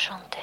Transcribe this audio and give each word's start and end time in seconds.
chanter. 0.00 0.40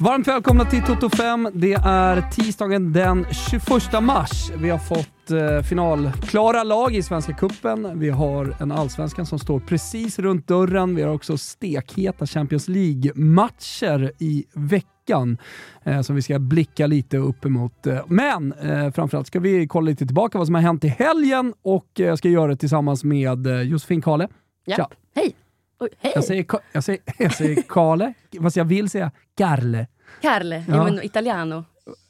Varmt 0.00 0.28
välkomna 0.28 0.64
till 0.64 0.82
Toto 0.82 1.10
5. 1.10 1.48
Det 1.54 1.74
är 1.84 2.30
tisdagen 2.30 2.92
den 2.92 3.26
21 3.50 4.02
mars. 4.02 4.50
Vi 4.56 4.70
har 4.70 4.78
fått 4.78 5.30
eh, 5.30 5.62
finalklara 5.62 6.62
lag 6.62 6.94
i 6.94 7.02
Svenska 7.02 7.32
Cupen. 7.32 7.98
Vi 7.98 8.10
har 8.10 8.56
en 8.60 8.72
allsvenskan 8.72 9.26
som 9.26 9.38
står 9.38 9.60
precis 9.60 10.18
runt 10.18 10.48
dörren. 10.48 10.94
Vi 10.94 11.02
har 11.02 11.14
också 11.14 11.38
stekheta 11.38 12.26
Champions 12.26 12.68
League-matcher 12.68 14.12
i 14.18 14.44
veckan 14.54 14.95
eh, 15.10 16.00
som 16.02 16.16
vi 16.16 16.22
ska 16.22 16.38
blicka 16.38 16.86
lite 16.86 17.16
upp 17.18 17.44
emot. 17.44 17.86
Eh, 17.86 17.98
Men 18.06 18.52
eh, 18.52 18.90
framförallt 18.90 19.26
ska 19.26 19.40
vi 19.40 19.66
kolla 19.66 19.84
lite 19.90 20.06
tillbaka 20.06 20.38
vad 20.38 20.46
som 20.46 20.54
har 20.54 20.62
hänt 20.62 20.84
i 20.84 20.88
helgen 20.88 21.54
och 21.62 22.00
eh, 22.00 22.06
jag 22.06 22.18
ska 22.18 22.28
göra 22.28 22.46
det 22.50 22.56
tillsammans 22.56 23.04
med 23.04 23.46
eh, 23.46 23.60
Josefin 23.62 24.02
Kale. 24.02 24.28
Ja. 24.64 24.76
Tja. 24.76 24.88
Hej! 25.14 25.36
Oj, 25.80 25.88
hej! 25.98 26.12
Jag 26.14 26.24
säger, 26.24 26.46
jag 26.72 26.84
säger, 26.84 27.00
jag 27.18 27.34
säger 27.34 27.62
Kale, 27.68 28.14
fast 28.42 28.56
jag 28.56 28.64
vill 28.64 28.90
säga 28.90 29.10
Garle. 29.38 29.86
Carle, 30.22 30.64
Ja. 30.68 30.74
ja. 30.76 30.84
men 30.84 31.02
italiano. 31.04 31.64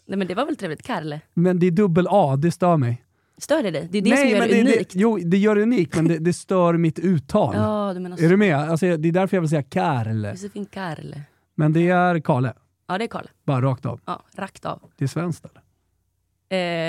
Nej 0.09 0.19
men 0.19 0.27
det 0.29 0.35
var 0.35 0.47
väl 0.47 0.57
trevligt, 0.57 0.83
Carle. 0.83 1.21
Men 1.35 1.59
det 1.59 1.66
är 1.66 1.71
dubbel 1.71 2.07
A, 2.10 2.37
det 2.37 2.51
stör 2.51 2.77
mig. 2.77 3.02
Stör 3.38 3.63
det 3.63 3.71
dig? 3.71 3.88
Det 3.91 3.99
är 3.99 4.02
det 4.02 4.16
som 4.16 4.29
gör 4.29 4.41
det, 4.41 4.47
det, 4.55 4.60
unikt. 4.60 4.93
Det, 4.93 4.99
jo, 5.01 5.19
det 5.19 5.38
gör 5.38 5.57
det 5.57 5.63
unikt, 5.63 5.97
men 5.97 6.09
det, 6.09 6.19
det 6.19 6.33
stör 6.33 6.73
mitt 6.77 6.99
uttal. 6.99 7.55
Ja, 7.57 7.93
du 7.95 8.01
menar 8.01 8.16
så. 8.16 8.24
Är 8.24 8.29
du 8.29 8.37
med? 8.37 8.57
Alltså, 8.57 8.97
det 8.97 9.09
är 9.09 9.13
därför 9.13 9.37
jag 9.37 9.41
vill 9.41 9.51
säga 9.51 9.63
Karle. 9.63 10.30
Josefin 10.30 10.66
Carle. 10.66 11.21
Men 11.55 11.73
det 11.73 11.88
är 11.88 12.19
Kale, 12.21 12.52
Ja, 12.89 12.99
det 12.99 13.05
är 13.05 13.09
Carle. 13.09 13.29
bara 13.45 13.61
rakt 13.63 13.87
av. 13.87 14.01
Ja, 14.05 14.23
rakt 14.37 14.65
av. 14.65 14.83
Det 14.97 15.05
är 15.05 15.09
svenskt 15.09 15.45
eller? 15.45 15.61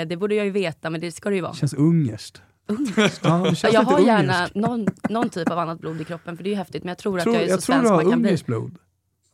Eh, 0.00 0.06
det 0.08 0.16
borde 0.16 0.34
jag 0.34 0.44
ju 0.44 0.50
veta, 0.52 0.90
men 0.90 1.00
det 1.00 1.12
ska 1.12 1.28
det 1.28 1.34
ju 1.36 1.42
vara. 1.42 1.52
Det 1.52 1.58
känns 1.58 1.74
ungerskt. 1.74 2.42
Ungerskt? 2.66 3.20
Ja, 3.24 3.30
det 3.30 3.48
Ja, 3.48 3.54
känns 3.54 3.74
jag 3.74 3.82
lite 3.82 3.92
har 3.94 4.00
gärna 4.00 4.34
ungerskt. 4.36 4.54
någon, 4.54 4.86
någon 5.08 5.28
typ 5.30 5.50
av 5.50 5.58
annat 5.58 5.80
blod 5.80 6.00
i 6.00 6.04
kroppen, 6.04 6.36
för 6.36 6.44
det 6.44 6.48
är 6.48 6.52
ju 6.52 6.56
häftigt. 6.56 6.82
Men 6.84 6.88
jag 6.88 6.98
tror, 6.98 7.18
Tror, 7.18 7.32
att 7.32 7.38
jag 7.40 7.44
är 7.44 7.48
jag 7.50 7.60
så 7.62 7.66
tror 7.66 7.74
du 7.74 7.80
svensk 7.80 7.90
har 7.90 8.02
man 8.02 8.10
kan 8.12 8.20
bli. 8.22 8.28
ungerskt 8.28 8.46
blod. 8.46 8.78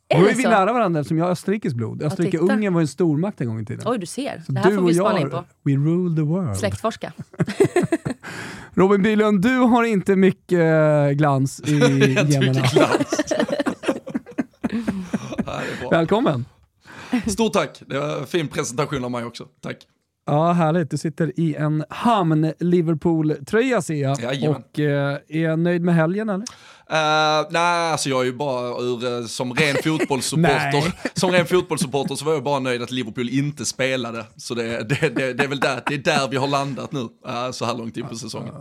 Är 0.08 0.18
Då 0.18 0.24
det 0.24 0.30
är 0.30 0.34
vi 0.34 0.42
så? 0.42 0.48
nära 0.50 0.72
varandra 0.72 1.00
eftersom 1.00 1.18
jag 1.18 1.24
har 1.24 1.32
österrikiskt 1.32 1.76
blod. 1.76 2.02
Österrike-Ungern 2.02 2.72
var 2.74 2.80
en 2.80 2.88
stormakt 2.88 3.40
en 3.40 3.46
gång 3.46 3.60
i 3.60 3.64
tiden. 3.66 3.82
Oj, 3.88 3.98
du 3.98 4.06
ser. 4.06 4.42
Så 4.46 4.52
det 4.52 4.60
här 4.60 4.70
du 4.70 4.76
får 4.76 4.82
vi 4.86 4.94
spana 4.94 5.12
jag, 5.12 5.20
in 5.20 5.30
på. 5.30 5.44
we 5.62 5.72
rule 5.72 6.16
the 6.16 6.22
world. 6.22 6.56
Släktforska. 6.56 7.12
Robin 8.74 9.02
Bylund, 9.02 9.42
du 9.42 9.56
har 9.58 9.84
inte 9.84 10.16
mycket 10.16 10.58
eh, 10.60 11.10
glans 11.10 11.60
i 11.60 11.78
generna. 12.28 12.88
Välkommen! 15.90 16.44
Stort 17.26 17.52
tack, 17.52 17.82
det 17.86 17.98
var 17.98 18.18
en 18.18 18.26
fin 18.26 18.48
presentation 18.48 19.04
av 19.04 19.10
mig 19.10 19.24
också. 19.24 19.48
Tack. 19.60 19.86
Ja, 20.26 20.52
härligt. 20.52 20.90
Du 20.90 20.98
sitter 20.98 21.40
i 21.40 21.54
en 21.54 21.84
Hamn-Liverpool-tröja 21.90 23.82
ser 23.82 23.94
jag. 23.94 24.20
Jajamän. 24.20 24.56
Och 24.56 24.78
eh, 24.78 25.18
är 25.28 25.56
nöjd 25.56 25.82
med 25.82 25.94
helgen 25.94 26.28
eller? 26.28 26.44
Uh, 26.92 27.46
nej, 27.50 27.92
alltså 27.92 28.08
jag 28.08 28.20
är 28.20 28.24
ju 28.24 28.32
bara 28.32 28.82
ur, 28.82 29.20
eh, 29.20 29.26
som 29.26 29.54
ren 29.54 29.76
fotbollssupporter, 29.84 31.18
som 31.20 31.30
ren 31.30 31.46
fotbollssupporter 31.46 32.14
så 32.14 32.24
var 32.24 32.32
jag 32.32 32.44
bara 32.44 32.58
nöjd 32.58 32.82
att 32.82 32.90
Liverpool 32.90 33.28
inte 33.28 33.64
spelade. 33.64 34.26
Så 34.36 34.54
det, 34.54 34.88
det, 34.88 35.14
det, 35.16 35.32
det 35.32 35.44
är 35.44 35.48
väl 35.48 35.60
där, 35.60 35.82
det 35.86 35.94
är 35.94 35.98
där 35.98 36.28
vi 36.28 36.36
har 36.36 36.48
landat 36.48 36.92
nu, 36.92 37.08
eh, 37.26 37.50
så 37.50 37.64
här 37.64 37.74
långt 37.74 37.96
in 37.96 38.06
på 38.08 38.16
säsongen. 38.16 38.54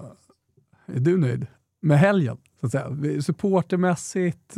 Är 0.96 1.00
du 1.00 1.18
nöjd 1.18 1.48
med 1.82 2.00
helgen? 2.00 2.38
Så 2.60 2.66
att 2.66 2.72
säga? 2.72 3.22
Supportermässigt? 3.22 4.58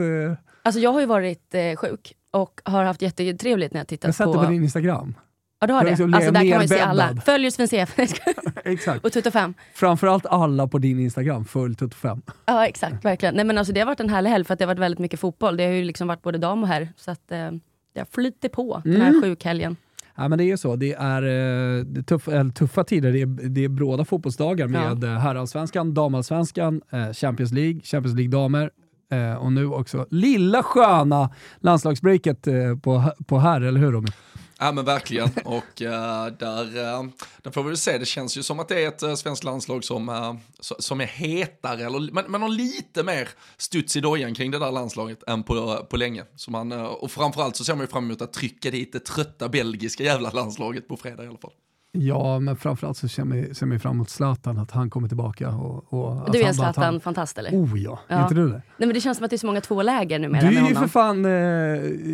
Alltså 0.64 0.82
jag 0.82 0.94
har 0.94 1.00
ju 1.00 1.06
varit 1.06 1.56
eh, 1.56 1.76
sjuk 1.76 2.14
och 2.36 2.62
har 2.64 2.84
haft 2.84 3.02
jättetrevligt 3.02 3.74
när 3.74 3.80
jag 3.80 3.84
jag 3.84 3.88
tittat 3.88 4.16
sätter 4.16 4.34
på... 4.34 4.44
på 4.44 4.50
din 4.52 4.64
Instagram. 4.64 5.16
Ja, 5.60 5.68
du 5.68 5.74
har 5.74 5.84
det. 5.84 5.90
liksom 5.90 6.14
Alltså 6.14 6.32
där 6.32 6.40
kan 6.42 6.50
man 6.50 6.62
ju 6.62 6.68
se 6.68 6.80
alla. 6.80 7.16
Följ 7.26 7.52
Sven 7.52 7.68
CF 7.68 8.00
Exakt. 8.66 9.06
och 9.06 9.12
Tuto 9.12 9.32
5. 9.32 9.54
Framförallt 9.74 10.26
alla 10.26 10.68
på 10.68 10.78
din 10.78 11.00
Instagram, 11.00 11.46
full 11.46 11.76
5. 11.96 12.22
Ja 12.46 12.68
exakt, 12.68 13.06
verkligen. 13.06 13.36
Nej, 13.36 13.46
men 13.46 13.58
alltså, 13.58 13.74
det 13.74 13.80
har 13.80 13.86
varit 13.88 14.00
en 14.00 14.10
härlig 14.10 14.30
helg 14.30 14.46
för 14.46 14.54
att 14.54 14.60
det 14.60 14.66
har 14.66 14.68
varit 14.68 14.80
väldigt 14.80 15.00
mycket 15.00 15.20
fotboll. 15.20 15.58
Det 15.58 15.64
har 15.66 15.72
ju 15.72 15.84
liksom 15.84 16.08
varit 16.08 16.22
både 16.22 16.38
dam 16.38 16.64
och 16.64 16.68
herr. 16.70 16.90
Så 16.98 17.12
att, 17.12 17.32
eh, 17.32 17.52
det 17.94 18.00
har 18.00 18.08
flyttit 18.12 18.52
på 18.52 18.82
den 18.84 18.96
Mm. 18.96 19.02
här 19.06 19.22
sjukhelgen. 19.22 19.76
Ja, 20.16 20.28
men 20.28 20.38
det 20.38 20.44
är 20.44 20.46
ju 20.46 20.58
så. 20.58 20.76
Det 20.76 20.94
är, 20.94 21.22
eh, 21.24 21.84
det 21.86 22.00
är 22.00 22.04
tuff, 22.04 22.28
tuffa 22.56 22.84
tider. 22.84 23.12
Det 23.12 23.22
är, 23.22 23.50
det 23.50 23.64
är 23.64 23.70
bråda 23.70 24.06
fotbollsdagar 24.06 24.68
med 24.68 25.04
ja. 25.04 25.18
herrallsvenskan, 25.18 25.94
damallsvenskan, 25.94 26.82
eh, 26.92 27.12
Champions 27.14 27.52
League, 27.52 27.82
Champions 27.84 28.16
League-damer 28.18 28.70
eh, 29.12 29.34
och 29.34 29.52
nu 29.52 29.68
också 29.68 30.08
lilla 30.10 30.64
sköna 30.64 31.30
landslagsbreaket 31.60 32.48
eh, 32.48 32.78
på, 32.84 33.12
på 33.28 33.40
här, 33.40 33.62
eller 33.62 33.80
hur 33.80 33.92
Robin? 33.92 34.14
Ja 34.60 34.72
men 34.72 34.86
verkligen, 34.86 35.30
och 35.46 35.82
eh, 35.82 36.26
där, 36.26 36.66
uh, 36.66 37.10
där 37.42 37.52
får 37.52 37.64
vi 37.64 37.70
väl 37.70 37.78
se, 37.78 37.98
det 37.98 38.06
känns 38.06 38.38
ju 38.38 38.44
som 38.44 38.60
att 38.60 38.68
det 38.68 38.84
är 38.84 38.88
ett 38.88 39.04
uh, 39.04 39.16
svenskt 39.16 39.44
landslag 39.44 39.84
som, 39.84 40.10
eh, 40.10 40.36
som 40.60 41.02
är 41.02 41.06
hetare, 41.06 41.86
eller 41.86 42.12
man, 42.12 42.24
men 42.28 42.42
har 42.42 42.50
lite 42.50 43.04
mer 43.04 43.30
studs 43.58 43.96
i 43.96 44.02
dojan 44.02 44.36
kring 44.36 44.52
det 44.52 44.60
där 44.60 44.72
landslaget 44.72 45.24
än 45.28 45.44
på, 45.44 45.86
på 45.90 45.98
länge. 45.98 46.24
Så 46.36 46.52
man, 46.52 46.72
eh, 46.72 46.84
och 46.84 47.12
framförallt 47.12 47.56
så 47.56 47.64
ser 47.64 47.76
man 47.76 47.82
ju 47.82 47.88
fram 47.88 48.06
emot 48.06 48.22
att 48.22 48.34
trycka 48.34 48.72
dit 48.72 48.94
det 48.94 49.06
trötta 49.06 49.50
belgiska 49.50 50.04
jävla 50.04 50.30
landslaget 50.30 50.88
på 50.88 50.98
fredag 50.98 51.24
i 51.24 51.28
alla 51.28 51.38
fall. 51.38 51.54
Ja, 51.98 52.40
men 52.40 52.56
framförallt 52.56 52.98
så 52.98 53.08
ser 53.08 53.24
man, 53.24 53.56
ser 53.56 53.66
man 53.66 53.80
fram 53.80 53.92
emot 53.96 54.10
Zlatan, 54.10 54.58
att 54.58 54.72
han 54.72 54.90
kommer 54.90 55.08
tillbaka. 55.08 55.50
Och, 55.50 55.94
och 55.94 56.32
Du 56.32 56.40
är 56.42 56.48
en 56.48 56.54
Zlatan-fantast 56.54 57.38
eller? 57.38 57.52
Oh 57.52 57.80
ja, 57.80 58.00
Ja. 58.08 58.16
är 58.16 58.22
inte 58.24 58.36
du 58.36 58.48
det? 58.48 58.54
Nej, 58.54 58.62
men 58.78 58.90
det 58.94 59.02
känns 59.02 59.18
som 59.18 59.24
att 59.26 59.30
det 59.30 59.36
är 59.36 59.38
så 59.38 59.46
många 59.48 59.62
tvåläger 59.62 60.20
numera 60.20 60.42
Du 60.42 60.56
med 60.56 60.64
är 60.64 60.70
ju 60.70 60.76
för 60.76 60.88
fan, 60.88 61.26
eh, 61.26 61.32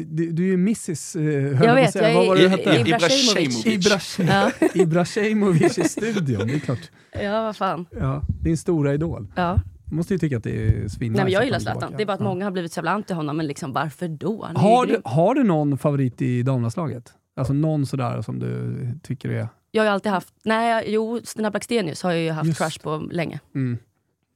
du, 0.06 0.32
du 0.32 0.44
är 0.44 0.48
ju 0.48 0.54
Mrs. 0.54 1.16
Eh, 1.16 1.24
Jag 1.24 1.76
vet, 1.76 1.96
jag 1.96 2.14
Vad 2.14 2.28
var 2.28 2.36
det 2.36 2.42
är 2.42 2.44
du 2.44 2.50
hette? 2.50 2.70
I- 2.70 2.80
Ibrahimovic. 2.82 3.66
Ibrahimovic. 3.66 4.20
Ibrahim, 4.20 4.52
Ja. 4.62 4.68
Ibrahimovic 4.74 5.78
i 5.78 5.84
studion, 5.84 6.48
det 6.48 6.54
är 6.54 6.60
klart. 6.60 6.92
Ja, 7.24 7.44
vad 7.44 7.56
fan. 7.56 7.86
Ja, 7.92 8.22
din 8.42 8.58
stora 8.58 8.94
idol. 8.94 9.28
Ja. 9.36 9.60
Måste 9.94 10.14
ju 10.14 10.18
tycka 10.20 10.38
att 10.38 10.44
det 10.44 10.68
är 10.68 10.88
svinnice. 10.88 10.98
Nej, 11.00 11.24
men 11.24 11.32
jag 11.34 11.46
gillar 11.46 11.60
Zlatan. 11.60 11.94
Det 11.98 12.04
är 12.04 12.08
bara 12.08 12.14
att 12.14 12.20
Ja. 12.20 12.24
många 12.26 12.46
har 12.46 12.52
blivit 12.52 12.72
så 12.74 12.78
jävla 12.78 12.92
anti 12.92 13.14
honom, 13.14 13.38
men 13.38 13.48
liksom 13.48 13.74
varför 13.74 14.08
då? 14.08 14.44
Han 14.46 14.56
är 14.56 14.60
Har 14.60 14.86
du, 14.86 15.02
har 15.06 15.36
du 15.36 15.44
någon 15.44 15.78
favorit 15.78 16.22
i 16.22 16.44
damlandslaget? 16.44 17.14
Alltså 17.36 17.54
någon 17.54 17.86
sådär 17.86 18.22
som 18.22 18.40
du 18.40 18.76
tycker 19.04 19.30
är... 19.30 19.48
Jag 19.72 19.82
har 19.82 19.86
ju 19.88 19.94
alltid 19.94 20.12
haft, 20.12 20.34
nej, 20.44 20.84
jo, 20.88 21.20
Stina 21.24 21.52
Blackstenius 21.52 22.04
har 22.04 22.12
jag 22.12 22.22
ju 22.22 22.32
haft 22.32 22.48
Just. 22.48 22.58
crush 22.60 22.80
på 22.82 22.98
länge. 23.12 23.40
Mm. 23.56 23.78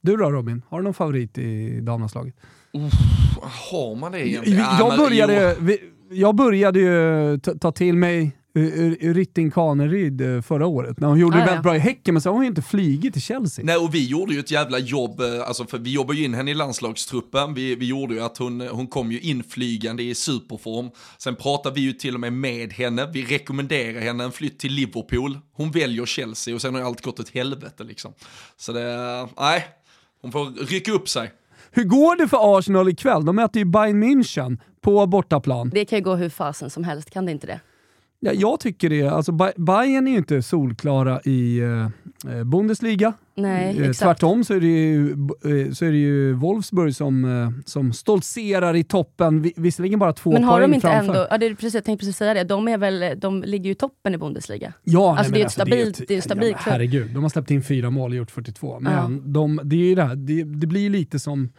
Du 0.02 0.18
då 0.18 0.32
Robin, 0.32 0.62
har 0.70 0.78
du 0.80 0.84
någon 0.84 0.94
favorit 0.94 1.38
i 1.38 1.80
damlandslaget? 1.82 2.36
Har 3.72 3.96
man 3.96 4.12
det 4.12 4.28
egentligen? 4.28 4.60
Ja, 4.60 4.78
Jag 4.80 4.90
men 4.90 4.98
började, 4.98 5.56
jag 6.10 6.36
började 6.36 6.80
ju 6.80 7.40
ta 7.40 7.72
till 7.72 7.98
mig 7.98 8.38
Rytting 8.56 9.52
Kaneryd 9.52 10.22
eh, 10.22 10.42
förra 10.42 10.68
året, 10.68 11.00
när 11.00 11.08
hon 11.08 11.20
gjorde 11.20 11.36
Ah, 11.36 11.40
det 11.40 11.44
ja. 11.46 11.48
väldigt 11.48 11.64
bra 11.64 11.76
i 11.76 11.80
Häcken, 11.80 12.14
men 12.14 12.22
så 12.22 12.30
har 12.30 12.34
hon 12.34 12.44
ju 12.44 12.48
inte 12.50 12.62
flygit 12.62 13.14
till 13.14 13.22
Chelsea. 13.22 13.66
Nej, 13.66 13.78
och 13.78 13.96
vi 13.96 14.08
gjorde 14.08 14.34
ju 14.34 14.40
ett 14.40 14.52
jävla 14.52 14.80
jobb, 14.80 15.20
eh, 15.22 15.48
alltså 15.48 15.66
för 15.66 15.78
vi 15.78 15.92
jobbade 15.94 16.20
ju 16.20 16.26
in 16.26 16.34
henne 16.34 16.52
i 16.52 16.54
landslagstruppen, 16.54 17.54
vi, 17.54 17.76
vi 17.76 17.86
gjorde 17.88 18.14
ju 18.14 18.22
att 18.22 18.38
hon, 18.38 18.62
hon 18.62 18.88
kom 18.88 19.12
ju 19.12 19.20
inflygande 19.20 20.04
i 20.04 20.16
superform. 20.16 20.90
Sen 21.18 21.36
pratade 21.36 21.76
vi 21.76 21.82
ju 21.82 21.94
till 21.94 22.14
och 22.14 22.20
med 22.20 22.34
med 22.34 22.74
henne, 22.74 23.10
vi 23.14 23.24
rekommenderar 23.26 24.00
henne 24.02 24.24
en 24.24 24.32
flytt 24.32 24.60
till 24.60 24.74
Liverpool, 24.74 25.40
hon 25.54 25.72
väljer 25.72 26.06
Chelsea 26.06 26.56
och 26.56 26.62
sen 26.62 26.74
har 26.74 26.82
ju 26.82 26.88
allt 26.88 27.02
gått 27.02 27.20
åt 27.20 27.30
helvete 27.30 27.84
liksom. 27.84 28.14
Så 28.58 28.72
det, 28.72 29.28
nej, 29.40 29.66
hon 30.22 30.32
får 30.32 30.66
rycka 30.68 30.92
upp 30.92 31.10
sig. 31.10 31.32
Hur 31.72 31.84
går 31.84 32.16
det 32.16 32.28
för 32.28 32.58
Arsenal 32.58 32.90
ikväll? 32.90 33.26
De 33.26 33.36
möter 33.36 33.60
ju 33.60 33.66
Bayern 33.66 34.04
München 34.04 34.58
på 34.82 35.06
bortaplan. 35.08 35.70
Det 35.70 35.86
kan 35.86 36.00
ju 36.00 36.04
gå 36.04 36.16
hur 36.16 36.30
fasen 36.30 36.70
som 36.70 36.84
helst, 36.84 37.10
kan 37.10 37.26
det 37.26 37.32
inte 37.32 37.48
det? 37.48 37.60
Ja, 38.20 38.32
jag 38.34 38.60
tycker 38.60 38.90
det. 38.90 39.08
Alltså, 39.08 39.32
Bayern 39.58 40.08
är 40.08 40.12
ju 40.12 40.18
inte 40.18 40.42
solklara 40.42 41.22
i 41.22 41.60
eh, 41.60 41.90
eh 42.34 42.44
Bundesliga. 42.44 43.14
Nej, 43.38 43.78
Eh, 43.78 43.90
exakt. 43.90 44.00
Tvärtom 44.00 44.44
så 44.44 44.54
är 44.54 44.60
det 44.60 44.68
ju, 44.68 45.10
eh, 45.12 45.72
så 45.72 45.86
är 45.86 45.92
det 45.92 45.98
ju 45.98 46.34
Wolfsburg 46.34 46.96
som, 46.96 47.26
eh, 47.26 47.50
som 47.66 47.94
stoltserar 47.94 48.76
i 48.76 48.84
toppen, 48.84 49.42
Vi- 49.42 49.54
visserligen 49.58 50.00
bara 50.00 50.14
två 50.14 50.32
Men 50.32 50.44
har 50.44 50.58
poäng 50.60 50.70
de 50.72 50.76
inte 50.76 50.88
framför. 50.88 51.14
ändå, 51.14 51.28
ja, 51.30 51.38
det 51.38 51.46
är 51.46 51.50
precis, 51.56 51.74
jag 51.74 51.84
tänkte 51.84 52.02
precis 52.06 52.18
säga 52.18 52.34
det, 52.34 52.44
de, 52.44 52.68
är 52.68 52.78
väl, 52.78 53.20
de 53.20 53.44
ligger 53.44 53.66
ju 53.66 53.72
i 53.72 53.76
toppen 53.76 54.14
i 54.14 54.18
Bundesliga. 54.18 54.74
Ja, 54.84 55.18
Alltså, 55.18 55.32
nej, 55.32 55.40
det 55.40 55.44
är 55.44 55.46
ett 55.46 55.52
stabilt- 55.52 56.00
ett- 56.02 56.08
det 56.08 56.14
är 56.14 56.16
en 56.16 56.22
stabil 56.22 56.44
ja, 56.50 56.56
men 56.56 56.64
klubb. 56.64 56.72
Herregud, 56.74 57.14
de 57.14 57.24
har 57.24 57.30
släppt 57.30 57.52
in 57.52 57.64
fyra 57.64 57.90
mål 57.90 58.12
och 58.12 58.18
gjort 58.18 58.32
42. 58.32 58.80
Men 58.80 58.94
Ja. 58.94 59.22
de, 59.32 59.60
det, 59.64 59.76
är 59.76 59.80
ju 59.90 59.96
det, 59.96 60.04
här, 60.04 60.16
det, 60.16 60.44
det 60.44 60.68
blir 60.68 60.82
ju 60.82 60.90
lite 60.90 61.20
som 61.20 61.50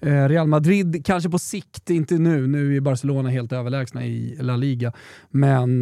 Real 0.00 0.46
Madrid, 0.46 1.04
kanske 1.04 1.30
på 1.30 1.38
sikt, 1.38 1.90
inte 1.90 2.14
nu. 2.14 2.46
Nu 2.46 2.76
är 2.76 2.80
Barcelona 2.80 3.28
helt 3.28 3.52
överlägsna 3.52 4.06
i 4.06 4.36
La 4.40 4.56
Liga. 4.56 4.92
Men 5.30 5.78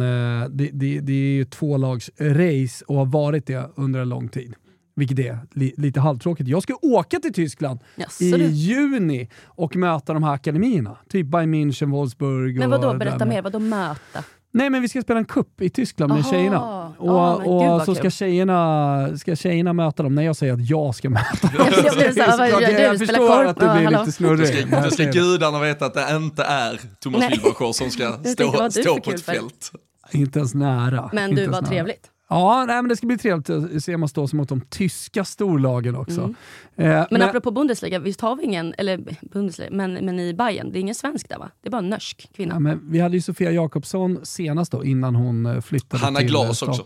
det, 0.51 0.69
det, 0.73 0.99
det 0.99 1.13
är 1.13 1.35
ju 1.35 1.45
två 1.45 1.77
lags 1.77 2.09
race 2.19 2.85
och 2.87 2.95
har 2.95 3.05
varit 3.05 3.45
det 3.47 3.69
under 3.75 3.99
en 3.99 4.09
lång 4.09 4.29
tid. 4.29 4.53
Vilket 4.97 5.19
är 5.19 5.39
li, 5.53 5.73
lite 5.77 5.99
halvtråkigt. 5.99 6.49
Jag 6.49 6.63
ska 6.63 6.73
åka 6.81 7.19
till 7.19 7.33
Tyskland 7.33 7.79
Jaså, 7.95 8.23
i 8.23 8.31
du. 8.31 8.45
juni 8.45 9.29
och 9.45 9.75
möta 9.75 10.13
de 10.13 10.23
här 10.23 10.33
akademierna. 10.33 10.97
Typ 11.09 11.27
Bayern 11.27 11.53
München, 11.55 11.91
Wolfsburg 11.91 12.59
Men 12.59 12.73
och 12.73 12.81
vadå, 12.81 12.97
berätta 12.97 13.25
mer, 13.25 13.41
vadå 13.41 13.59
möta? 13.59 14.23
Nej 14.51 14.69
men 14.69 14.81
vi 14.81 14.89
ska 14.89 15.01
spela 15.01 15.19
en 15.19 15.25
kupp 15.25 15.61
i 15.61 15.69
Tyskland 15.69 16.13
med 16.13 16.21
Aha. 16.21 16.31
tjejerna. 16.31 16.87
Och, 16.97 17.07
Ja, 17.09 17.37
men 17.37 17.43
gud, 17.47 17.53
och 17.53 17.63
vad 17.63 17.85
så 17.85 17.95
ska 17.95 18.09
tjejerna, 18.09 19.17
ska 19.17 19.35
tjejerna 19.35 19.73
möta 19.73 20.03
dem 20.03 20.15
när 20.15 20.23
jag 20.23 20.35
säger 20.35 20.53
att 20.53 20.69
jag 20.69 20.95
ska 20.95 21.09
möta 21.09 21.47
dem. 21.47 21.51
Jag 21.57 21.73
så 21.73 21.99
jag, 21.99 22.59
du? 22.61 22.65
jag 22.81 22.95
Spelar 22.95 22.97
förstår 22.97 23.45
att 23.45 23.59
du 23.59 23.69
blir 23.79 23.89
lite 23.89 24.03
Då 24.05 24.11
snurrig. 24.11 24.47
ska, 24.47 24.59
jag 24.75 24.83
då 24.83 24.89
ska 24.91 25.03
det. 25.03 25.11
gudarna 25.11 25.59
veta 25.59 25.85
att 25.85 25.93
det 25.93 26.15
inte 26.15 26.43
är 26.43 26.79
Thomas. 26.99 27.31
Wilbacher 27.31 27.73
som 27.73 27.89
ska 27.89 28.13
stå, 28.13 28.71
stå 28.71 28.99
på 28.99 29.11
ett 29.11 29.21
fält. 29.21 29.71
Inte 30.11 30.39
ens 30.39 30.53
nära. 30.53 31.09
Men 31.13 31.35
du, 31.35 31.47
nära. 31.47 31.61
trevligt. 31.61 32.07
Ja, 32.29 32.65
nej, 32.67 32.75
men 32.75 32.89
det 32.89 32.95
ska 32.97 33.07
bli 33.07 33.17
trevligt 33.17 33.49
att 33.49 33.83
se 33.83 33.97
man 33.97 34.09
står 34.09 34.35
mot 34.35 34.49
de 34.49 34.61
tyska 34.61 35.25
storlagen 35.25 35.95
också. 35.95 36.21
Mm. 36.21 36.35
Eh, 36.75 36.85
Men, 36.87 37.05
men 37.11 37.21
apropå 37.21 37.51
Bundesliga, 37.51 37.99
visst 37.99 38.21
har 38.21 38.35
vi 38.35 38.43
ingen, 38.43 38.73
eller 38.77 39.15
Bundesliga, 39.21 39.69
men, 39.71 39.93
men 39.93 40.19
i 40.19 40.33
Bayern, 40.33 40.71
det 40.71 40.79
är 40.79 40.81
ingen 40.81 40.95
svensk 40.95 41.29
där 41.29 41.37
va? 41.37 41.49
Det 41.61 41.69
är 41.69 41.71
bara 41.71 41.77
en 41.77 41.89
norsk 41.89 42.29
kvinna. 42.35 42.55
ja, 42.55 42.59
men 42.59 42.91
vi 42.91 42.99
hade 42.99 43.15
ju 43.17 43.21
Sofia 43.21 43.51
Jakobsson 43.51 44.19
senast 44.23 44.71
då, 44.71 44.85
innan 44.85 45.15
hon 45.15 45.45
eh, 45.45 45.61
flyttade 45.61 46.03
Hanna 46.03 46.19
till... 46.19 46.27
Glas 46.27 46.63
eh, 46.63 46.69
också. 46.69 46.85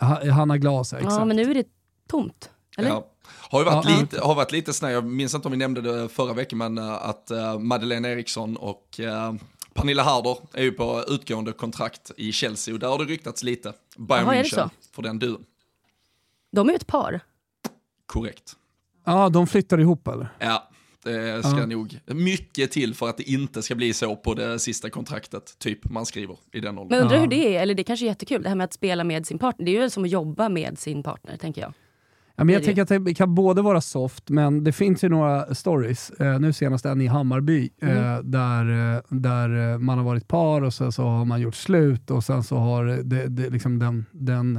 Ha- 0.00 0.30
Hanna 0.30 0.58
Glas, 0.58 0.92
ja, 0.92 0.98
exakt. 0.98 1.14
ja, 1.18 1.24
men 1.24 1.36
nu 1.36 1.50
är 1.50 1.54
det 1.54 1.66
tomt. 2.10 2.50
Eller? 2.78 2.88
Ja. 2.88 3.06
Har 3.50 3.58
ju 3.60 3.64
varit, 3.64 3.84
Ja, 3.90 4.00
lite, 4.00 4.20
har 4.20 4.34
varit 4.34 4.52
lite 4.52 4.72
snäll, 4.72 4.92
jag 4.92 5.04
minns 5.04 5.34
inte 5.34 5.48
om 5.48 5.52
vi 5.52 5.58
nämnde 5.58 5.80
det 5.80 6.08
förra 6.08 6.32
veckan, 6.32 6.58
men 6.58 6.78
eh, 6.78 6.92
att 7.08 7.30
uh, 7.32 7.58
Madeleine 7.58 8.08
Eriksson 8.12 8.56
och 8.56 9.00
eh, 9.00 9.32
Pernilla 9.74 10.02
Harder 10.02 10.36
är 10.52 10.62
ju 10.62 10.72
på 10.72 11.04
utgående 11.08 11.52
kontrakt 11.52 12.10
i 12.16 12.32
Chelsea 12.32 12.74
och 12.74 12.80
där 12.80 12.88
har 12.88 12.98
det 12.98 13.04
ryktats 13.04 13.42
lite. 13.42 13.72
Bayern 13.96 14.28
är 14.28 14.32
det 14.34 14.42
München 14.42 14.54
så? 14.54 14.70
för 14.92 15.02
den 15.02 15.18
duon. 15.18 15.44
De 16.52 16.68
är 16.68 16.72
ju 16.72 16.76
ett 16.76 16.86
par. 16.86 17.20
Korrekt. 18.06 18.56
Ja, 19.04 19.28
de 19.28 19.46
flyttar 19.46 19.78
ihop 19.80 20.08
eller? 20.08 20.28
Ja, 20.38 20.68
det 21.04 21.42
ska 21.46 21.58
Ja. 21.58 21.66
nog 21.66 21.98
mycket 22.06 22.70
till 22.72 22.94
för 22.94 23.08
att 23.08 23.16
det 23.16 23.30
inte 23.30 23.62
ska 23.62 23.74
bli 23.74 23.92
så 23.92 24.16
på 24.16 24.34
det 24.34 24.58
sista 24.58 24.90
kontraktet, 24.90 25.58
typ 25.58 25.84
man 25.90 26.06
skriver 26.06 26.36
i 26.52 26.60
den 26.60 26.78
åldern. 26.78 26.88
Men 26.98 27.02
undrar 27.02 27.18
hur 27.18 27.26
det 27.26 27.56
är, 27.56 27.62
eller 27.62 27.74
det 27.74 27.84
kanske 27.84 28.04
är 28.04 28.08
jättekul, 28.08 28.42
det 28.42 28.48
här 28.48 28.56
med 28.56 28.64
att 28.64 28.72
spela 28.72 29.04
med 29.04 29.26
sin 29.26 29.38
partner. 29.38 29.66
Det 29.66 29.76
är 29.76 29.82
ju 29.82 29.90
som 29.90 30.04
att 30.04 30.10
jobba 30.10 30.48
med 30.48 30.78
sin 30.78 31.02
partner, 31.02 31.36
tänker 31.36 31.60
jag. 31.60 31.72
Ja, 32.42 32.44
men 32.46 32.52
jag 32.52 32.62
Det 32.62 32.66
tänker 32.66 32.82
att 32.98 33.04
det 33.04 33.14
kan 33.14 33.34
både 33.34 33.62
vara 33.62 33.80
soft, 33.80 34.30
men 34.30 34.64
det 34.64 34.72
finns 34.72 35.04
ju 35.04 35.08
några 35.08 35.54
stories, 35.54 36.10
eh, 36.10 36.40
nu 36.40 36.52
senast 36.52 36.86
en 36.86 37.00
i 37.00 37.06
Hammarby, 37.06 37.70
eh, 37.82 37.90
Mm. 38.12 38.30
där, 38.30 38.94
eh, 38.96 39.00
där 39.08 39.78
man 39.78 39.98
har 39.98 40.04
varit 40.04 40.28
par 40.28 40.62
och 40.62 40.74
sen 40.74 40.92
så 40.92 41.02
har 41.02 41.24
man 41.24 41.40
gjort 41.40 41.54
slut 41.54 42.10
och 42.10 42.24
sen 42.24 42.42
så 42.42 42.56
har 42.56 42.84
det, 42.84 43.28
det, 43.28 43.50
liksom 43.50 43.78
den, 43.78 44.06
den, 44.12 44.58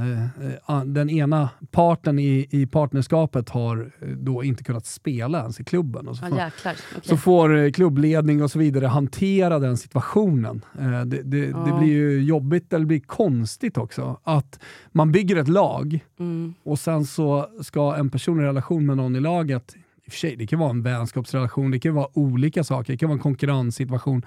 den 0.86 1.10
ena 1.10 1.48
parten 1.70 2.18
i, 2.18 2.46
i 2.50 2.66
partnerskapet 2.66 3.48
har 3.48 3.90
då 4.16 4.44
inte 4.44 4.64
kunnat 4.64 4.86
spela 4.86 5.40
ens 5.40 5.60
i 5.60 5.64
klubben. 5.64 6.08
Och 6.08 6.16
så 6.16 6.26
får, 6.26 6.38
jäklar. 6.38 6.72
okej. 6.90 7.02
så 7.02 7.16
får 7.16 7.70
klubbledning 7.70 8.42
och 8.42 8.50
så 8.50 8.58
vidare 8.58 8.86
hantera 8.86 9.58
den 9.58 9.76
situationen. 9.76 10.64
Det, 10.72 11.04
det, 11.04 11.22
det 11.22 11.46
Ja. 11.66 11.78
blir 11.78 11.92
ju 11.92 12.22
jobbigt, 12.22 12.72
eller 12.72 12.80
det 12.80 12.86
blir 12.86 13.00
konstigt 13.00 13.78
också, 13.78 14.20
att 14.24 14.58
man 14.92 15.12
bygger 15.12 15.36
ett 15.36 15.48
lag 15.48 16.00
Mm. 16.18 16.54
och 16.64 16.78
sen 16.78 17.04
så 17.04 17.46
ska 17.74 17.94
en 17.94 18.10
person 18.10 18.40
i 18.40 18.42
relation 18.42 18.86
med 18.86 18.96
någon 18.96 19.16
i 19.16 19.20
laget, 19.20 19.74
i 20.04 20.08
och 20.08 20.12
för 20.12 20.18
sig 20.18 20.36
det 20.36 20.46
kan 20.46 20.58
vara 20.58 20.70
en 20.70 20.82
vänskapsrelation, 20.82 21.70
det 21.70 21.78
kan 21.78 21.94
vara 21.94 22.08
olika 22.18 22.64
saker, 22.64 22.92
det 22.92 22.96
kan 22.96 23.08
vara 23.08 23.16
en 23.16 23.22
konkurrenssituation 23.22 24.26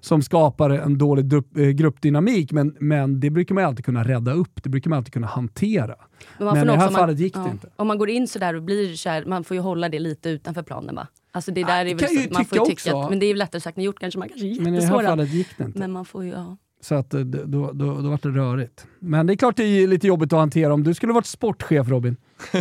som 0.00 0.22
skapar 0.22 0.70
en 0.70 0.98
dålig 0.98 1.28
grupp, 1.28 1.56
eh, 1.56 1.68
gruppdynamik, 1.68 2.52
men, 2.52 2.76
men 2.80 3.20
det 3.20 3.30
brukar 3.30 3.54
man 3.54 3.64
alltid 3.64 3.84
kunna 3.84 4.04
rädda 4.04 4.32
upp, 4.32 4.62
det 4.62 4.68
brukar 4.68 4.90
man 4.90 4.96
alltid 4.96 5.12
kunna 5.12 5.26
hantera. 5.26 5.96
Men, 6.38 6.46
Men 6.46 6.56
i 6.56 6.66
det 6.66 6.76
här 6.76 6.88
fallet 6.88 7.18
gick 7.18 7.34
det 7.34 7.40
ja, 7.40 7.50
inte. 7.50 7.68
Om 7.76 7.86
man 7.86 7.98
går 7.98 8.10
in 8.10 8.28
sådär 8.28 8.54
och 8.54 8.62
blir 8.62 8.94
kär, 8.94 9.24
man 9.24 9.44
får 9.44 9.54
ju 9.54 9.60
hålla 9.60 9.88
det 9.88 9.98
lite 9.98 10.28
utanför 10.30 10.62
planen 10.62 10.94
va? 10.94 11.06
Alltså 11.32 11.52
det 11.52 11.60
Ja, 11.60 11.66
där 11.66 11.84
det 11.84 11.90
är 11.90 11.94
väl 11.94 12.32
man 12.32 12.44
får 12.44 12.58
ju 12.58 12.64
tycka 12.64 12.72
också. 12.72 12.98
att, 12.98 13.10
men 13.10 13.18
det 13.18 13.26
är 13.26 13.28
ju 13.28 13.34
lättare 13.34 13.60
sagt 13.60 13.78
än 13.78 13.84
gjort 13.84 14.00
kanske, 14.00 14.18
man 14.18 14.28
kanske 14.28 14.46
är 14.46 14.60
Men 14.60 14.74
i 14.74 14.80
det 14.80 14.86
här 14.86 15.02
fallet 15.02 15.30
gick 15.30 15.48
det 15.58 15.64
inte. 15.64 15.78
Men 15.78 15.92
man 15.92 16.04
får 16.04 16.24
ju, 16.24 16.30
ja. 16.30 16.56
Så 16.84 16.94
att, 16.94 17.14
eh, 17.14 17.20
då, 17.20 17.72
då, 17.72 17.94
då 17.94 18.10
var 18.10 18.18
det 18.22 18.28
rörigt. 18.28 18.86
Men 18.98 19.26
det 19.26 19.32
är 19.32 19.36
klart 19.36 19.56
det 19.56 19.64
är 19.64 19.86
lite 19.86 20.06
jobbigt 20.06 20.32
att 20.32 20.38
hantera. 20.38 20.74
Om 20.74 20.84
du 20.84 20.94
skulle 20.94 21.12
varit 21.12 21.26
sportchef 21.26 21.88
Robin, 21.88 22.16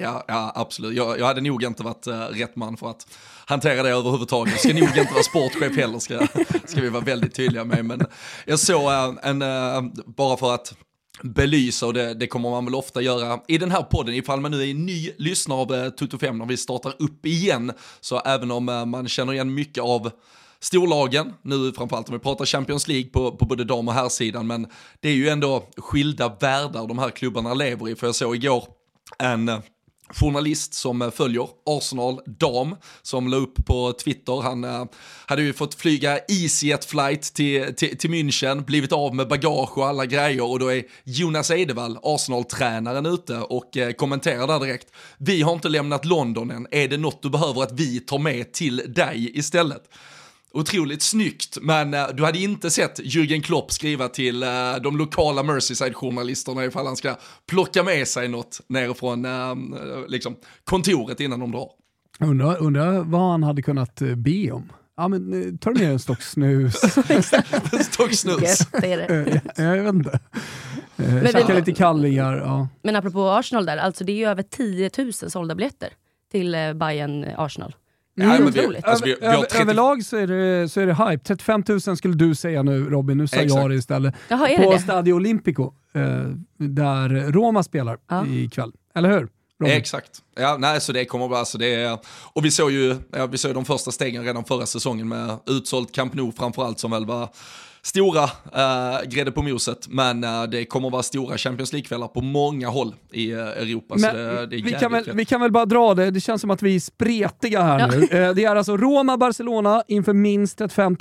Ja, 0.00 0.24
ja 0.28 0.52
absolut. 0.54 0.96
Jag, 0.96 1.18
jag 1.18 1.26
hade 1.26 1.40
nog 1.40 1.64
inte 1.64 1.82
varit 1.82 2.06
uh, 2.06 2.14
rätt 2.14 2.56
man 2.56 2.76
för 2.76 2.90
att 2.90 3.06
hantera 3.46 3.82
det 3.82 3.90
överhuvudtaget. 3.90 4.52
Jag 4.52 4.60
ska 4.60 4.72
nog 4.72 4.98
inte 4.98 5.12
vara 5.12 5.22
sportchef 5.22 5.76
heller, 5.76 5.98
ska, 5.98 6.26
ska 6.66 6.80
vi 6.80 6.88
vara 6.88 7.04
väldigt 7.04 7.34
tydliga 7.34 7.64
med. 7.64 7.84
Men 7.84 8.06
jag 8.46 8.58
såg 8.58 8.92
eh, 8.92 9.14
en, 9.22 9.42
eh, 9.42 9.82
bara 10.06 10.36
för 10.36 10.54
att 10.54 10.74
belysa, 11.22 11.86
och 11.86 11.94
det, 11.94 12.14
det 12.14 12.26
kommer 12.26 12.50
man 12.50 12.64
väl 12.64 12.74
ofta 12.74 13.02
göra 13.02 13.40
i 13.48 13.58
den 13.58 13.70
här 13.70 13.82
podden, 13.82 14.14
ifall 14.14 14.40
man 14.40 14.50
nu 14.50 14.70
är 14.70 14.74
ny 14.74 15.10
lyssnare 15.18 15.58
av 15.58 15.74
eh, 15.74 15.90
Toto 15.90 16.18
5 16.18 16.38
när 16.38 16.46
vi 16.46 16.56
startar 16.56 16.94
upp 16.98 17.26
igen, 17.26 17.72
så 18.00 18.18
även 18.20 18.50
om 18.50 18.64
man 18.64 19.08
känner 19.08 19.32
igen 19.32 19.54
mycket 19.54 19.82
av 19.82 20.10
storlagen, 20.64 21.32
nu 21.42 21.72
framförallt 21.72 22.08
om 22.08 22.14
vi 22.14 22.18
pratar 22.18 22.44
Champions 22.44 22.88
League 22.88 23.10
på, 23.10 23.36
på 23.36 23.44
både 23.44 23.64
dam 23.64 23.88
och 23.88 23.94
herrsidan, 23.94 24.46
men 24.46 24.66
det 25.00 25.08
är 25.08 25.14
ju 25.14 25.28
ändå 25.28 25.64
skilda 25.76 26.28
världar 26.40 26.86
de 26.86 26.98
här 26.98 27.10
klubbarna 27.10 27.54
lever 27.54 27.88
i, 27.88 27.96
för 27.96 28.06
jag 28.06 28.14
såg 28.14 28.36
igår 28.36 28.64
en 29.18 29.48
eh, 29.48 29.58
journalist 30.08 30.74
som 30.74 31.02
eh, 31.02 31.10
följer 31.10 31.48
Arsenal 31.66 32.20
dam 32.26 32.76
som 33.02 33.28
la 33.28 33.36
upp 33.36 33.66
på 33.66 33.92
Twitter. 33.92 34.42
Han 34.42 34.64
äh, 34.64 34.84
hade 35.26 35.42
ju 35.42 35.52
fått 35.52 35.74
flyga 35.74 36.18
EasyJet 36.18 36.84
flight 36.84 37.22
till, 37.22 37.74
till, 37.74 37.98
till 37.98 38.10
München, 38.10 38.64
blivit 38.64 38.92
av 38.92 39.14
med 39.14 39.28
bagage 39.28 39.78
och 39.78 39.86
alla 39.86 40.06
grejer 40.06 40.50
och 40.50 40.58
då 40.58 40.72
är 40.72 40.84
Jonas 41.04 41.50
Edevall, 41.50 41.98
Arsenal-tränaren 42.02 43.06
ute 43.06 43.38
och 43.38 43.76
äh, 43.76 43.92
kommenterar 43.92 44.46
där 44.46 44.60
direkt. 44.60 44.86
Vi 45.18 45.42
har 45.42 45.52
inte 45.52 45.68
lämnat 45.68 46.04
London 46.04 46.50
än, 46.50 46.66
är 46.70 46.88
det 46.88 46.96
något 46.96 47.22
du 47.22 47.30
behöver 47.30 47.62
att 47.62 47.72
vi 47.72 48.00
tar 48.00 48.18
med 48.18 48.52
till 48.52 48.76
dig 48.76 49.38
istället? 49.38 49.82
Otroligt 50.54 51.02
snyggt, 51.02 51.58
men 51.62 51.94
eh, 51.94 52.06
du 52.14 52.24
hade 52.24 52.38
inte 52.38 52.70
sett 52.70 53.00
Jürgen 53.00 53.42
Klopp 53.42 53.72
skriva 53.72 54.08
till 54.08 54.42
eh, 54.42 54.48
de 54.82 54.96
lokala 54.98 55.42
Merseyside-journalisterna 55.42 56.64
ifall 56.66 56.86
han 56.86 56.96
ska 56.96 57.16
plocka 57.50 57.82
med 57.82 58.08
sig 58.08 58.28
något 58.28 58.60
nerifrån 58.66 59.24
eh, 59.24 59.54
liksom, 60.08 60.36
kontoret 60.64 61.20
innan 61.20 61.40
de 61.40 61.50
drar. 61.52 61.68
undrar, 62.20 62.62
undrar 62.62 63.00
vad 63.04 63.30
han 63.30 63.42
hade 63.42 63.62
kunnat 63.62 64.00
be 64.16 64.50
om. 64.52 64.72
Ja, 64.96 65.08
men, 65.08 65.58
ta 65.58 65.70
ner 65.70 65.90
en 65.90 65.98
stock 65.98 66.22
snus. 66.22 66.74
Stocksnus. 67.82 68.42
Gött, 68.42 68.68
det 68.82 68.92
är 68.92 68.96
det. 68.96 69.40
Eh, 69.58 69.64
jag 69.64 69.82
vet 69.82 69.94
inte. 69.94 70.20
Vi- 70.96 71.32
Käka 71.32 71.54
lite 71.54 71.72
kallingar. 71.72 72.36
Ja. 72.36 72.68
Men 72.82 72.96
apropå 72.96 73.28
Arsenal 73.28 73.66
där, 73.66 73.76
alltså 73.76 74.04
det 74.04 74.12
är 74.12 74.16
ju 74.16 74.26
över 74.26 74.42
10 74.42 74.90
000 74.98 75.12
sålda 75.12 75.54
biljetter 75.54 75.88
till 76.32 76.56
Bayern 76.74 77.24
Arsenal. 77.36 77.74
Ja, 78.14 78.26
men 78.26 78.50
vi, 78.50 78.60
Otroligt. 78.60 78.84
alltså, 78.84 79.04
vi, 79.04 79.16
vi 79.20 79.26
har 79.26 79.34
Över, 79.34 79.44
30, 79.44 79.62
överlag 79.62 80.04
så 80.04 80.16
är, 80.16 80.26
det, 80.26 80.68
så 80.68 80.80
är 80.80 80.86
det 80.86 80.94
hype. 80.94 81.24
35 81.24 81.64
000 81.68 81.80
skulle 81.96 82.14
du 82.14 82.34
säga 82.34 82.62
nu 82.62 82.90
Robin, 82.90 83.18
nu 83.18 83.26
sa 83.26 83.36
Exakt. 83.36 83.60
jag 83.60 83.70
det 83.70 83.76
istället. 83.76 84.14
Jaha, 84.28 84.48
det 84.48 84.56
På 84.64 84.72
det? 84.72 84.78
Stadio 84.78 85.12
Olimpico, 85.12 85.72
eh, 85.94 86.02
där 86.58 87.32
Roma 87.32 87.62
spelar 87.62 87.98
Ja. 88.10 88.26
ikväll. 88.26 88.72
Eller 88.94 89.10
hur? 89.10 89.28
Robin? 89.60 89.76
Exakt. 89.76 90.10
Ja, 90.40 90.56
nej, 90.58 90.80
så 90.80 90.92
det 90.92 91.04
kommer 91.04 91.36
alltså 91.36 91.58
det 91.58 91.74
är, 91.74 91.98
och 92.32 92.44
vi 92.44 92.50
såg 92.50 92.70
ju, 92.70 92.96
ja, 93.12 93.26
vi 93.26 93.38
såg 93.38 93.54
de 93.54 93.64
första 93.64 93.90
stegen 93.90 94.24
redan 94.24 94.44
förra 94.44 94.66
säsongen 94.66 95.08
med 95.08 95.38
utsålt 95.46 95.92
Camp 95.92 96.14
Nou 96.14 96.32
framförallt 96.32 96.78
som 96.80 96.90
väl 96.90 97.06
var 97.06 97.28
stora 97.84 98.24
uh, 98.24 99.08
grädde 99.08 99.32
på 99.32 99.42
moset, 99.42 99.88
men 99.88 100.24
eh, 100.24 100.42
det 100.42 100.64
kommer 100.64 100.90
vara 100.90 101.02
stora 101.02 101.38
Champions 101.38 101.72
League-kvällar 101.72 102.08
på 102.08 102.20
många 102.20 102.68
håll 102.68 102.94
i 103.12 103.30
eh, 103.32 103.38
Europa. 103.38 103.94
så 103.98 104.00
Men 104.00 104.16
det, 104.16 104.46
det 104.46 104.56
är 104.56 104.62
vi, 104.62 104.72
kan 104.72 104.92
väl, 104.92 105.10
vi 105.14 105.24
kan 105.24 105.40
väl 105.40 105.52
bara 105.52 105.64
dra 105.66 105.94
det, 105.94 106.10
det 106.10 106.20
känns 106.20 106.40
som 106.40 106.50
att 106.50 106.62
vi 106.62 106.76
är 106.76 106.80
spretiga 106.80 107.62
här 107.62 107.78
Ja. 107.78 107.86
nu. 107.86 108.02
Eh, 108.10 108.34
Det 108.34 108.44
är 108.44 108.56
alltså 108.56 108.76
Roma-Barcelona 108.76 109.82
inför 109.88 110.12
minst 110.12 110.58
35 110.58 110.96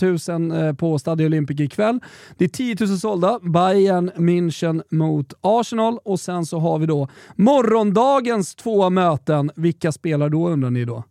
000 0.51 0.51
eh, 0.67 0.74
på 0.74 1.00
Stadio 1.00 1.25
Olimpico 1.25 1.63
ikväll. 1.63 2.00
Det 2.38 2.46
är 2.46 2.50
10 2.50 2.75
000 2.79 2.89
sålda, 3.00 3.39
Bayern 3.39 4.12
München 4.17 4.81
mot 4.89 5.34
Arsenal 5.41 5.98
och 6.05 6.19
sen 6.19 6.46
så 6.46 6.60
har 6.60 6.79
vi 6.79 6.86
då 6.86 7.08
morgondagens 7.36 8.55
två 8.55 8.89
möten. 8.89 9.51
Vilka 9.55 9.91
spelar 9.91 10.29
då 10.29 10.50
undrar 10.50 10.69
ni 10.69 10.86
då? 10.86 11.03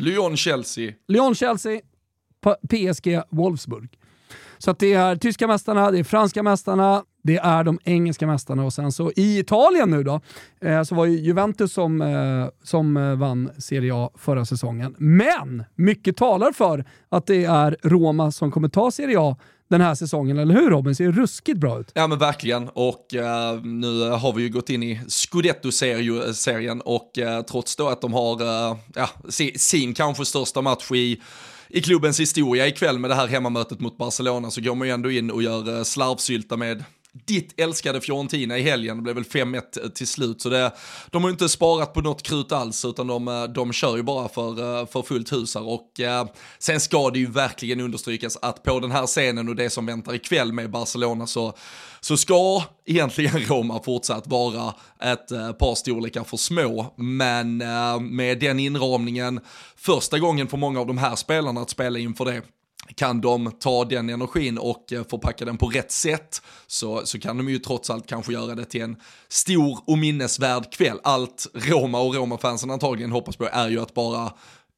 Lyon-Chelsea, 0.00 0.92
Lyon-Chelsea, 1.08 1.80
PSG 2.70 3.20
Wolfsburg. 3.30 3.88
Så 4.62 4.70
att 4.70 4.78
det 4.78 4.92
är 4.92 5.16
tyska 5.16 5.46
mästarna, 5.46 5.90
det 5.90 5.98
är 5.98 6.04
franska 6.04 6.42
mästarna, 6.42 7.04
det 7.22 7.36
är 7.36 7.64
de 7.64 7.78
engelska 7.84 8.26
mästarna 8.26 8.64
och 8.64 8.72
sen 8.72 8.92
så 8.92 9.12
i 9.16 9.38
Italien 9.38 9.90
nu 9.90 10.02
då, 10.02 10.20
eh, 10.60 10.82
så 10.82 10.94
var 10.94 11.06
ju 11.06 11.18
Juventus 11.18 11.72
som, 11.72 12.02
eh, 12.02 12.48
som 12.62 12.96
eh, 12.96 13.14
vann 13.14 13.50
Serie 13.58 13.94
A 13.94 14.10
förra 14.18 14.44
säsongen. 14.44 14.94
Men 14.98 15.64
mycket 15.74 16.16
talar 16.16 16.52
för 16.52 16.84
att 17.08 17.26
det 17.26 17.44
är 17.44 17.76
Roma 17.82 18.32
som 18.32 18.50
kommer 18.50 18.68
ta 18.68 18.90
Serie 18.90 19.20
A 19.20 19.36
den 19.70 19.80
här 19.80 19.94
säsongen, 19.94 20.38
eller 20.38 20.54
hur 20.54 20.70
Robin? 20.70 20.94
Ser 20.94 21.12
ruskigt 21.12 21.58
bra 21.58 21.80
ut. 21.80 21.90
Ja 21.94 22.06
men 22.06 22.18
verkligen, 22.18 22.68
och 22.68 23.14
eh, 23.14 23.62
nu 23.62 24.10
har 24.10 24.32
vi 24.32 24.42
ju 24.42 24.48
gått 24.48 24.70
in 24.70 24.82
i 24.82 25.00
Scudetto-serien 25.08 26.80
eh, 26.80 26.86
och 26.86 27.18
eh, 27.18 27.42
trots 27.42 27.76
då 27.76 27.88
att 27.88 28.00
de 28.00 28.12
har 28.12 28.42
eh, 28.42 28.76
ja, 28.94 29.08
sin 29.56 29.94
kanske 29.94 30.24
största 30.24 30.62
match 30.62 30.90
i, 30.92 31.20
i 31.70 31.82
klubbens 31.82 32.20
historia 32.20 32.66
ikväll 32.66 32.98
med 32.98 33.10
det 33.10 33.14
här 33.14 33.26
hemmamötet 33.26 33.80
mot 33.80 33.98
Barcelona 33.98 34.50
så 34.50 34.60
går 34.60 34.74
man 34.74 34.88
ju 34.88 34.94
ändå 34.94 35.10
in 35.10 35.30
och 35.30 35.42
gör 35.42 35.76
eh, 35.76 35.82
slarvsylta 35.82 36.56
med 36.56 36.84
ditt 37.12 37.60
älskade 37.60 38.00
Fiorentina 38.00 38.58
i 38.58 38.62
helgen, 38.62 38.96
det 38.96 39.02
blev 39.02 39.14
väl 39.14 39.24
5-1 39.24 39.82
eh, 39.82 39.88
till 39.88 40.06
slut. 40.06 40.42
Så 40.42 40.48
det, 40.48 40.72
de 41.10 41.22
har 41.22 41.30
ju 41.30 41.32
inte 41.32 41.48
sparat 41.48 41.94
på 41.94 42.00
något 42.00 42.22
krut 42.22 42.52
alls, 42.52 42.84
utan 42.84 43.06
de, 43.06 43.28
eh, 43.28 43.44
de 43.44 43.72
kör 43.72 43.96
ju 43.96 44.02
bara 44.02 44.28
för, 44.28 44.80
eh, 44.80 44.86
för 44.86 45.02
fullt 45.02 45.32
hus 45.32 45.54
här. 45.54 45.68
Och 45.68 46.00
eh, 46.00 46.26
sen 46.58 46.80
ska 46.80 47.10
det 47.10 47.18
ju 47.18 47.26
verkligen 47.26 47.80
understrykas 47.80 48.38
att 48.42 48.62
på 48.62 48.80
den 48.80 48.90
här 48.90 49.06
scenen 49.06 49.48
och 49.48 49.56
det 49.56 49.70
som 49.70 49.86
väntar 49.86 50.14
ikväll 50.14 50.52
med 50.52 50.70
Barcelona 50.70 51.26
så, 51.26 51.54
så 52.00 52.16
ska 52.16 52.62
egentligen 52.86 53.40
Roma 53.48 53.82
fortsatt 53.82 54.26
vara 54.26 54.74
ett 55.02 55.30
eh, 55.30 55.52
par 55.52 55.74
storlekar 55.74 56.24
för 56.24 56.36
små. 56.36 56.94
Men 56.96 57.60
eh, 57.60 58.00
med 58.00 58.38
den 58.40 58.60
inramningen, 58.60 59.40
första 59.76 60.18
gången 60.18 60.48
för 60.48 60.56
många 60.56 60.80
av 60.80 60.86
de 60.86 60.98
här 60.98 61.16
spelarna 61.16 61.60
att 61.60 61.70
spela 61.70 61.98
inför 61.98 62.24
det 62.24 62.42
kan 62.94 63.20
de 63.20 63.52
ta 63.60 63.84
den 63.84 64.10
energin 64.10 64.58
och 64.58 64.92
eh, 64.92 65.04
förpacka 65.04 65.44
den 65.44 65.56
på 65.56 65.66
rätt 65.66 65.92
sätt 65.92 66.42
så, 66.66 67.06
så 67.06 67.18
kan 67.18 67.36
de 67.36 67.48
ju 67.48 67.58
trots 67.58 67.90
allt 67.90 68.06
kanske 68.06 68.32
göra 68.32 68.54
det 68.54 68.64
till 68.64 68.82
en 68.82 68.96
stor 69.28 69.78
och 69.86 69.98
minnesvärd 69.98 70.72
kväll. 70.72 70.98
Allt 71.02 71.46
Roma 71.54 72.00
och 72.00 72.14
Roma-fansen 72.14 72.70
antagligen 72.70 73.12
hoppas 73.12 73.36
på 73.36 73.48
är 73.52 73.68
ju 73.68 73.80
att 73.80 73.94
bara 73.94 74.32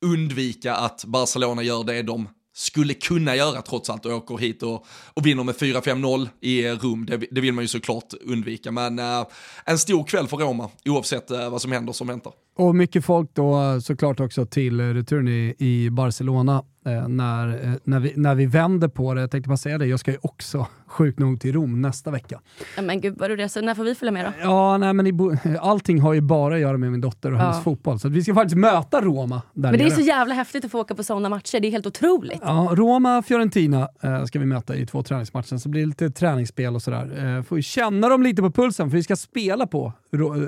undvika 0.05 0.75
att 0.75 1.05
Barcelona 1.05 1.63
gör 1.63 1.85
det 1.85 2.03
de 2.03 2.29
skulle 2.55 2.95
kunna 2.95 3.37
göra 3.37 3.63
trots 3.63 3.91
allt 3.91 4.07
och 4.07 4.13
åker 4.13 4.39
hit 4.39 4.63
och, 4.63 4.87
och 5.15 5.27
vinner 5.27 5.45
med 5.45 5.55
4-5-0 5.55 6.29
i 6.41 6.69
rum. 6.69 7.07
Det, 7.07 7.17
det, 7.31 7.41
vill 7.41 7.55
man 7.55 7.65
ju 7.65 7.69
såklart 7.69 8.15
undvika. 8.21 8.71
Men 8.71 8.99
äh, 8.99 9.27
en 9.65 9.79
stor 9.79 10.05
kväll 10.05 10.29
för 10.29 10.37
Roma 10.37 10.71
oavsett 10.85 11.31
äh, 11.31 11.51
vad 11.51 11.63
som 11.63 11.73
händer 11.73 11.93
som 11.93 12.07
väntar. 12.07 12.33
Och 12.55 12.75
mycket 12.75 13.05
folk 13.05 13.31
då 13.35 13.81
såklart 13.81 14.21
också 14.21 14.47
till 14.47 14.95
returen 14.95 15.29
i, 15.29 15.55
i 15.59 15.91
Barcelona 15.91 16.63
eh, 16.87 17.09
när, 17.09 17.49
eh, 17.49 17.73
när, 17.85 18.01
vi, 18.01 18.13
när 18.17 18.35
vi 18.35 18.47
vänder 18.47 18.89
på 18.89 19.15
det. 19.15 19.21
Jag 19.21 19.31
tänkte 19.31 19.49
bara 19.49 19.57
säga 19.57 19.79
det, 19.79 19.87
jag 19.87 20.01
ska 20.01 20.11
ju 20.11 20.19
också 20.23 20.67
sjukt 20.87 21.19
nog 21.19 21.41
till 21.41 21.53
Rom 21.53 21.83
nästa 21.83 22.11
vecka. 22.11 22.41
men 22.83 23.01
gud 23.01 23.19
vad 23.19 23.31
du 23.31 23.37
reser, 23.37 23.63
när 23.63 23.75
får 23.75 23.85
vi 23.85 23.95
följa 23.95 24.13
med 24.13 24.25
då? 24.25 24.33
Ja, 24.43 24.79
nej, 24.79 24.93
men 24.93 25.07
i, 25.07 25.13
allting 25.61 26.01
har 26.01 26.13
ju 26.13 26.21
bara 26.21 26.55
att 26.55 26.61
göra 26.61 26.79
med 26.79 26.93
min 26.93 27.01
dotter 27.01 27.33
och 27.33 27.39
ja. 27.39 27.43
hennes 27.43 27.65
fotboll. 27.65 27.99
Så 27.99 28.09
vi 28.09 28.23
ska 28.23 28.35
faktiskt 28.35 28.57
möta 28.57 29.01
Roma 29.01 29.43
där 29.53 29.71
Men 29.71 29.79
det 29.79 29.85
nere. 29.85 29.95
är 29.95 29.97
så 29.97 30.01
jävla 30.01 30.35
häftigt 30.35 30.65
att 30.65 30.71
få 30.71 30.81
åka 30.81 30.95
på 30.95 31.05
sådana 31.05 31.29
matcher, 31.29 31.61
det 31.61 31.69
är 31.69 31.73
helt 31.73 31.87
otroligt. 31.87 32.41
Ja, 32.43 32.73
Roma-Fiorentina 32.73 33.89
äh, 34.03 34.25
ska 34.25 34.39
vi 34.39 34.47
möta 34.47 34.77
i 34.77 34.87
två 34.87 35.03
träningsmatcher, 35.03 35.57
så 35.57 35.69
blir 35.69 35.81
det 35.81 35.87
lite 35.87 36.11
träningsspel 36.11 36.75
och 36.75 36.83
sådär. 36.83 37.37
Äh, 37.37 37.43
får 37.43 37.57
vi 37.57 37.63
känna 37.63 38.09
dem 38.09 38.23
lite 38.23 38.43
på 38.43 38.51
pulsen, 38.51 38.91
för 38.91 38.97
vi 38.97 39.03
ska 39.03 39.17
spela 39.17 39.67
på 39.67 39.93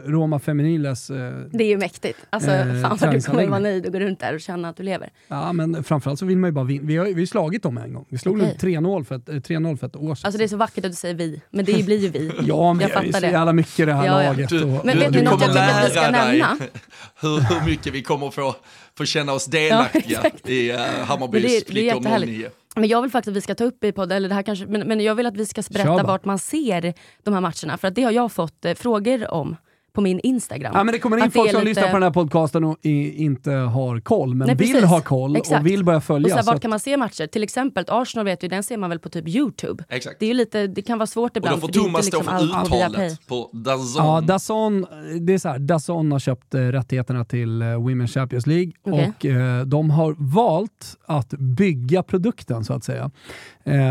Roma 0.05 0.39
Feminiles... 0.39 1.11
Äh, 1.11 1.17
det 1.53 1.65
är 1.65 1.69
ju 1.69 1.79
mäktigt. 1.79 1.94
Alltså, 2.31 2.51
fan 2.51 2.99
vad 3.01 3.11
du 3.11 3.21
kommer 3.21 3.47
vara 3.47 3.59
nöjd 3.59 3.87
och 3.87 3.93
gå 3.93 3.99
runt 3.99 4.21
där 4.21 4.35
och 4.35 4.41
känna 4.41 4.69
att 4.69 4.77
du 4.77 4.83
lever. 4.83 5.11
Ja, 5.29 5.53
men 5.53 5.85
framförallt 5.85 6.19
så 6.19 6.27
vill 6.27 6.39
man 6.39 6.49
ju 6.49 6.53
bara 6.53 6.65
vinna. 6.65 6.87
Vi 6.87 6.97
har 6.97 7.07
ju 7.07 7.27
slagit 7.27 7.63
dem 7.63 7.79
en 7.79 7.95
gång. 7.95 8.07
Vi 8.09 8.19
slog 8.19 8.37
okay. 8.37 8.55
3-0 8.55 9.05
för, 9.05 9.15
ett, 9.15 9.27
3-0 9.27 9.77
för 9.77 9.87
ett 9.87 9.97
år 9.97 10.15
sedan. 10.15 10.27
Alltså 10.27 10.39
det 10.39 10.45
är 10.45 10.49
så 10.49 10.57
vackert 10.57 10.85
att 10.85 10.91
du 10.91 10.97
säger 10.97 11.15
vi, 11.15 11.41
men 11.51 11.65
det 11.65 11.85
blir 11.85 11.99
ju 11.99 12.09
vi. 12.09 12.33
ja, 12.47 12.73
men 12.73 12.83
jag 12.83 12.91
fattar 12.91 13.11
det. 13.11 13.17
är 13.17 13.21
så 13.21 13.27
jävla 13.27 13.53
mycket 13.53 13.87
det 13.87 13.95
här 13.95 14.07
ja, 14.07 14.23
ja. 14.23 14.29
laget. 14.29 14.49
Du, 14.49 14.63
och, 14.63 14.85
men 14.85 14.99
vet 14.99 15.13
du, 15.13 15.23
något 15.23 15.41
jag 15.41 15.51
tycker 15.51 15.69
att 15.69 15.87
vi 15.87 15.91
ska 15.91 16.11
nämna? 16.11 16.57
Hur, 17.21 17.41
hur 17.41 17.67
mycket 17.67 17.93
vi 17.93 18.03
kommer 18.03 18.31
få, 18.31 18.55
få 18.99 19.05
känna 19.05 19.33
oss 19.33 19.47
delaktiga 19.47 20.21
ja, 20.23 20.51
i 20.51 20.73
uh, 20.73 20.79
Hammarbys 21.05 21.65
flickor 21.65 22.19
09. 22.19 22.51
Men 22.77 22.89
jag 22.89 23.03
vill 23.03 23.11
faktiskt 23.11 23.29
att 23.29 23.37
vi 23.37 23.41
ska 23.41 23.55
ta 23.55 23.65
upp 23.65 23.85
i 23.85 23.93
podden, 23.93 24.17
eller 24.17 24.29
det 24.29 24.35
här 24.35 24.43
kanske, 24.43 24.67
men, 24.67 24.89
men 24.89 25.01
jag 25.01 25.15
vill 25.15 25.27
att 25.27 25.37
vi 25.37 25.47
ska 25.47 25.63
berätta 25.71 26.03
vart 26.03 26.25
man 26.25 26.39
ser 26.39 26.95
de 27.23 27.35
här 27.35 27.41
matcherna. 27.41 27.79
För 27.79 27.89
att 27.89 27.95
det 27.95 28.03
har 28.03 28.13
jag 28.13 28.33
fått 28.33 28.65
eh, 28.65 28.75
frågor 28.75 29.31
om 29.31 29.57
på 29.95 30.01
min 30.01 30.21
Instagram. 30.21 30.73
Ja, 30.75 30.85
men 30.85 30.93
det 30.93 30.99
kommer 30.99 31.25
in 31.25 31.31
folk 31.31 31.51
som 31.51 31.61
lite... 31.61 31.69
lyssnar 31.69 31.87
på 31.87 31.93
den 31.97 32.03
här 32.03 32.11
podcasten 32.11 32.65
och 32.65 32.79
inte 32.83 33.51
har 33.51 34.01
koll, 34.01 34.35
men 34.35 34.47
Nej, 34.47 34.57
vill 34.57 34.73
precis. 34.73 34.89
ha 34.89 35.01
koll 35.01 35.37
Exakt. 35.37 35.61
och 35.61 35.67
vill 35.67 35.85
börja 35.85 36.01
följa. 36.01 36.27
Och 36.27 36.31
så 36.31 36.37
här, 36.37 36.45
vart 36.45 36.55
att... 36.55 36.63
kan 36.63 36.71
man 36.71 36.81
se 36.81 36.97
matcher? 36.97 37.27
Till 37.27 37.43
exempel 37.43 37.85
Arsenal 37.89 38.25
vet 38.25 38.45
vi, 38.45 38.49
den 38.49 38.63
ser 38.63 38.77
man 38.77 38.91
väl 38.91 38.99
på 38.99 39.09
typ 39.09 39.29
YouTube. 39.29 39.85
Exakt. 39.89 40.17
Det, 40.21 40.31
är 40.31 40.35
lite, 40.35 40.67
det 40.67 40.83
kan 40.83 40.99
vara 40.99 41.07
svårt 41.07 41.37
ibland. 41.37 41.55
Och 41.55 41.61
då 41.61 41.81
får 41.81 41.85
Thomas 41.85 42.07
stå 42.07 42.19
liksom 42.19 42.39
för 42.39 42.65
uttalet 42.65 43.27
på 43.27 43.51
Dazon. 43.53 44.05
Ja, 44.05 44.21
Dazon, 44.21 44.87
det 45.21 45.35
är 45.35 45.39
så 45.39 45.49
här, 45.49 45.59
Dazon 45.59 46.13
har 46.13 46.19
köpt 46.19 46.55
äh, 46.55 46.61
rättigheterna 46.61 47.25
till 47.25 47.63
äh, 47.63 47.67
Women's 47.67 48.07
Champions 48.07 48.47
League 48.47 48.73
okay. 48.83 49.09
och 49.09 49.25
äh, 49.27 49.67
de 49.67 49.91
har 49.91 50.17
valt 50.19 50.99
att 51.07 51.31
bygga 51.31 52.03
produkten 52.03 52.65
så 52.65 52.73
att 52.73 52.85
säga. 52.85 53.11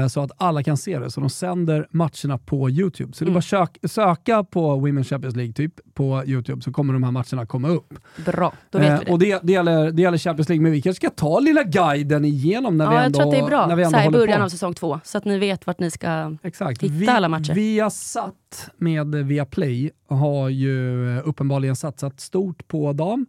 Så 0.09 0.21
att 0.21 0.31
alla 0.37 0.63
kan 0.63 0.77
se 0.77 0.99
det. 0.99 1.11
Så 1.11 1.19
de 1.19 1.29
sänder 1.29 1.87
matcherna 1.91 2.37
på 2.37 2.69
YouTube. 2.69 3.13
Så 3.13 3.23
mm. 3.23 3.27
det 3.27 3.31
är 3.31 3.33
bara 3.33 3.67
sök, 3.67 3.77
söka 3.91 4.43
på 4.43 4.87
Women's 4.87 5.03
Champions 5.03 5.35
League 5.35 5.53
typ 5.53 5.73
på 5.93 6.23
YouTube 6.25 6.61
så 6.61 6.71
kommer 6.71 6.93
de 6.93 7.03
här 7.03 7.11
matcherna 7.11 7.45
komma 7.45 7.67
upp. 7.67 7.93
Bra, 8.25 8.53
då 8.69 8.79
vet 8.79 8.89
eh, 8.89 8.99
vi 8.99 9.05
det. 9.05 9.11
Och 9.11 9.19
det, 9.19 9.39
det, 9.43 9.53
gäller, 9.53 9.91
det 9.91 10.01
gäller 10.01 10.17
Champions 10.17 10.49
League, 10.49 10.63
men 10.63 10.71
vi 10.71 10.81
kanske 10.81 11.07
ska 11.07 11.09
ta 11.09 11.39
lilla 11.39 11.63
guiden 11.63 12.25
igenom 12.25 12.77
när 12.77 12.85
ja, 12.85 12.91
vi 12.91 12.97
ändå 12.97 13.05
jag 13.05 13.13
tror 13.13 13.25
att 13.25 13.31
det 13.31 13.45
är 13.45 13.67
bra. 13.67 13.75
Vi 13.75 13.85
så 13.85 14.09
i 14.09 14.09
början 14.09 14.39
på. 14.39 14.45
av 14.45 14.49
säsong 14.49 14.73
två, 14.73 14.99
så 15.03 15.17
att 15.17 15.25
ni 15.25 15.39
vet 15.39 15.67
vart 15.67 15.79
ni 15.79 15.91
ska 15.91 16.37
Exakt. 16.43 16.83
hitta 16.83 16.93
vi, 16.93 17.07
alla 17.07 17.29
matcher. 17.29 17.53
Viasat 17.53 18.69
med 18.77 19.15
Viaplay 19.15 19.91
har 20.07 20.49
ju 20.49 21.19
uppenbarligen 21.19 21.75
satsat 21.75 22.19
stort 22.19 22.67
på 22.67 22.93
dem. 22.93 23.25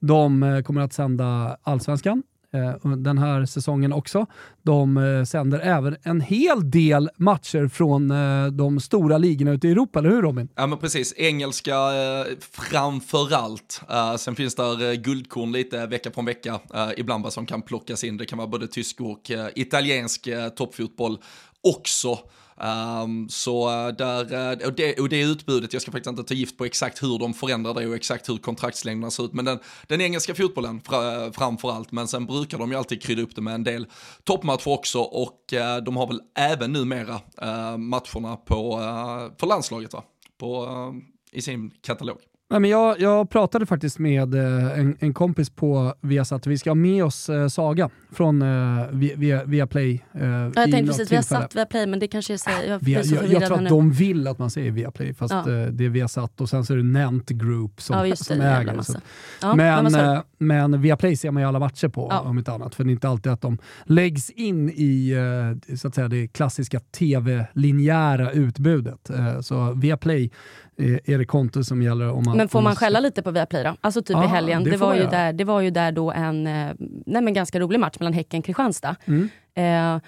De 0.00 0.42
eh, 0.42 0.62
kommer 0.62 0.80
att 0.80 0.92
sända 0.92 1.56
Allsvenskan, 1.62 2.22
Eh, 2.22 2.35
Eh, 2.56 2.90
den 2.96 3.18
här 3.18 3.46
säsongen 3.46 3.92
också. 3.92 4.26
De 4.62 4.96
eh, 4.96 5.24
sänder 5.24 5.58
även 5.58 5.96
en 6.02 6.20
hel 6.20 6.70
del 6.70 7.10
matcher 7.16 7.68
från 7.68 8.10
eh, 8.10 8.46
de 8.46 8.80
stora 8.80 9.18
ligorna 9.18 9.52
ute 9.52 9.68
i 9.68 9.70
Europa, 9.70 9.98
eller 9.98 10.10
hur 10.10 10.22
Robin? 10.22 10.48
Ja 10.54 10.66
men 10.66 10.78
precis, 10.78 11.14
engelska 11.16 11.74
eh, 11.74 12.26
framförallt. 12.40 13.80
Sen 14.18 14.36
finns 14.36 14.54
där 14.54 14.94
guldkorn 14.94 15.52
lite 15.52 15.86
vecka 15.86 16.10
från 16.10 16.24
vecka, 16.24 16.60
ibland 16.96 17.24
vad 17.24 17.32
som 17.32 17.46
kan 17.46 17.62
plockas 17.62 18.04
in. 18.04 18.16
Det 18.16 18.26
kan 18.26 18.38
vara 18.38 18.48
både 18.48 18.68
tysk 18.68 19.00
och 19.00 19.30
italiensk 19.54 20.28
toppfotboll 20.56 21.18
också. 21.60 22.18
Um, 22.60 23.28
så 23.28 23.70
eh, 23.70 23.88
där, 23.88 24.52
eh, 24.62 24.66
och 24.66 24.72
det, 24.72 25.00
och 25.00 25.08
det 25.08 25.20
utbudet, 25.20 25.72
jag 25.72 25.82
ska 25.82 25.90
faktiskt 25.90 26.10
inte 26.10 26.24
ta 26.24 26.34
gift 26.34 26.58
på 26.58 26.64
exakt 26.64 27.02
hur 27.02 27.18
de 27.18 27.34
förändrar 27.34 27.74
det 27.74 27.86
och 27.86 27.94
exakt 27.94 28.28
hur 28.28 28.36
kontraktslängderna 28.36 29.10
ser 29.10 29.24
ut, 29.24 29.32
men 29.32 29.44
den, 29.44 29.58
den 29.86 30.00
engelska 30.00 30.34
fotbollen 30.34 30.80
fra, 30.80 31.24
eh, 31.24 31.32
framför 31.32 31.70
allt, 31.70 31.92
men 31.92 32.08
sen 32.08 32.26
brukar 32.26 32.58
de 32.58 32.70
ju 32.70 32.76
alltid 32.76 33.02
krydda 33.02 33.22
upp 33.22 33.34
det 33.36 33.42
med 33.42 33.54
en 33.54 33.64
del 33.64 33.86
toppmatcher 34.24 34.68
också 34.68 35.00
och 35.00 35.52
uh, 35.52 35.84
de 35.84 35.96
har 35.96 36.06
väl 36.06 36.20
även 36.34 36.72
numera 36.72 37.14
uh, 37.14 37.76
matcherna 37.76 38.36
på, 38.36 38.78
uh, 38.78 39.38
för 39.38 39.46
landslaget 39.46 39.92
va? 39.92 40.04
På, 40.38 40.68
i 41.32 41.42
sin 41.42 41.70
katalog. 41.70 42.18
Nej, 42.50 42.60
men 42.60 42.70
jag, 42.70 43.00
jag 43.00 43.30
pratade 43.30 43.66
faktiskt 43.66 43.98
med 43.98 44.34
eh, 44.34 44.78
en, 44.78 44.96
en 45.00 45.14
kompis 45.14 45.50
på 45.50 45.94
Viasat. 46.00 46.46
Vi 46.46 46.58
ska 46.58 46.70
ha 46.70 46.74
med 46.74 47.04
oss 47.04 47.28
eh, 47.28 47.48
Saga 47.48 47.90
från 48.12 48.42
eh, 48.42 48.86
via, 48.92 49.44
via 49.44 49.66
Play. 49.66 50.04
Eh, 50.14 50.26
jag 50.28 50.54
tänkte 50.54 50.86
precis, 50.86 51.12
vi 51.12 51.16
har 51.16 51.22
satt 51.22 51.56
via 51.56 51.66
Play 51.66 51.86
men 51.86 51.98
det 51.98 52.08
kanske 52.08 52.32
är 52.32 52.36
så, 52.36 52.50
jag, 52.68 52.78
via, 52.84 53.02
jag, 53.02 53.24
jag, 53.24 53.32
jag 53.32 53.46
tror 53.46 53.62
att 53.62 53.68
de 53.68 53.92
vill 53.92 54.26
att 54.28 54.38
man 54.38 54.50
säger 54.50 54.70
via 54.70 54.90
Play 54.90 55.14
fast 55.14 55.32
ja. 55.32 55.38
eh, 55.38 55.66
det 55.66 55.84
är 55.84 55.88
Viasat 55.88 56.40
och 56.40 56.48
sen 56.48 56.64
så 56.64 56.72
är 56.72 56.76
det 56.76 56.82
Nent 56.82 57.28
Group 57.28 57.82
som, 57.82 58.08
ja, 58.08 58.16
som 58.16 58.40
äger. 58.40 58.82
Så. 58.82 58.98
Ja, 59.42 59.54
men, 59.54 60.22
men 60.38 60.82
via 60.82 60.96
Play 60.96 61.16
ser 61.16 61.30
man 61.30 61.42
ju 61.42 61.48
alla 61.48 61.58
matcher 61.58 61.88
på 61.88 62.08
ja. 62.10 62.20
om 62.20 62.38
inte 62.38 62.52
annat. 62.52 62.74
För 62.74 62.84
det 62.84 62.90
är 62.90 62.92
inte 62.92 63.08
alltid 63.08 63.32
att 63.32 63.40
de 63.40 63.58
läggs 63.84 64.30
in 64.30 64.70
i 64.70 65.14
så 65.76 65.88
att 65.88 65.94
säga, 65.94 66.08
det 66.08 66.28
klassiska 66.28 66.80
tv-linjära 66.80 68.30
utbudet. 68.30 69.10
Så 69.40 69.72
via 69.72 69.96
Play 69.96 70.30
är 71.04 71.18
det 71.18 71.24
konto 71.24 71.64
som 71.64 71.82
gäller. 71.82 72.10
Om 72.10 72.22
man, 72.26 72.35
men 72.36 72.48
får 72.48 72.60
man, 72.60 72.76
skälla 72.76 73.00
lite 73.00 73.22
på 73.22 73.30
Viaplay 73.30 73.64
då? 73.64 73.76
Alltså 73.80 74.02
typ 74.02 74.16
ah, 74.16 74.24
i 74.24 74.26
helgen. 74.26 74.64
Det, 74.64 74.70
det 74.70 74.76
var, 74.76 74.94
ju 74.94 75.06
där, 75.06 75.32
det 75.32 75.44
var 75.44 75.60
ju 75.60 75.70
där 75.70 75.92
då 75.92 76.12
en 76.12 76.46
eh, 76.46 76.74
nej 77.06 77.22
men 77.22 77.34
ganska 77.34 77.60
rolig 77.60 77.80
match 77.80 77.96
mellan 77.98 78.12
Häcken 78.12 78.38
och 78.38 78.44
Kristianstad. 78.44 78.96
Mm. 79.04 79.28
Eh, 79.54 80.00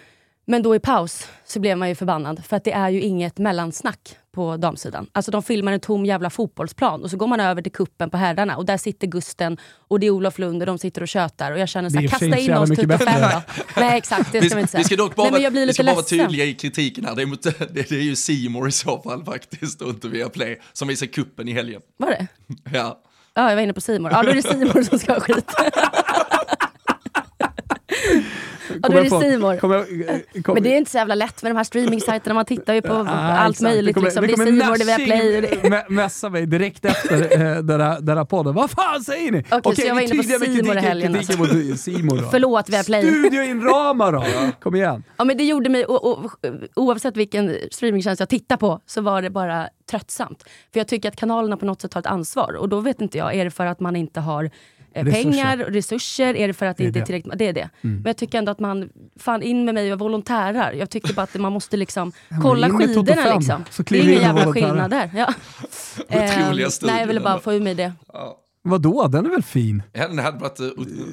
men 0.51 0.63
då 0.63 0.75
i 0.75 0.81
paus 0.81 1.29
så 1.45 1.61
blev 1.61 1.79
man 1.79 1.89
ju 1.89 1.95
förbannad 1.95 2.45
för 2.45 2.57
att 2.57 2.65
det 2.65 2.73
är 2.73 2.89
ju 2.89 3.01
inget 3.01 3.39
mellansnack 3.39 4.17
på 4.33 4.57
damsidan. 4.57 5.07
Alltså 5.13 5.31
de 5.31 5.43
filmar 5.43 5.73
en 5.73 5.81
tom 5.81 6.07
jävla 6.07 6.31
fotbollsplan 6.31 7.03
och 7.03 7.11
så 7.11 7.17
går 7.17 7.27
man 7.27 7.41
över 7.41 7.63
till 7.63 7.73
kuppen 7.73 8.11
på 8.11 8.17
herrarna 8.17 8.57
och 8.57 8.65
där 8.65 8.77
sitter 8.77 9.07
Gusten 9.07 9.57
och 9.89 10.01
det 10.01 10.07
är 10.07 10.11
Olof 10.11 10.39
Lund 10.39 10.63
och 10.63 10.67
de 10.67 10.79
sitter 10.79 11.03
och 11.03 11.09
tjötar 11.09 11.53
och 11.53 11.59
jag 11.59 11.69
känner 11.69 11.91
såhär, 11.91 12.09
kasta 12.09 12.39
in 12.39 12.55
oss 12.55 12.69
Tutto 12.69 12.99
5 12.99 13.21
då. 13.21 13.43
Nej 13.77 13.99
exakt, 13.99 14.33
det 14.33 14.43
ska 14.43 14.55
vi 14.55 14.61
inte 14.61 14.71
säga. 14.71 14.79
Vi 14.79 14.85
ska 14.85 14.97
dock 14.97 15.15
bara, 15.15 15.31
Nej, 15.31 15.51
vi 15.51 15.73
ska 15.73 15.85
bara 15.85 15.95
vara 15.95 16.05
tydliga 16.05 16.45
i 16.45 16.55
kritiken 16.55 17.05
här. 17.05 17.15
Det 17.15 17.23
är, 17.23 17.27
mot, 17.27 17.43
det, 17.43 17.75
det 17.75 17.91
är 17.91 18.03
ju 18.03 18.17
Simor 18.17 18.69
i 18.69 18.73
så 18.73 19.03
fall 19.03 19.25
faktiskt 19.25 19.83
och 19.83 19.89
inte 19.89 20.09
Viaplay 20.09 20.61
som 20.73 20.89
visar 20.89 21.07
kuppen 21.07 21.49
i 21.49 21.53
helgen. 21.53 21.81
Var 21.97 22.11
det? 22.11 22.27
Ja. 22.73 23.01
Ja, 23.35 23.49
jag 23.49 23.57
var 23.57 23.63
inne 23.63 23.73
på 23.73 23.81
Simor. 23.81 24.11
Ja, 24.13 24.23
då 24.23 24.31
är 24.31 24.35
det 24.35 24.43
Simor 24.43 24.83
som 24.83 24.99
ska 24.99 25.13
ha 25.13 25.21
skit. 25.21 25.51
Ja, 28.83 28.89
då 28.89 28.99
är 28.99 29.03
det 29.03 29.11
Simor. 29.11 30.55
Men 30.55 30.63
det 30.63 30.75
är 30.75 30.79
inte 30.79 30.91
så 30.91 30.99
jävla 30.99 31.15
lätt 31.15 31.43
med 31.43 31.53
de 31.53 31.57
här 31.57 31.65
streamingsajterna. 31.65 32.35
Man 32.35 32.45
tittar 32.45 32.75
ju 32.75 32.83
på 32.83 32.93
ah, 32.93 33.07
allt 33.07 33.55
exakt. 33.55 33.63
möjligt. 33.63 33.87
Det, 33.87 34.11
kommer, 34.11 34.23
liksom. 34.23 34.45
det, 34.45 34.53
det 34.53 34.61
är 34.61 34.63
Simor, 34.63 34.79
det 34.79 34.93
är 34.93 34.99
Viaplay. 34.99 35.83
Mässa 35.89 36.31
mig 36.31 36.47
direkt 36.47 36.85
efter 36.85 37.23
äh, 37.33 37.63
den, 37.63 37.81
här, 37.81 38.01
den 38.01 38.17
här 38.17 38.25
podden. 38.25 38.55
Vad 38.55 38.71
fan 38.71 39.01
säger 39.01 39.33
ni? 39.33 39.39
Okej, 39.39 39.59
okay, 39.59 39.73
okay, 39.73 39.83
så 39.83 39.89
jag 39.89 39.95
var 39.95 40.03
inne 40.03 40.17
på 40.17 40.23
Simor 40.23 40.77
i 40.77 40.81
helgen. 40.81 41.17
Alltså. 41.17 41.39
Mot 41.39 41.81
Simor, 41.81 42.29
Förlåt 42.31 42.69
Viaplay. 42.69 43.03
Studioinramar 43.03 44.13
då. 44.13 44.25
Kom 44.61 44.75
igen. 44.75 45.05
Ja, 45.17 45.25
men 45.25 45.37
det 45.37 45.45
gjorde 45.45 45.71
mig, 45.71 45.85
och, 45.85 46.19
och, 46.19 46.31
oavsett 46.77 47.17
vilken 47.17 47.57
streamingtjänst 47.71 48.21
jag 48.21 48.29
tittar 48.29 48.57
på, 48.57 48.81
så 48.87 49.01
var 49.01 49.23
det 49.23 49.31
bara 49.31 49.69
tröttsamt. 49.91 50.45
För 50.73 50.81
jag 50.81 50.89
tycker 50.89 51.09
att 51.09 51.17
kanalerna 51.17 51.57
på 51.57 51.67
något 51.67 51.81
sätt 51.81 51.95
har 51.95 52.01
ett 52.01 52.07
ansvar. 52.07 52.57
Och 52.57 52.69
då 52.69 52.81
vet 52.81 53.01
inte 53.01 53.19
jag, 53.19 53.35
är 53.35 53.45
det 53.45 53.51
för 53.51 53.67
att 53.67 53.81
man 53.81 53.97
inte 53.97 54.21
har 54.21 54.45
Eh, 54.45 54.51
resurser. 54.95 55.23
pengar, 55.23 55.57
resurser, 55.57 56.37
är 56.37 56.49
det 56.49 56.55
för 56.55 56.67
att 56.67 56.77
det, 56.77 56.83
det 56.83 56.87
inte 56.87 56.99
är 56.99 57.05
tillräckligt? 57.05 57.39
Det 57.39 57.47
är 57.47 57.53
det. 57.53 57.69
Mm. 57.81 57.97
Men 57.97 58.05
jag 58.05 58.17
tycker 58.17 58.39
ändå 58.39 58.53
att 58.53 58.61
man, 58.61 58.89
fan 59.17 59.43
in 59.43 59.65
med 59.65 59.75
mig 59.75 59.93
och 59.93 59.99
volontärer. 59.99 60.73
Jag 60.73 60.91
tycker 60.91 61.15
bara 61.15 61.23
att 61.23 61.35
man 61.35 61.53
måste 61.53 61.77
liksom 61.77 62.13
kolla 62.43 62.71
skidorna 62.71 63.35
liksom. 63.35 63.65
Det 63.89 63.99
är 63.99 64.03
ingen 64.03 64.23
jävla 64.23 64.53
skillnad 64.53 64.91
där. 64.91 65.11
Ja. 65.15 65.27
Otroliga 66.09 66.67
eh, 66.67 66.73
Nej, 66.83 67.01
jag 67.01 67.07
ville 67.07 67.21
bara 67.21 67.41
få 67.41 67.55
ur 67.55 67.61
mig 67.61 67.75
det. 67.75 67.93
Ja. 68.13 68.39
Vadå, 68.63 69.09
den 69.09 69.27
är 69.27 69.31
väl 69.31 69.43
fin? 69.43 69.83
Ja, 69.93 70.09
den 70.09 70.19
hade 70.19 70.39
varit 70.39 70.61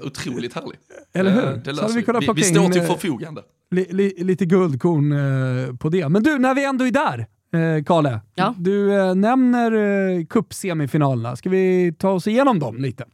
otroligt 0.04 0.54
härlig. 0.54 0.78
Eller 1.14 1.32
hur? 1.32 1.46
Eh, 1.46 1.58
det 1.58 1.76
Så 1.76 1.88
vi, 1.88 2.06
vi, 2.20 2.34
vi 2.36 2.44
står 2.44 2.70
till 2.70 2.82
förfogande. 2.82 3.42
Li, 3.72 3.88
li, 3.90 4.24
lite 4.24 4.46
guldkorn 4.46 5.12
eh, 5.12 5.76
på 5.76 5.90
det. 5.90 6.10
Men 6.10 6.24
du, 6.24 6.40
när 6.40 6.56
vi 6.56 6.66
ändå 6.66 6.88
är 6.88 6.92
där, 6.92 7.28
eh, 7.60 7.84
Kalle. 7.84 8.20
Ja. 8.36 8.54
Du 8.58 8.94
eh, 8.94 9.16
nämner 9.16 9.72
eh, 9.72 10.26
cupsemifinalerna. 10.26 11.36
Ska 11.36 11.50
vi 11.50 11.94
ta 12.00 12.10
oss 12.10 12.28
igenom 12.28 12.60
dem 12.60 12.78
lite? 12.78 13.06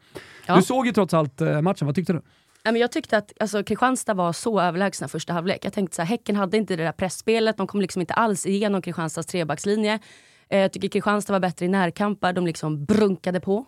Ja. 0.51 0.57
Du 0.57 0.63
såg 0.63 0.85
ju 0.87 0.93
trots 0.93 1.13
allt 1.13 1.41
eh, 1.41 1.61
matchen, 1.61 1.85
vad 1.85 1.95
tyckte 1.95 2.13
du? 2.13 2.21
Jag 2.63 2.91
tyckte 2.91 3.17
att 3.17 3.31
alltså, 3.39 3.63
Kristianstad 3.63 4.13
var 4.13 4.33
så 4.33 4.61
överlägsna 4.61 5.07
första 5.07 5.33
halvlek. 5.33 5.65
Jag 5.65 5.73
tänkte 5.73 5.95
så 5.95 6.01
här, 6.01 6.09
Häcken 6.09 6.35
hade 6.35 6.57
inte 6.57 6.75
det 6.75 6.83
där 6.83 6.91
pressspelet, 6.91 7.57
de 7.57 7.67
kom 7.67 7.81
liksom 7.81 7.99
inte 8.01 8.13
alls 8.13 8.45
igenom 8.45 8.81
Kristianstads 8.81 9.27
trebackslinje. 9.27 9.99
Eh, 10.49 10.59
jag 10.59 10.73
tycker 10.73 10.89
Kristianstad 10.89 11.33
var 11.33 11.39
bättre 11.39 11.65
i 11.65 11.69
närkamper, 11.69 12.33
de 12.33 12.45
liksom 12.45 12.85
brunkade 12.85 13.39
på. 13.39 13.65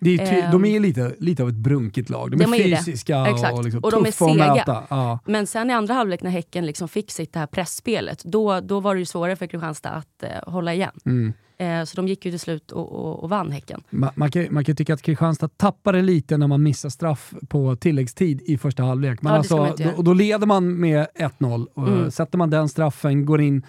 Är 0.00 0.18
ty- 0.18 0.46
um, 0.46 0.50
de 0.52 0.64
är 0.64 0.80
lite, 0.80 1.14
lite 1.18 1.42
av 1.42 1.48
ett 1.48 1.54
brunkigt 1.54 2.10
lag. 2.10 2.30
De, 2.30 2.36
de 2.36 2.54
är 2.54 2.76
fysiska 2.76 3.20
och, 3.22 3.64
liksom 3.64 3.80
och 3.84 3.90
de 3.90 4.06
är 4.06 4.10
sega. 4.10 4.84
Ja. 4.90 5.18
Men 5.24 5.46
sen 5.46 5.70
i 5.70 5.72
andra 5.72 5.94
halvlek 5.94 6.22
när 6.22 6.30
Häcken 6.30 6.66
liksom 6.66 6.88
fick 6.88 7.10
sitt 7.10 7.32
det 7.32 7.38
här 7.38 7.46
pressspelet, 7.46 8.24
då, 8.24 8.60
då 8.60 8.80
var 8.80 8.94
det 8.96 9.06
svårare 9.06 9.36
för 9.36 9.46
Kristianstad 9.46 9.90
att 9.90 10.24
uh, 10.24 10.52
hålla 10.52 10.74
igen. 10.74 10.92
Mm. 11.06 11.32
Uh, 11.60 11.84
så 11.84 11.96
de 11.96 12.08
gick 12.08 12.24
ju 12.24 12.30
till 12.30 12.40
slut 12.40 12.72
och, 12.72 12.92
och, 12.92 13.22
och 13.22 13.30
vann 13.30 13.50
Häcken. 13.52 13.82
Man, 13.90 14.10
man, 14.14 14.30
kan, 14.30 14.46
man 14.50 14.64
kan 14.64 14.76
tycka 14.76 14.94
att 14.94 15.02
Kristianstad 15.02 15.48
tappade 15.48 16.02
lite 16.02 16.36
när 16.36 16.46
man 16.46 16.62
missar 16.62 16.88
straff 16.88 17.34
på 17.48 17.76
tilläggstid 17.76 18.42
i 18.46 18.58
första 18.58 18.82
halvlek. 18.82 19.22
Men 19.22 19.32
ja, 19.32 19.38
alltså, 19.38 19.74
då, 19.78 20.02
då, 20.02 20.12
leder 20.12 20.46
man 20.46 20.80
med 20.80 21.06
1-0. 21.14 21.66
Mm. 21.76 22.10
Sätter 22.10 22.38
man 22.38 22.50
den 22.50 22.68
straffen, 22.68 23.26
går 23.26 23.40
in 23.40 23.62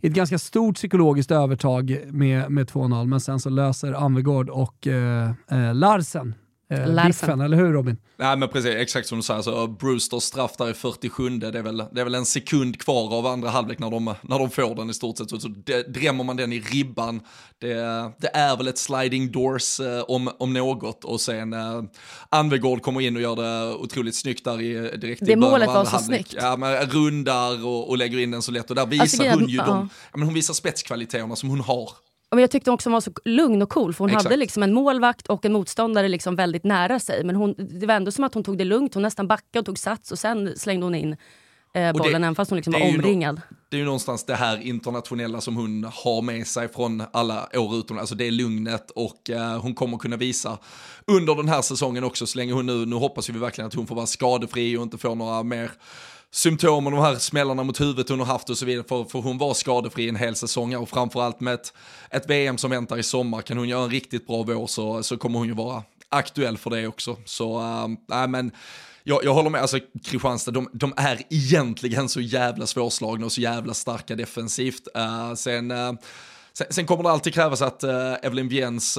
ett 0.00 0.12
ganska 0.12 0.38
stort 0.38 0.74
psykologiskt 0.74 1.30
övertag 1.30 1.98
med, 2.06 2.50
med 2.50 2.70
2-0, 2.70 3.06
men 3.06 3.20
sen 3.20 3.40
så 3.40 3.50
löser 3.50 3.92
Anvegård 3.92 4.50
och 4.50 4.86
eh, 4.86 5.30
eh, 5.50 5.74
Larsen 5.74 6.34
eh, 6.70 7.06
biffen, 7.06 7.40
eller 7.40 7.56
hur 7.56 7.72
Robin? 7.72 7.96
Nej 8.16 8.36
men 8.36 8.48
precis, 8.48 8.74
exakt 8.74 9.08
som 9.08 9.18
du 9.18 9.22
säger, 9.22 9.42
så 9.42 9.66
Brewsters 9.66 10.22
straff 10.22 10.56
där 10.56 10.70
i 10.70 10.74
47, 10.74 11.28
det 11.28 11.58
är 11.58 11.62
väl, 11.62 11.76
det 11.92 12.00
är 12.00 12.04
väl 12.04 12.14
en 12.14 12.24
sekund 12.24 12.80
kvar 12.80 13.14
av 13.14 13.26
andra 13.26 13.50
halvlek 13.50 13.78
när 13.78 13.90
de, 13.90 14.14
när 14.22 14.38
de 14.38 14.50
får 14.50 14.74
den 14.74 14.90
i 14.90 14.94
stort 14.94 15.18
sett. 15.18 15.30
Så, 15.30 15.40
så 15.40 15.48
drämmer 15.88 16.24
man 16.24 16.36
den 16.36 16.52
i 16.52 16.60
ribban, 16.60 17.20
det, 17.58 17.74
det 18.18 18.30
är 18.34 18.56
väl 18.56 18.68
ett 18.68 18.78
sliding 18.78 19.32
doors 19.32 19.80
eh, 19.80 20.00
om, 20.00 20.30
om 20.38 20.52
något 20.52 21.04
och 21.04 21.20
sen 21.20 21.52
eh, 21.52 21.82
Anvegård 22.28 22.82
kommer 22.82 23.00
in 23.00 23.16
och 23.16 23.22
gör 23.22 23.36
det 23.36 23.74
otroligt 23.74 24.14
snyggt 24.14 24.44
där 24.44 24.60
i, 24.60 24.96
direkt 24.96 25.26
det 25.26 25.32
i 25.32 25.36
början 25.36 25.50
målet 25.50 25.68
var 25.68 25.84
så 25.84 25.90
halvlek. 25.90 26.26
snyggt. 26.26 26.42
Ja, 26.42 26.56
men 26.56 26.86
rundar 26.86 27.66
och, 27.66 27.88
och 27.88 27.98
lägger 27.98 28.18
in 28.18 28.30
den 28.30 28.42
så 28.42 28.52
lätt 28.52 28.70
och 28.70 28.76
där 28.76 28.86
visar 28.86 29.02
alltså, 29.02 29.38
hon 29.38 29.48
ju 29.48 29.56
ja. 29.56 29.66
de, 29.66 29.88
ja, 30.12 30.18
men 30.18 30.26
hon 30.26 30.34
visar 30.34 30.54
spetskvaliteterna 30.54 31.36
som 31.36 31.48
hon 31.48 31.60
har 31.60 31.90
men 32.34 32.42
jag 32.42 32.50
tyckte 32.50 32.70
också 32.70 32.88
hon 32.88 32.92
var 32.92 33.00
så 33.00 33.12
lugn 33.24 33.62
och 33.62 33.68
cool 33.68 33.94
för 33.94 33.98
hon 33.98 34.10
Exakt. 34.10 34.24
hade 34.24 34.36
liksom 34.36 34.62
en 34.62 34.74
målvakt 34.74 35.26
och 35.26 35.44
en 35.44 35.52
motståndare 35.52 36.08
liksom 36.08 36.36
väldigt 36.36 36.64
nära 36.64 37.00
sig. 37.00 37.24
Men 37.24 37.36
hon, 37.36 37.54
det 37.80 37.86
var 37.86 37.94
ändå 37.94 38.10
som 38.10 38.24
att 38.24 38.34
hon 38.34 38.44
tog 38.44 38.58
det 38.58 38.64
lugnt, 38.64 38.94
hon 38.94 39.02
nästan 39.02 39.28
backade 39.28 39.58
och 39.58 39.66
tog 39.66 39.78
sats 39.78 40.12
och 40.12 40.18
sen 40.18 40.52
slängde 40.56 40.86
hon 40.86 40.94
in 40.94 41.16
eh, 41.74 41.92
bollen 41.92 42.12
det, 42.20 42.26
även 42.26 42.34
fast 42.34 42.50
hon 42.50 42.56
liksom 42.56 42.72
var 42.72 42.88
omringad. 42.88 43.34
No, 43.34 43.56
det 43.68 43.76
är 43.76 43.78
ju 43.78 43.84
någonstans 43.84 44.24
det 44.24 44.34
här 44.34 44.62
internationella 44.62 45.40
som 45.40 45.56
hon 45.56 45.84
har 45.84 46.22
med 46.22 46.46
sig 46.46 46.68
från 46.68 47.02
alla 47.12 47.48
år 47.54 47.76
utomlands. 47.76 47.90
Alltså 47.90 48.14
det 48.14 48.26
är 48.26 48.30
lugnet 48.30 48.90
och 48.90 49.30
eh, 49.30 49.60
hon 49.60 49.74
kommer 49.74 49.98
kunna 49.98 50.16
visa 50.16 50.58
under 51.06 51.34
den 51.34 51.48
här 51.48 51.62
säsongen 51.62 52.04
också 52.04 52.26
så 52.26 52.38
länge 52.38 52.52
hon 52.52 52.66
nu, 52.66 52.86
nu 52.86 52.96
hoppas 52.96 53.28
vi 53.28 53.38
verkligen 53.38 53.68
att 53.68 53.74
hon 53.74 53.86
får 53.86 53.94
vara 53.94 54.06
skadefri 54.06 54.76
och 54.76 54.82
inte 54.82 54.98
får 54.98 55.14
några 55.14 55.42
mer 55.42 55.70
symptom 56.34 56.86
och 56.86 56.92
de 56.92 57.00
här 57.00 57.14
smällarna 57.14 57.62
mot 57.62 57.80
huvudet 57.80 58.08
hon 58.08 58.18
har 58.18 58.26
haft 58.26 58.50
och 58.50 58.58
så 58.58 58.66
vidare. 58.66 58.84
För, 58.88 59.04
för 59.04 59.18
hon 59.18 59.38
var 59.38 59.54
skadefri 59.54 60.08
en 60.08 60.16
hel 60.16 60.36
säsong 60.36 60.76
och 60.76 60.88
framförallt 60.88 61.40
med 61.40 61.54
ett, 61.54 61.72
ett 62.10 62.30
VM 62.30 62.58
som 62.58 62.70
väntar 62.70 62.98
i 62.98 63.02
sommar 63.02 63.42
kan 63.42 63.58
hon 63.58 63.68
göra 63.68 63.84
en 63.84 63.90
riktigt 63.90 64.26
bra 64.26 64.42
vår 64.42 64.66
så, 64.66 65.02
så 65.02 65.16
kommer 65.16 65.38
hon 65.38 65.48
ju 65.48 65.54
vara 65.54 65.82
aktuell 66.08 66.58
för 66.58 66.70
det 66.70 66.86
också. 66.86 67.16
Så, 67.24 67.60
äh, 68.12 68.26
men 68.28 68.52
jag, 69.04 69.24
jag 69.24 69.34
håller 69.34 69.50
med, 69.50 69.60
alltså 69.60 69.78
Kristianstad, 70.04 70.50
de, 70.50 70.68
de, 70.72 70.92
är 70.96 71.22
egentligen 71.30 72.08
så 72.08 72.20
jävla 72.20 72.66
svårslagna 72.66 73.26
och 73.26 73.32
så 73.32 73.40
jävla 73.40 73.74
starka 73.74 74.16
defensivt. 74.16 74.88
Uh, 74.96 75.34
sen, 75.34 75.70
uh, 75.70 75.92
sen, 76.52 76.66
sen, 76.70 76.86
kommer 76.86 77.02
det 77.02 77.10
alltid 77.10 77.34
krävas 77.34 77.62
att 77.62 77.84
uh, 77.84 78.14
Evelyn 78.22 78.48
Viens 78.48 78.98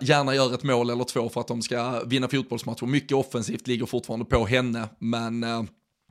gärna 0.00 0.34
gör 0.34 0.54
ett 0.54 0.62
mål 0.62 0.90
eller 0.90 1.04
två 1.04 1.28
för 1.28 1.40
att 1.40 1.48
de 1.48 1.62
ska 1.62 2.00
vinna 2.06 2.28
fotbollsmatcher. 2.28 2.86
Mycket 2.86 3.12
offensivt 3.12 3.66
ligger 3.66 3.86
fortfarande 3.86 4.24
på 4.24 4.46
henne, 4.46 4.88
men 4.98 5.44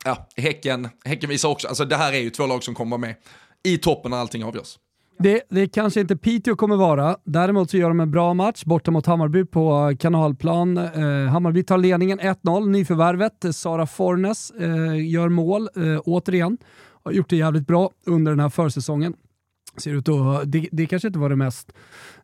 ja, 0.03 0.27
häcken, 0.35 0.89
häcken 1.05 1.29
visar 1.29 1.49
också, 1.49 1.67
alltså 1.67 1.85
det 1.85 1.95
här 1.95 2.13
är 2.13 2.19
ju 2.19 2.29
två 2.29 2.47
lag 2.47 2.63
som 2.63 2.75
kommer 2.75 2.97
med 2.97 3.15
i 3.63 3.77
toppen 3.77 4.11
när 4.11 4.17
allting 4.17 4.43
avgörs. 4.43 4.77
Det, 5.19 5.41
det 5.49 5.67
kanske 5.67 6.01
inte 6.01 6.17
Piteå 6.17 6.55
kommer 6.55 6.75
vara. 6.75 7.17
Däremot 7.23 7.69
så 7.69 7.77
gör 7.77 7.87
de 7.87 7.99
en 7.99 8.11
bra 8.11 8.33
match 8.33 8.63
borta 8.63 8.91
mot 8.91 9.05
Hammarby 9.05 9.45
på 9.45 9.93
kanalplan. 9.99 10.77
Eh, 10.77 11.31
Hammarby 11.31 11.63
tar 11.63 11.77
ledningen 11.77 12.19
1-0. 12.19 12.69
Nyförvärvet 12.69 13.45
Sara 13.55 13.87
Fornes 13.87 14.51
eh, 14.51 15.09
gör 15.11 15.29
mål 15.29 15.69
eh, 15.75 16.01
återigen. 16.05 16.57
Har 17.03 17.11
gjort 17.11 17.29
det 17.29 17.35
jävligt 17.35 17.67
bra 17.67 17.91
under 18.05 18.31
den 18.31 18.39
här 18.39 18.49
försäsongen. 18.49 19.13
Ser 19.77 19.93
ut 19.93 20.09
att, 20.09 20.51
det, 20.51 20.69
det 20.71 20.85
kanske 20.85 21.07
inte 21.07 21.19
var 21.19 21.29
det 21.29 21.35
mest 21.35 21.73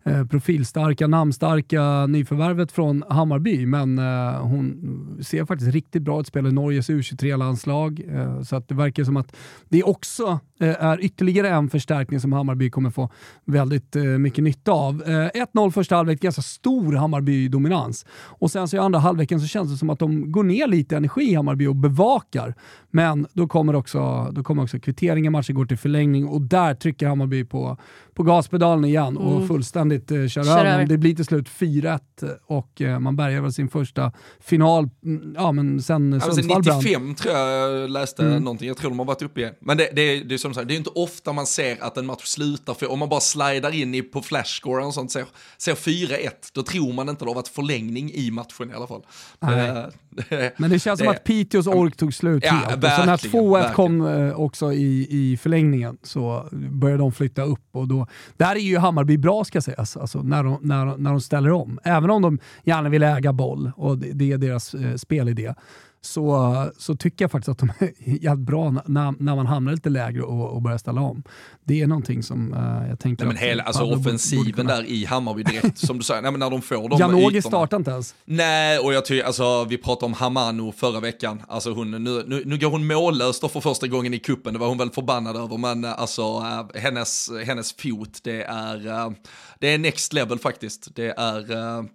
Eh, 0.03 0.25
profilstarka, 0.25 1.07
namnstarka 1.07 2.05
nyförvärvet 2.05 2.71
från 2.71 3.03
Hammarby, 3.09 3.65
men 3.65 3.99
eh, 3.99 4.41
hon 4.41 5.19
ser 5.23 5.45
faktiskt 5.45 5.73
riktigt 5.73 6.01
bra 6.01 6.19
ut, 6.19 6.27
spelar 6.27 6.49
i 6.49 6.53
Norges 6.53 6.89
U23-landslag, 6.89 8.01
eh, 8.09 8.41
så 8.41 8.55
att 8.55 8.67
det 8.67 8.75
verkar 8.75 9.03
som 9.03 9.17
att 9.17 9.35
det 9.69 9.83
också 9.83 10.39
är 10.61 11.03
ytterligare 11.03 11.49
en 11.49 11.69
förstärkning 11.69 12.19
som 12.19 12.33
Hammarby 12.33 12.69
kommer 12.69 12.89
få 12.89 13.09
väldigt 13.45 13.95
mycket 14.19 14.43
nytta 14.43 14.71
av. 14.71 15.03
1-0 15.03 15.71
första 15.71 15.95
halvlek, 15.95 16.21
ganska 16.21 16.41
stor 16.41 16.93
Hammarby-dominans. 16.93 18.05
Och 18.11 18.51
sen 18.51 18.67
så 18.67 18.75
i 18.75 18.79
andra 18.79 18.99
halvleken 18.99 19.39
så 19.39 19.47
känns 19.47 19.71
det 19.71 19.77
som 19.77 19.89
att 19.89 19.99
de 19.99 20.31
går 20.31 20.43
ner 20.43 20.67
lite 20.67 20.97
energi 20.97 21.21
i 21.21 21.35
Hammarby 21.35 21.67
och 21.67 21.75
bevakar. 21.75 22.55
Men 22.91 23.27
då 23.33 23.47
kommer 23.47 23.75
också, 23.75 24.29
då 24.31 24.43
kommer 24.43 24.63
också 24.63 24.79
kvitteringen, 24.79 25.31
matchen 25.31 25.55
går 25.55 25.65
till 25.65 25.77
förlängning 25.77 26.27
och 26.27 26.41
där 26.41 26.73
trycker 26.73 27.07
Hammarby 27.07 27.45
på, 27.45 27.77
på 28.13 28.23
gaspedalen 28.23 28.85
igen 28.85 29.17
och 29.17 29.35
mm. 29.35 29.47
fullständigt 29.47 29.98
eh, 30.11 30.27
kör, 30.27 30.43
kör 30.43 30.65
över. 30.65 30.85
Det 30.85 30.97
blir 30.97 31.15
till 31.15 31.25
slut 31.25 31.49
4-1 31.49 31.99
och 32.45 32.81
eh, 32.81 32.99
man 32.99 33.15
bärgar 33.15 33.41
väl 33.41 33.53
sin 33.53 33.69
första 33.69 34.11
final 34.39 34.89
mm, 35.05 35.33
ja, 35.37 35.51
men 35.51 35.81
sen 35.81 36.13
alltså, 36.13 36.31
Sundsvall 36.31 36.61
95 36.81 37.15
tror 37.15 37.35
jag 37.35 37.49
jag 37.49 37.89
läste 37.89 38.25
mm. 38.25 38.43
någonting, 38.43 38.67
jag 38.67 38.77
tror 38.77 38.89
de 38.89 38.99
har 38.99 39.05
varit 39.05 39.21
uppe 39.21 39.39
igen. 39.39 39.53
Men 39.59 39.77
det, 39.77 39.89
det, 39.93 40.23
det 40.23 40.35
är 40.35 40.37
som 40.37 40.53
sagt, 40.53 40.67
det 40.67 40.73
är 40.73 40.77
inte 40.77 40.89
ofta 40.89 41.33
man 41.33 41.45
ser 41.45 41.83
att 41.83 41.97
en 41.97 42.05
match 42.05 42.25
slutar, 42.25 42.73
för 42.73 42.91
om 42.91 42.99
man 42.99 43.09
bara 43.09 43.19
slidar 43.19 43.75
in 43.75 43.95
i, 43.95 44.01
på 44.01 44.21
flashscore 44.21 44.85
och 44.85 44.93
sånt, 44.93 45.11
ser, 45.11 45.25
ser 45.57 45.75
4-1, 45.75 46.29
då 46.53 46.63
tror 46.63 46.93
man 46.93 47.09
inte 47.09 47.25
det 47.25 47.29
har 47.29 47.35
varit 47.35 47.47
förlängning 47.47 48.11
i 48.13 48.31
matchen 48.31 48.71
i 48.71 48.73
alla 48.73 48.87
fall. 48.87 49.01
Det, 49.39 49.91
det, 50.29 50.53
men 50.57 50.69
det 50.69 50.79
känns 50.79 50.99
som 50.99 51.07
att 51.07 51.23
Piteås 51.23 51.67
ork 51.67 51.97
tog 51.97 52.13
slut 52.13 52.43
ja, 52.45 52.51
helt. 52.51 52.71
Så 52.71 53.05
när 53.05 53.17
2-1 53.17 53.73
kom 53.73 54.07
eh, 54.07 54.39
också 54.39 54.73
i, 54.73 55.07
i 55.09 55.37
förlängningen 55.37 55.97
så 56.03 56.49
började 56.51 57.01
de 57.01 57.11
flytta 57.11 57.41
upp 57.41 57.65
och 57.71 57.87
då 57.87 58.07
där 58.37 58.55
är 58.55 58.59
ju 58.59 58.77
Hammarby 58.77 59.17
bra 59.17 59.43
ska 59.43 59.61
sägas, 59.85 59.97
alltså, 59.97 60.21
när, 60.21 60.43
de, 60.43 60.59
när, 60.61 60.97
när 60.97 61.09
de 61.09 61.21
ställer 61.21 61.51
om. 61.51 61.79
Även 61.83 62.09
om 62.09 62.21
de 62.21 62.39
gärna 62.63 62.89
vill 62.89 63.03
äga 63.03 63.33
boll 63.33 63.71
och 63.75 63.97
det, 63.97 64.11
det 64.13 64.31
är 64.31 64.37
deras 64.37 64.73
eh, 64.73 64.95
spelidé 64.95 65.53
så, 66.01 66.71
så 66.77 66.95
tycker 66.95 67.23
jag 67.23 67.31
faktiskt 67.31 67.49
att 67.49 67.57
de 67.57 67.71
är 67.79 67.91
jävligt 68.23 68.47
bra 68.47 68.69
när, 68.85 69.23
när 69.23 69.35
man 69.35 69.45
hamnar 69.45 69.71
lite 69.71 69.89
lägre 69.89 70.21
och, 70.21 70.49
och 70.49 70.61
börjar 70.61 70.77
ställa 70.77 71.01
om. 71.01 71.23
Det 71.63 71.81
är 71.81 71.87
någonting 71.87 72.23
som 72.23 72.53
uh, 72.53 72.89
jag 72.89 72.99
tänker 72.99 73.25
nej, 73.25 73.33
men 73.33 73.43
hela, 73.43 73.63
alltså 73.63 73.83
offensiven 73.83 74.53
kunna... 74.53 74.75
där 74.75 74.83
i 74.83 75.05
Hammarby 75.05 75.43
direkt, 75.43 75.77
som 75.87 75.97
du 75.97 76.03
säger, 76.03 76.21
nej, 76.21 76.31
men 76.31 76.39
när 76.39 76.49
de 76.49 76.61
får 76.61 76.89
de 76.89 76.99
Janogy 76.99 77.41
startar 77.41 77.77
inte 77.77 77.91
ens. 77.91 78.15
Nej, 78.25 78.79
och 78.79 78.93
jag 78.93 79.05
tycker, 79.05 79.25
alltså 79.25 79.63
vi 79.63 79.77
pratade 79.77 80.05
om 80.05 80.13
Hamano 80.13 80.71
förra 80.71 80.99
veckan, 80.99 81.41
alltså 81.47 81.71
hon, 81.71 81.91
nu, 81.91 82.23
nu, 82.27 82.43
nu 82.45 82.57
går 82.57 82.69
hon 82.69 82.87
mållös 82.87 83.39
då 83.39 83.47
för 83.47 83.61
första 83.61 83.87
gången 83.87 84.13
i 84.13 84.19
kuppen 84.19 84.53
det 84.53 84.59
var 84.59 84.67
hon 84.67 84.77
väl 84.77 84.89
förbannad 84.89 85.37
över, 85.37 85.57
men 85.57 85.85
uh, 85.85 86.01
alltså 86.01 86.39
uh, 86.39 86.81
hennes, 86.81 87.29
hennes 87.45 87.73
fot, 87.73 88.19
det 88.23 88.43
är, 88.43 88.87
uh, 88.87 89.11
det 89.59 89.73
är 89.73 89.77
next 89.77 90.13
level 90.13 90.39
faktiskt. 90.39 90.95
Det 90.95 91.13
är, 91.17 91.39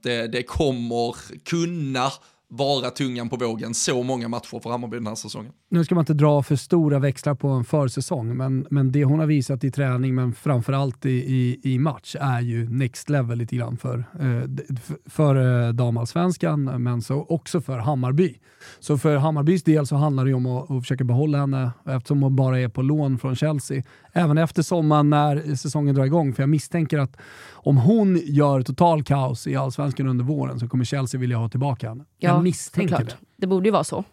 det, 0.03 0.27
det 0.27 0.43
kommer 0.43 1.17
kunna 1.45 2.11
vara 2.57 2.91
tungan 2.91 3.29
på 3.29 3.37
vågen 3.37 3.75
så 3.75 4.03
många 4.03 4.29
matcher 4.29 4.61
för 4.61 4.71
Hammarby 4.71 4.97
den 4.97 5.07
här 5.07 5.15
säsongen. 5.15 5.53
Nu 5.71 5.85
ska 5.85 5.95
man 5.95 6.03
inte 6.03 6.15
dra 6.15 6.43
för 6.43 6.57
stora 6.57 6.99
växlar 6.99 7.35
på 7.35 7.49
en 7.49 7.65
försäsong, 7.65 8.37
men, 8.37 8.67
men 8.71 8.93
det 8.93 9.05
hon 9.05 9.19
har 9.19 9.27
visat 9.27 9.65
i 9.65 9.71
träning, 9.71 10.15
men 10.15 10.35
framförallt 10.35 11.07
i, 11.07 11.11
i, 11.11 11.61
i 11.63 11.79
match, 11.79 12.17
är 12.21 12.41
ju 12.41 12.69
next 12.69 13.11
level 13.11 13.39
lite 13.39 13.57
grann 13.57 13.77
för, 13.77 13.99
eh, 14.21 14.65
för 15.07 15.67
eh, 15.67 15.73
damallsvenskan, 15.73 16.65
men 16.65 17.03
så 17.03 17.27
också 17.29 17.61
för 17.61 17.79
Hammarby. 17.79 18.35
Så 18.81 18.99
för 18.99 19.17
Hammarbys 19.17 19.63
del 19.63 19.87
så 19.87 19.97
handlar 19.97 20.25
det 20.25 20.35
om 20.35 20.47
att, 20.47 20.71
att 20.71 20.83
försöka 20.83 21.05
behålla 21.05 21.39
henne 21.39 21.71
eftersom 21.87 22.23
hon 22.23 22.37
bara 22.37 22.61
är 22.61 22.69
på 22.69 22.83
lån 22.83 23.19
från 23.19 23.37
Chelsea. 23.37 23.83
Även 24.13 24.39
efter 24.39 24.63
sommaren 24.63 25.11
när 25.11 25.55
säsongen 25.57 25.95
drar 25.95 26.05
igång, 26.05 26.35
för 26.35 26.43
jag 26.43 26.51
misstänker 26.51 26.99
att 26.99 27.17
om 27.65 27.77
hon 27.77 28.21
gör 28.25 28.63
total 28.63 29.03
kaos 29.03 29.47
i 29.47 29.57
allsvenskan 29.57 30.07
under 30.07 30.25
våren 30.25 30.61
så 30.61 30.69
kommer 30.69 30.85
Chelsea 30.85 31.21
vilja 31.21 31.37
ha 31.37 31.49
tillbaka 31.49 31.89
henne. 31.89 32.05
Ja, 32.19 32.31
jag 32.31 32.43
misstänker 32.43 32.99
det. 32.99 33.17
Det 33.37 33.47
borde 33.47 33.69
ju 33.69 33.73
vara 33.73 33.85
så. 33.85 34.05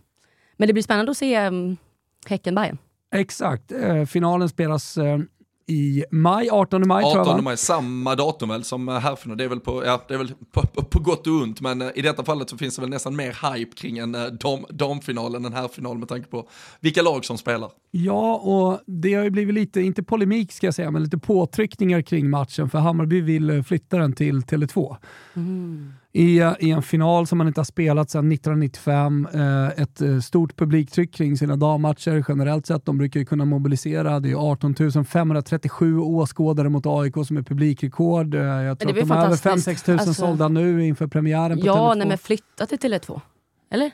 Men 0.57 0.67
det 0.67 0.73
blir 0.73 0.83
spännande 0.83 1.11
att 1.11 1.17
se 1.17 1.47
um, 1.47 1.77
Häcken-Bayern. 2.27 2.77
Exakt. 3.15 3.71
Eh, 3.71 4.05
finalen 4.05 4.49
spelas 4.49 4.97
eh, 4.97 5.17
i 5.67 6.03
maj, 6.11 6.49
18 6.49 6.87
maj 6.87 7.03
18 7.03 7.23
tror 7.23 7.35
jag 7.35 7.43
maj, 7.43 7.57
samma 7.57 8.15
datum 8.15 8.49
väl 8.49 8.63
som 8.63 8.87
herrfinalen. 8.87 9.37
Det 9.37 9.43
är 9.43 9.47
väl, 9.47 9.59
på, 9.59 9.85
ja, 9.85 10.01
det 10.07 10.13
är 10.13 10.17
väl 10.17 10.33
på, 10.51 10.61
på, 10.61 10.83
på, 10.83 10.99
gott 10.99 11.27
och 11.27 11.33
ont, 11.33 11.61
men 11.61 11.81
eh, 11.81 11.89
i 11.95 12.01
detta 12.01 12.23
fallet 12.23 12.49
så 12.49 12.57
finns 12.57 12.75
det 12.75 12.81
väl 12.81 12.89
nästan 12.89 13.15
mer 13.15 13.53
hype 13.53 13.75
kring 13.75 13.97
en 13.97 14.15
eh, 14.15 14.25
dam, 14.25 14.65
damfinal 14.69 15.35
än 15.35 15.45
en 15.45 15.53
herrfinal 15.53 15.97
med 15.97 16.07
tanke 16.07 16.27
på 16.27 16.49
vilka 16.79 17.01
lag 17.01 17.25
som 17.25 17.37
spelar. 17.37 17.71
Ja, 17.93 18.35
och 18.35 18.79
det 18.85 19.13
har 19.13 19.23
ju 19.23 19.29
blivit 19.29 19.55
lite, 19.55 19.81
inte 19.81 20.03
polemik 20.03 20.51
ska 20.51 20.67
jag 20.67 20.73
säga, 20.73 20.91
men 20.91 21.03
lite 21.03 21.17
påtryckningar 21.17 22.01
kring 22.01 22.29
matchen 22.29 22.69
för 22.69 22.79
Hammarby 22.79 23.21
vill 23.21 23.63
flytta 23.63 23.97
den 23.97 24.13
till 24.13 24.41
Tele2. 24.41 24.97
Mm. 25.33 25.93
I, 26.13 26.41
I 26.59 26.71
en 26.71 26.81
final 26.81 27.27
som 27.27 27.37
man 27.37 27.47
inte 27.47 27.59
har 27.59 27.65
spelat 27.65 28.09
sedan 28.09 28.31
1995. 28.31 29.27
Eh, 29.33 29.67
ett 29.67 30.01
eh, 30.01 30.19
stort 30.19 30.55
publiktryck 30.55 31.13
kring 31.13 31.37
sina 31.37 31.55
dammatcher 31.55 32.25
generellt 32.27 32.65
sett. 32.65 32.85
De 32.85 32.97
brukar 32.97 33.19
ju 33.19 33.25
kunna 33.25 33.45
mobilisera. 33.45 34.19
Det 34.19 34.31
är 34.31 34.51
18 34.51 34.75
537 35.05 35.97
åskådare 35.97 36.69
mot 36.69 36.85
AIK 36.85 37.13
som 37.27 37.37
är 37.37 37.41
publikrekord. 37.41 38.35
Eh, 38.35 38.41
jag 38.41 38.79
tror 38.79 38.91
att 38.91 39.07
de 39.07 39.13
är 39.13 39.25
över 39.25 39.35
5-6 39.35 39.57
tusen 39.65 39.99
alltså, 39.99 40.13
sålda 40.13 40.47
nu 40.47 40.85
inför 40.85 41.07
premiären 41.07 41.59
på 41.59 41.65
ja, 41.65 41.73
Tele2. 41.73 41.99
Ja, 41.99 42.05
men 42.05 42.17
flytta 42.17 42.65
till 42.65 42.77
Tele2. 42.77 43.21
Eller? 43.71 43.91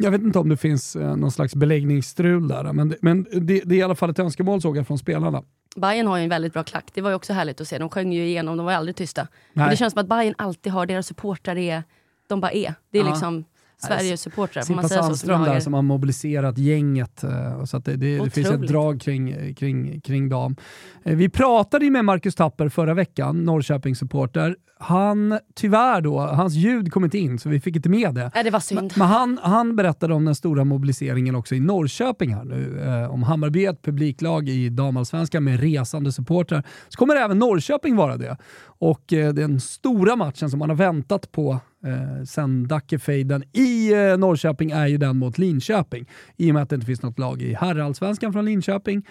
Jag 0.00 0.10
vet 0.10 0.22
inte 0.22 0.38
om 0.38 0.48
det 0.48 0.56
finns 0.56 0.96
eh, 0.96 1.16
någon 1.16 1.30
slags 1.30 1.54
beläggningsstrul 1.54 2.48
där, 2.48 2.72
men, 2.72 2.94
men 3.00 3.26
det, 3.32 3.62
det, 3.64 3.74
är 3.74 3.78
i 3.78 3.82
alla 3.82 3.94
fall 3.94 4.10
ett 4.10 4.18
önskemål 4.18 4.62
såg 4.62 4.76
jag 4.76 4.86
från 4.86 4.98
spelarna. 4.98 5.42
Bayern 5.76 6.06
har 6.06 6.16
ju 6.16 6.22
en 6.22 6.28
väldigt 6.28 6.52
bra 6.52 6.64
klack, 6.64 6.84
det 6.94 7.00
var 7.00 7.10
ju 7.10 7.16
också 7.16 7.32
härligt 7.32 7.60
att 7.60 7.68
se. 7.68 7.78
De 7.78 7.88
sjöng 7.88 8.12
ju 8.12 8.26
igenom, 8.26 8.56
de 8.56 8.66
var 8.66 8.72
aldrig 8.72 8.96
tysta. 8.96 9.28
Men 9.52 9.70
det 9.70 9.76
känns 9.76 9.92
som 9.92 10.00
att 10.00 10.08
Bayern 10.08 10.34
alltid 10.38 10.72
har, 10.72 10.86
deras 10.86 11.06
supportrar 11.06 11.56
är, 11.56 11.82
de 12.28 12.40
bara 12.40 12.52
är. 12.52 12.74
Det 12.90 12.98
är 12.98 13.04
ja. 13.04 13.10
liksom 13.10 13.44
Sveriges 13.78 14.20
supportrar. 14.20 14.62
Simpa 14.62 14.88
Sandström 14.88 15.42
där 15.42 15.60
som 15.60 15.74
har 15.74 15.82
mobiliserat 15.82 16.58
gänget. 16.58 17.24
Eh, 17.24 17.64
så 17.64 17.76
att 17.76 17.84
det, 17.84 17.96
det, 17.96 18.18
det 18.18 18.30
finns 18.30 18.50
ett 18.50 18.68
drag 18.68 19.00
kring, 19.00 19.54
kring, 19.54 20.00
kring 20.00 20.28
dem. 20.28 20.56
Eh, 21.02 21.16
vi 21.16 21.28
pratade 21.28 21.84
ju 21.84 21.90
med 21.90 22.04
Marcus 22.04 22.34
Tapper 22.34 22.68
förra 22.68 22.94
veckan, 22.94 23.44
Norrköpings 23.44 23.98
supporter 23.98 24.56
han, 24.80 25.38
tyvärr 25.54 26.00
då, 26.00 26.18
hans 26.20 26.54
ljud 26.54 26.92
kom 26.92 27.04
inte 27.04 27.18
in 27.18 27.38
så 27.38 27.48
vi 27.48 27.60
fick 27.60 27.76
inte 27.76 27.88
med 27.88 28.14
det. 28.14 28.30
Nej, 28.34 28.44
det 28.44 28.50
var 28.50 28.60
synd. 28.60 28.92
Men 28.96 29.06
han, 29.06 29.38
han 29.42 29.76
berättade 29.76 30.14
om 30.14 30.24
den 30.24 30.34
stora 30.34 30.64
mobiliseringen 30.64 31.34
också 31.34 31.54
i 31.54 31.60
Norrköping 31.60 32.34
här 32.34 32.44
nu. 32.44 32.82
Eh, 32.86 33.14
om 33.14 33.22
Hammarby, 33.22 33.64
ett 33.64 33.82
publiklag 33.82 34.48
i 34.48 34.68
damallsvenskan 34.68 35.44
med 35.44 35.60
resande 35.60 36.12
supportrar. 36.12 36.62
Så 36.88 36.98
kommer 36.98 37.16
även 37.16 37.38
Norrköping 37.38 37.96
vara 37.96 38.16
det. 38.16 38.36
Och 38.60 39.12
eh, 39.12 39.34
den 39.34 39.60
stora 39.60 40.16
matchen 40.16 40.50
som 40.50 40.58
man 40.58 40.68
har 40.68 40.76
väntat 40.76 41.32
på 41.32 41.60
eh, 41.84 42.24
sen 42.24 42.68
Dackefejden 42.68 43.42
i 43.52 43.92
eh, 43.92 44.18
Norrköping 44.18 44.70
är 44.70 44.86
ju 44.86 44.98
den 44.98 45.16
mot 45.16 45.38
Linköping. 45.38 46.08
I 46.36 46.50
och 46.50 46.54
med 46.54 46.62
att 46.62 46.68
det 46.68 46.74
inte 46.74 46.86
finns 46.86 47.02
något 47.02 47.18
lag 47.18 47.42
i 47.42 47.54
herrallsvenskan 47.54 48.32
från 48.32 48.44
Linköping 48.44 49.02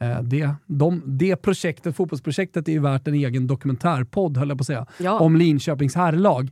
Eh, 0.00 0.22
det, 0.22 0.50
de, 0.66 1.02
det 1.06 1.36
projektet, 1.36 1.96
fotbollsprojektet 1.96 2.68
är 2.68 2.72
ju 2.72 2.80
värt 2.80 3.08
en 3.08 3.14
egen 3.14 3.46
dokumentärpodd 3.46 4.36
höll 4.36 4.48
jag 4.48 4.58
på 4.58 4.62
att 4.62 4.66
säga. 4.66 4.86
Ja. 4.98 5.18
Om 5.18 5.36
Linköpings 5.36 5.94
herrlag 5.94 6.50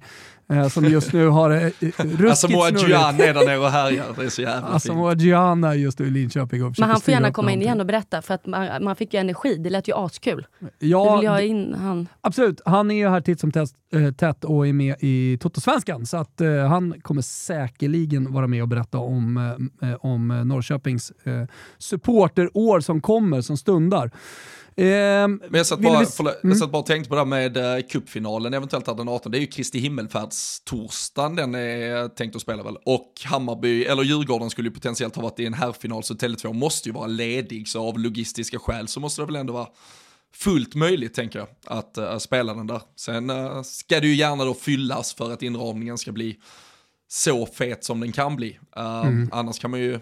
som 0.70 0.84
just 0.84 1.12
nu 1.12 1.28
har 1.28 1.50
eh, 1.50 1.70
ruskigt 1.98 2.30
Asamoah 2.30 2.70
Gyan 2.70 3.20
är 3.20 3.34
där 3.34 3.46
nere 3.46 3.58
och 3.58 3.70
härjar, 3.70 4.04
det 4.16 4.24
är 4.24 4.28
så 4.28 4.42
jävla 4.42 4.60
fint. 4.60 4.74
Asamoah 4.74 5.16
Gyan 5.16 5.64
är 5.64 5.74
just 5.74 5.98
nu 5.98 6.06
i 6.06 6.10
Linköping 6.10 6.64
och 6.64 6.74
Men 6.78 6.90
han 6.90 7.00
får 7.00 7.12
gärna 7.12 7.32
komma 7.32 7.52
in 7.52 7.62
igen 7.62 7.80
och 7.80 7.86
berätta, 7.86 8.22
för 8.22 8.34
att 8.34 8.46
man, 8.46 8.84
man 8.84 8.96
fick 8.96 9.14
ju 9.14 9.20
energi, 9.20 9.56
det 9.56 9.70
lät 9.70 9.88
ju 9.88 9.94
askul. 9.96 10.46
Ja, 10.78 11.16
vill 11.16 11.24
jag 11.24 11.46
in 11.46 11.74
han. 11.74 12.08
Absolut, 12.20 12.60
han 12.64 12.90
är 12.90 12.94
ju 12.94 13.08
här 13.08 13.20
titt 13.20 13.40
som 13.40 13.52
tätt, 13.52 13.70
äh, 13.94 14.12
tätt 14.12 14.44
och 14.44 14.66
är 14.66 14.72
med 14.72 14.96
i 15.00 15.38
Totosvenskan, 15.40 16.06
så 16.06 16.16
att 16.16 16.40
äh, 16.40 16.54
han 16.54 16.94
kommer 17.02 17.22
säkerligen 17.22 18.32
vara 18.32 18.46
med 18.46 18.62
och 18.62 18.68
berätta 18.68 18.98
om, 18.98 19.36
äh, 19.82 19.94
om 20.00 20.28
Norrköpings 20.28 21.12
supporterår 21.78 22.80
som 22.80 23.00
kommer, 23.00 23.40
som 23.40 23.56
stundar. 23.56 24.10
Eh, 24.76 24.84
Men 25.28 25.40
jag 25.52 25.66
satt, 25.66 25.80
bara, 25.80 26.00
vi... 26.00 26.06
förlåt, 26.06 26.44
mm. 26.44 26.52
jag 26.52 26.58
satt 26.58 26.70
bara 26.70 26.78
och 26.78 26.86
tänkte 26.86 27.08
på 27.08 27.14
det 27.14 27.20
här 27.20 27.26
med 27.26 27.56
uh, 27.56 27.86
cupfinalen, 27.88 28.54
eventuellt 28.54 28.86
här 28.86 28.94
den 28.94 29.08
18. 29.08 29.32
Det 29.32 29.38
är 29.38 29.40
ju 29.40 29.46
Kristi 29.46 29.78
himmelfärdstorsdagen 29.78 31.36
den 31.36 31.54
är 31.54 32.08
tänkt 32.08 32.36
att 32.36 32.42
spela 32.42 32.62
väl. 32.62 32.76
Och 32.84 33.12
Hammarby, 33.24 33.84
eller 33.84 34.02
Djurgården 34.02 34.50
skulle 34.50 34.68
ju 34.68 34.74
potentiellt 34.74 35.16
ha 35.16 35.22
varit 35.22 35.40
i 35.40 35.46
en 35.46 35.54
herrfinal, 35.54 36.02
så 36.02 36.14
Tele2 36.14 36.52
måste 36.52 36.88
ju 36.88 36.92
vara 36.92 37.06
ledig, 37.06 37.68
så 37.68 37.88
av 37.88 37.98
logistiska 37.98 38.58
skäl 38.58 38.88
så 38.88 39.00
måste 39.00 39.22
det 39.22 39.26
väl 39.26 39.36
ändå 39.36 39.52
vara 39.52 39.68
fullt 40.34 40.74
möjligt 40.74 41.14
tänker 41.14 41.38
jag 41.38 41.48
att 41.66 41.98
uh, 41.98 42.18
spela 42.18 42.54
den 42.54 42.66
där. 42.66 42.82
Sen 42.96 43.30
uh, 43.30 43.62
ska 43.62 44.00
det 44.00 44.06
ju 44.06 44.14
gärna 44.14 44.44
då 44.44 44.54
fyllas 44.54 45.14
för 45.14 45.32
att 45.32 45.42
inramningen 45.42 45.98
ska 45.98 46.12
bli 46.12 46.38
så 47.08 47.46
fet 47.46 47.84
som 47.84 48.00
den 48.00 48.12
kan 48.12 48.36
bli. 48.36 48.58
Uh, 48.78 49.06
mm. 49.06 49.28
Annars 49.32 49.58
kan 49.58 49.70
man 49.70 49.80
ju 49.80 50.00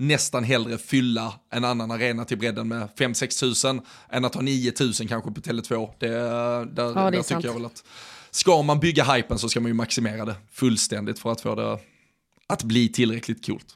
nästan 0.00 0.44
hellre 0.44 0.78
fylla 0.78 1.34
en 1.50 1.64
annan 1.64 1.90
arena 1.90 2.24
till 2.24 2.38
bredden 2.38 2.68
med 2.68 2.88
5-6 2.96 3.40
tusen 3.40 3.80
än 4.10 4.24
att 4.24 4.34
ha 4.34 4.42
9 4.42 4.72
tusen 4.72 5.08
kanske 5.08 5.30
på 5.30 5.40
Tele2. 5.40 5.90
Det, 5.98 6.08
där, 6.08 6.92
ja, 6.94 7.10
det 7.10 7.10
där 7.10 7.22
tycker 7.22 7.44
jag 7.44 7.54
väl 7.54 7.64
att 7.64 7.84
ska 8.30 8.62
man 8.62 8.80
bygga 8.80 9.04
hypen 9.04 9.38
så 9.38 9.48
ska 9.48 9.60
man 9.60 9.68
ju 9.68 9.74
maximera 9.74 10.24
det 10.24 10.34
fullständigt 10.52 11.18
för 11.18 11.32
att 11.32 11.40
få 11.40 11.54
det 11.54 11.78
att 12.46 12.62
bli 12.62 12.88
tillräckligt 12.88 13.46
coolt. 13.46 13.74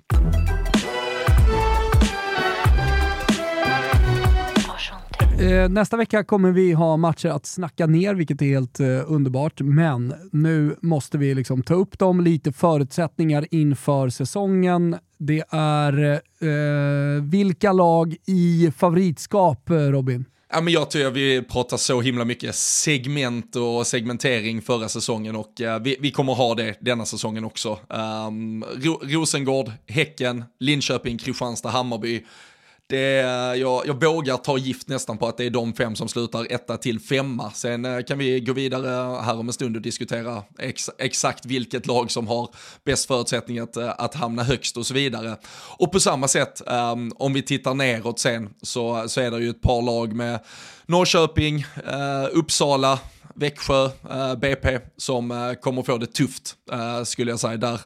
Eh, 5.40 5.68
nästa 5.68 5.96
vecka 5.96 6.24
kommer 6.24 6.52
vi 6.52 6.72
ha 6.72 6.96
matcher 6.96 7.28
att 7.28 7.46
snacka 7.46 7.86
ner, 7.86 8.14
vilket 8.14 8.42
är 8.42 8.46
helt 8.46 8.80
eh, 8.80 8.86
underbart. 9.06 9.60
Men 9.60 10.14
nu 10.32 10.76
måste 10.82 11.18
vi 11.18 11.34
liksom 11.34 11.62
ta 11.62 11.74
upp 11.74 11.98
dem, 11.98 12.20
lite 12.20 12.52
förutsättningar 12.52 13.46
inför 13.50 14.08
säsongen. 14.08 14.96
Det 15.18 15.44
är 15.50 16.12
eh, 16.12 17.22
vilka 17.22 17.72
lag 17.72 18.16
i 18.26 18.72
favoritskap, 18.76 19.70
eh, 19.70 19.76
Robin? 19.76 20.24
Ja, 20.52 20.60
men 20.60 20.72
jag 20.72 20.90
tror 20.90 21.06
att 21.06 21.12
vi 21.12 21.42
pratar 21.42 21.76
så 21.76 22.00
himla 22.00 22.24
mycket 22.24 22.54
segment 22.54 23.56
och 23.56 23.86
segmentering 23.86 24.62
förra 24.62 24.88
säsongen 24.88 25.36
och 25.36 25.60
uh, 25.60 25.78
vi, 25.78 25.96
vi, 26.00 26.10
kommer 26.10 26.34
ha 26.34 26.54
det 26.54 26.74
denna 26.80 27.06
säsongen 27.06 27.44
också. 27.44 27.78
Um, 27.88 28.64
Ro 28.82 29.00
Rosengård, 29.02 29.70
Häcken, 29.86 30.44
Linköping, 30.60 31.18
Kristianstad, 31.18 31.68
Hammarby 31.68 32.24
det, 32.86 33.12
jag, 33.56 33.86
jag 33.86 34.04
vågar 34.04 34.36
ta 34.36 34.58
gift 34.58 34.88
nästan 34.88 35.18
på 35.18 35.26
att 35.26 35.36
det 35.36 35.44
är 35.44 35.50
de 35.50 35.74
fem 35.74 35.96
som 35.96 36.08
slutar 36.08 36.46
etta 36.50 36.76
till 36.76 37.00
femma. 37.00 37.50
Sen 37.50 37.84
eh, 37.84 38.02
kan 38.02 38.18
vi 38.18 38.40
gå 38.40 38.52
vidare 38.52 39.22
här 39.22 39.38
om 39.38 39.48
en 39.48 39.52
stund 39.52 39.76
och 39.76 39.82
diskutera 39.82 40.42
ex, 40.58 40.90
exakt 40.98 41.46
vilket 41.46 41.86
lag 41.86 42.10
som 42.10 42.28
har 42.28 42.48
bäst 42.84 43.06
förutsättning 43.06 43.58
att, 43.58 43.76
eh, 43.76 43.92
att 43.98 44.14
hamna 44.14 44.42
högst 44.42 44.76
och 44.76 44.86
så 44.86 44.94
vidare. 44.94 45.36
Och 45.78 45.92
på 45.92 46.00
samma 46.00 46.28
sätt, 46.28 46.62
um, 46.66 47.12
om 47.16 47.32
vi 47.32 47.42
tittar 47.42 47.74
neråt 47.74 48.18
sen, 48.18 48.50
så, 48.62 49.08
så 49.08 49.20
är 49.20 49.30
det 49.30 49.38
ju 49.38 49.50
ett 49.50 49.62
par 49.62 49.82
lag 49.82 50.12
med 50.12 50.40
Norrköping, 50.86 51.56
uh, 51.64 52.28
Uppsala, 52.32 52.98
Växjö, 53.34 53.84
uh, 53.84 54.34
BP 54.34 54.78
som 54.96 55.30
uh, 55.30 55.54
kommer 55.54 55.82
få 55.82 55.98
det 55.98 56.06
tufft, 56.06 56.54
skulle 57.04 57.30
jag 57.30 57.40
säga. 57.40 57.56
Där 57.56 57.80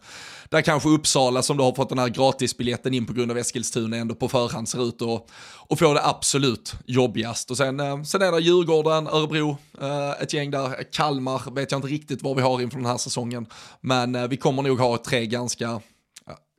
där 0.49 0.63
kanske 0.63 0.89
Uppsala 0.89 1.43
som 1.43 1.57
då 1.57 1.65
har 1.65 1.73
fått 1.73 1.89
den 1.89 1.99
här 1.99 2.09
gratisbiljetten 2.09 2.95
in 2.95 3.07
på 3.07 3.13
grund 3.13 3.31
av 3.31 3.39
Eskilstuna 3.39 3.97
ändå 3.97 4.15
på 4.15 4.29
förhand 4.29 4.69
ser 4.69 4.89
ut 4.89 5.03
att 5.03 5.27
och 5.69 5.79
få 5.79 5.95
det 5.95 6.07
absolut 6.07 6.75
jobbigast. 6.87 7.51
Och 7.51 7.57
sen, 7.57 7.81
eh, 7.81 8.03
sen 8.03 8.23
är 8.23 8.33
det 8.33 8.41
Djurgården, 8.41 9.07
Örebro, 9.07 9.57
eh, 9.81 10.23
ett 10.23 10.33
gäng 10.33 10.51
där, 10.51 10.93
Kalmar 10.93 11.55
vet 11.55 11.73
jag 11.73 11.79
inte 11.79 11.89
riktigt 11.89 12.23
vad 12.23 12.37
vi 12.37 12.43
har 12.43 12.61
inför 12.61 12.77
den 12.77 12.87
här 12.87 12.97
säsongen. 12.97 13.47
Men 13.81 14.15
eh, 14.15 14.29
vi 14.29 14.37
kommer 14.37 14.63
nog 14.63 14.79
ha 14.79 14.99
tre 14.99 15.27
ganska 15.27 15.81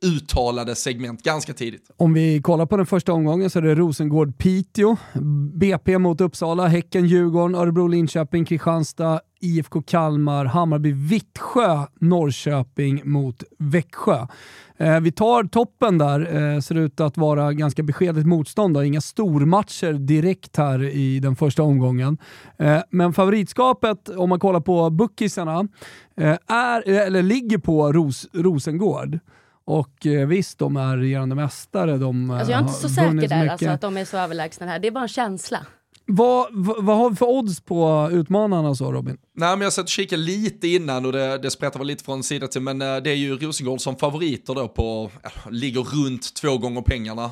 uttalade 0.02 0.74
segment 0.74 1.22
ganska 1.22 1.54
tidigt. 1.54 1.90
Om 1.96 2.12
vi 2.12 2.42
kollar 2.42 2.66
på 2.66 2.76
den 2.76 2.86
första 2.86 3.12
omgången 3.12 3.50
så 3.50 3.58
är 3.58 3.62
det 3.62 3.74
Rosengård-Piteå, 3.74 4.96
BP 5.54 5.98
mot 5.98 6.20
Uppsala, 6.20 6.66
Häcken, 6.66 7.06
Djurgården, 7.06 7.54
Örebro, 7.54 7.86
Linköping, 7.86 8.44
Kristianstad, 8.44 9.20
IFK 9.40 9.82
Kalmar, 9.82 10.44
Hammarby, 10.44 10.92
Vittsjö, 10.92 11.86
Norrköping 12.00 13.00
mot 13.04 13.42
Växjö. 13.58 14.26
Eh, 14.76 15.00
vi 15.00 15.12
tar 15.12 15.44
toppen 15.44 15.98
där, 15.98 16.54
eh, 16.54 16.60
ser 16.60 16.74
ut 16.74 17.00
att 17.00 17.16
vara 17.16 17.52
ganska 17.52 17.82
beskedligt 17.82 18.26
motstånd. 18.26 18.74
Då. 18.74 18.84
Inga 18.84 19.00
stormatcher 19.00 19.92
direkt 19.92 20.56
här 20.56 20.82
i 20.82 21.20
den 21.20 21.36
första 21.36 21.62
omgången. 21.62 22.18
Eh, 22.58 22.82
men 22.90 23.12
favoritskapet, 23.12 24.08
om 24.08 24.28
man 24.28 24.40
kollar 24.40 24.60
på 24.60 24.90
bookisarna, 24.90 25.68
eh, 26.16 26.36
är, 26.46 26.88
eller 26.88 27.22
ligger 27.22 27.58
på 27.58 27.92
Ros 27.92 28.26
Rosengård. 28.32 29.18
Och 29.70 30.06
eh, 30.06 30.26
visst, 30.26 30.58
de 30.58 30.76
är 30.76 30.96
regerande 30.96 31.34
mästare. 31.34 31.98
De, 31.98 32.30
alltså 32.30 32.52
jag 32.52 32.58
är 32.58 32.62
inte 32.62 32.74
så 32.74 32.88
säker 32.88 33.28
där, 33.28 33.48
alltså, 33.48 33.68
att 33.68 33.80
de 33.80 33.96
är 33.96 34.04
så 34.04 34.16
överlägsna 34.16 34.66
här. 34.66 34.78
Det 34.78 34.88
är 34.88 34.92
bara 34.92 35.02
en 35.02 35.08
känsla. 35.08 35.66
Vad, 36.06 36.46
vad, 36.50 36.84
vad, 36.84 36.96
har 36.96 37.10
vi 37.10 37.16
för 37.16 37.26
odds 37.26 37.60
på 37.60 38.08
utmanarna 38.12 38.74
så 38.74 38.92
Robin? 38.92 39.18
Nej 39.36 39.56
men 39.56 39.60
jag 39.60 39.72
satt 39.72 39.82
och 39.82 39.88
kikade 39.88 40.22
lite 40.22 40.68
innan 40.68 41.06
och 41.06 41.12
det, 41.12 41.38
det 41.38 41.50
sprättar 41.50 41.78
väl 41.78 41.86
lite 41.86 42.04
från 42.04 42.22
sida 42.22 42.46
till 42.46 42.60
men 42.60 42.82
uh, 42.82 42.96
det 42.96 43.10
är 43.10 43.14
ju 43.14 43.36
Rosengård 43.36 43.80
som 43.80 43.96
favoriter 43.96 44.54
då 44.54 44.68
på, 44.68 45.10
ligger 45.50 45.80
runt 45.80 46.34
två 46.34 46.58
gånger 46.58 46.82
pengarna 46.82 47.30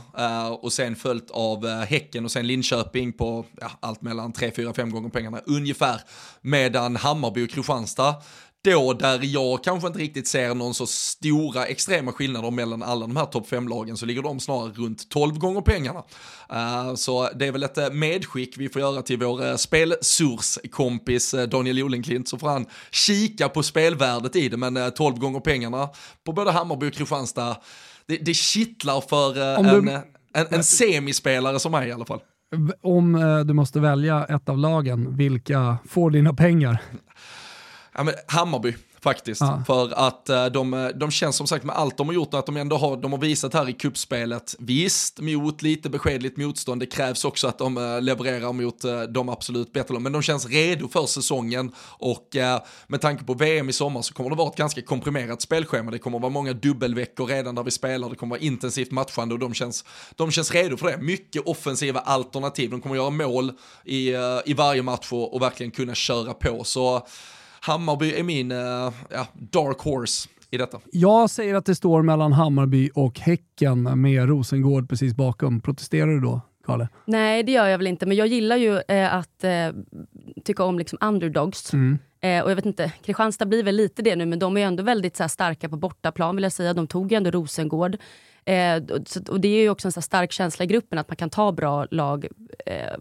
och 0.61 0.73
sen 0.73 0.97
följt 0.97 1.31
av 1.31 1.67
Häcken 1.69 2.25
och 2.25 2.31
sen 2.31 2.47
Linköping 2.47 3.13
på 3.13 3.45
allt 3.81 4.03
mellan 4.03 4.33
tre, 4.33 4.51
fyra, 4.57 4.75
fem 4.75 4.91
gånger 4.91 5.09
pengarna 5.09 5.41
ungefär. 5.47 6.01
Medan 6.41 6.97
Hammarby 6.97 7.47
och 7.47 7.51
Kristianstad 7.51 8.15
då 8.65 8.93
där 8.93 9.21
jag 9.23 9.65
kanske 9.65 9.87
inte 9.87 9.99
riktigt 9.99 10.29
ser 10.29 10.55
någon 10.55 10.75
så 10.75 10.87
stora 10.87 11.67
extrema 11.67 12.13
skillnader 12.13 12.51
mellan 12.51 12.83
alla 12.83 13.07
de 13.07 13.17
här 13.17 13.25
topp 13.25 13.51
5-lagen 13.51 13.97
så 13.97 14.07
ligger 14.07 14.23
de 14.23 14.41
snarare 14.41 14.73
runt 14.73 15.09
12 15.09 15.39
gånger 15.39 15.61
pengarna. 15.61 16.03
Uh, 16.53 16.95
så 16.95 17.29
det 17.35 17.47
är 17.47 17.53
väl 17.53 17.63
ett 17.63 17.79
eh, 17.79 17.91
medskick 17.91 18.59
vi 18.59 18.69
får 18.69 18.83
göra 18.83 19.03
till 19.03 19.19
vår 19.19 19.45
uh, 19.45 19.57
spelsurskompis 19.57 21.35
uh, 21.35 21.43
Daniel 21.43 21.79
Jolenklint 21.79 22.29
så 22.29 22.39
får 22.39 22.49
han 22.49 22.67
kika 22.91 23.49
på 23.49 23.63
spelvärdet 23.63 24.37
i 24.37 24.49
det 24.49 24.57
men 24.57 24.77
uh, 24.77 24.89
12 24.89 25.19
gånger 25.19 25.41
pengarna 25.41 25.89
på 26.25 26.33
både 26.33 26.51
Hammarby 26.51 26.89
och 26.89 26.93
Kristianstad 26.93 27.57
det, 28.07 28.17
det 28.17 28.35
kittlar 28.35 29.01
för 29.01 29.39
uh, 29.39 29.75
en, 29.75 29.89
En, 30.35 30.47
en 30.51 30.65
semispelare 30.65 31.61
som 31.61 31.73
mig 31.73 31.89
i 31.89 31.93
alla 31.93 32.05
fall. 32.05 32.21
Om 32.83 33.15
eh, 33.15 33.41
du 33.41 33.55
måste 33.55 33.81
välja 33.81 34.25
ett 34.25 34.49
av 34.49 34.59
lagen, 34.59 35.17
vilka 35.17 35.79
får 35.89 36.11
dina 36.11 36.35
pengar? 36.35 36.83
Ja, 37.95 38.03
men 38.03 38.15
Hammarby 38.27 38.75
faktiskt. 39.01 39.41
Ja. 39.41 39.63
För 39.67 40.07
att 40.09 40.31
uh, 40.31 40.47
de, 40.47 40.93
de 40.95 41.11
känns 41.11 41.37
som 41.37 41.47
sagt 41.47 41.65
med 41.65 41.77
allt 41.77 41.97
de 41.97 42.07
har 42.07 42.15
gjort, 42.15 42.35
att 42.35 42.47
de 42.47 42.57
ändå 42.57 42.77
har, 42.77 42.97
de 42.97 43.13
har 43.13 43.19
visat 43.19 43.55
här 43.55 43.69
i 43.69 43.73
kuppspelet 43.73 44.57
visst 44.59 45.21
mot 45.21 45.63
lite 45.63 45.91
beskedligt 45.91 46.37
motstånd, 46.37 46.81
det 46.81 46.87
krävs 46.87 47.25
också 47.25 47.49
att 47.49 47.59
de 47.59 47.79
uh, 47.79 48.01
levererar 48.03 48.53
mot 48.53 48.85
uh, 48.85 49.03
de 49.03 49.29
absolut 49.29 49.73
bättre, 49.73 49.99
men 49.99 50.13
de 50.13 50.23
känns 50.23 50.47
redo 50.47 50.89
för 50.89 51.07
säsongen 51.07 51.73
och 51.81 52.37
med 52.87 53.01
tanke 53.01 53.25
på 53.25 53.35
VM 53.35 53.69
i 53.69 53.73
sommar 53.73 54.03
så 54.03 54.15
kommer 54.15 54.31
det 54.31 54.37
vara 54.37 54.49
ett 54.49 54.57
ganska 54.57 54.83
komprimerat 54.83 55.43
spelschema, 55.43 55.91
det 55.91 55.99
kommer 55.99 56.19
vara 56.19 56.31
många 56.31 56.53
dubbelveckor 56.53 57.27
redan 57.27 57.55
där 57.55 57.63
vi 57.63 57.71
spelar, 57.71 58.11
det 58.11 58.17
kommer 58.17 58.31
vara 58.31 58.41
intensivt 58.41 58.91
matchande 58.91 59.35
och 59.35 59.39
de 59.39 59.55
känns, 59.55 59.85
de 60.17 60.31
känns 60.31 60.53
redo 60.53 60.77
för 60.77 60.87
det. 60.87 60.99
Mycket 60.99 61.43
offensiva 61.47 62.01
alternativ, 62.01 62.71
de 62.71 62.81
kommer 62.81 62.97
göra 62.97 63.11
mål 63.11 63.53
i, 63.85 64.09
i 64.45 64.55
varje 64.55 64.83
match 64.83 65.13
och, 65.13 65.35
och 65.35 65.43
verkligen 65.43 65.71
kunna 65.71 65.95
köra 65.95 66.35
på. 66.35 66.65
Så 66.65 67.07
Hammarby 67.61 68.13
är 68.13 68.23
min 68.23 68.53
uh, 68.53 68.93
ja, 69.11 69.27
dark 69.35 69.79
horse 69.79 70.29
i 70.51 70.59
detta. 70.59 70.81
Jag 70.93 71.31
säger 71.31 71.55
att 71.55 71.67
det 71.67 71.75
står 71.75 72.03
mellan 72.03 72.33
Hammarby 72.33 72.91
och 72.95 73.19
Häcken 73.21 74.01
med 74.01 74.29
Rosengård 74.29 74.89
precis 74.89 75.15
bakom. 75.15 75.61
Protesterar 75.61 76.07
du 76.07 76.21
då? 76.21 76.41
Kalle? 76.67 76.89
Nej, 77.05 77.43
det 77.43 77.53
gör 77.53 77.67
jag 77.67 77.79
väl 77.79 77.87
inte, 77.87 78.07
men 78.07 78.17
jag 78.17 78.27
gillar 78.27 78.57
ju 78.57 78.81
eh, 78.89 79.15
att 79.15 79.45
eh, 79.45 79.69
tycka 80.45 80.65
om 80.65 80.79
liksom 80.79 80.99
underdogs. 81.01 81.73
Mm. 81.73 81.99
Eh, 82.21 82.45
och 82.45 82.51
jag 82.51 82.57
vet 82.57 82.67
inte, 82.67 82.93
Kristianstad 83.03 83.47
blir 83.47 83.63
väl 83.63 83.77
lite 83.77 84.03
det 84.03 84.17
nu, 84.17 84.27
men 84.27 84.39
de 84.39 84.57
är 84.57 84.61
ändå 84.61 84.83
väldigt 84.83 85.17
så 85.17 85.23
här, 85.23 85.29
starka 85.29 85.69
på 85.69 85.77
bortaplan 85.77 86.37
vill 86.37 86.43
jag 86.43 86.53
säga. 86.53 86.75
De 86.75 86.87
tog 86.87 87.13
ju 87.13 87.17
ändå 87.17 87.31
Rosengård. 87.31 87.97
Eh, 88.45 88.77
och, 88.77 89.29
och 89.29 89.41
det 89.41 89.49
är 89.49 89.63
ju 89.63 89.71
också 89.71 89.89
en 89.89 89.93
så 89.93 90.03
stark 90.03 90.33
känsla 90.33 90.65
i 90.65 90.69
gruppen 90.69 90.99
att 90.99 91.09
man 91.09 91.17
kan 91.17 91.31
ta 91.31 91.53
bra 91.53 91.87
lag 91.91 92.27
eh, 92.67 92.95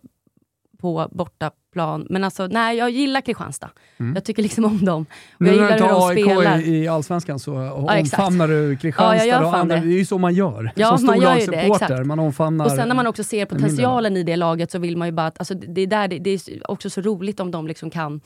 på 0.77 1.07
bortaplan. 1.11 2.07
Men 2.09 2.23
alltså, 2.23 2.47
nej, 2.47 2.77
jag 2.77 2.89
gillar 2.89 3.21
Kristianstad. 3.21 3.69
Mm. 3.97 4.15
Jag 4.15 4.23
tycker 4.23 4.43
liksom 4.43 4.65
om 4.65 4.85
dem. 4.85 5.05
Och 5.39 5.47
jag 5.47 5.53
gillar 5.53 5.71
hur 5.71 6.15
de 6.15 6.23
spelar. 6.23 6.55
AIK 6.55 6.67
i 6.67 6.87
Allsvenskan 6.87 7.39
så 7.39 7.53
ja, 7.53 7.99
omfamnar 7.99 8.47
du 8.47 8.77
Kristianstad 8.77 9.25
ja, 9.25 9.45
och 9.47 9.57
andra. 9.57 9.75
Det. 9.75 9.81
det 9.81 9.93
är 9.93 9.97
ju 9.97 10.05
så 10.05 10.17
man 10.17 10.33
gör. 10.33 10.71
Ja, 10.75 10.97
Som 10.97 11.05
man 11.05 11.21
gör 11.21 11.37
ju 11.37 11.45
det. 11.45 11.57
Exakt. 11.57 12.05
Man 12.05 12.19
omfamnar 12.19 12.65
och 12.65 12.71
sen 12.71 12.87
när 12.87 12.95
man 12.95 13.07
också 13.07 13.23
ser 13.23 13.45
potentialen 13.45 14.17
i 14.17 14.23
det 14.23 14.35
laget 14.35 14.71
så 14.71 14.79
vill 14.79 14.97
man 14.97 15.07
ju 15.07 15.11
bara 15.11 15.27
att, 15.27 15.39
alltså, 15.39 15.53
det, 15.53 15.81
är 15.81 15.87
där, 15.87 16.07
det, 16.07 16.19
det 16.19 16.29
är 16.29 16.71
också 16.71 16.89
så 16.89 17.01
roligt 17.01 17.39
om 17.39 17.51
de 17.51 17.67
liksom 17.67 17.89
kan 17.89 18.21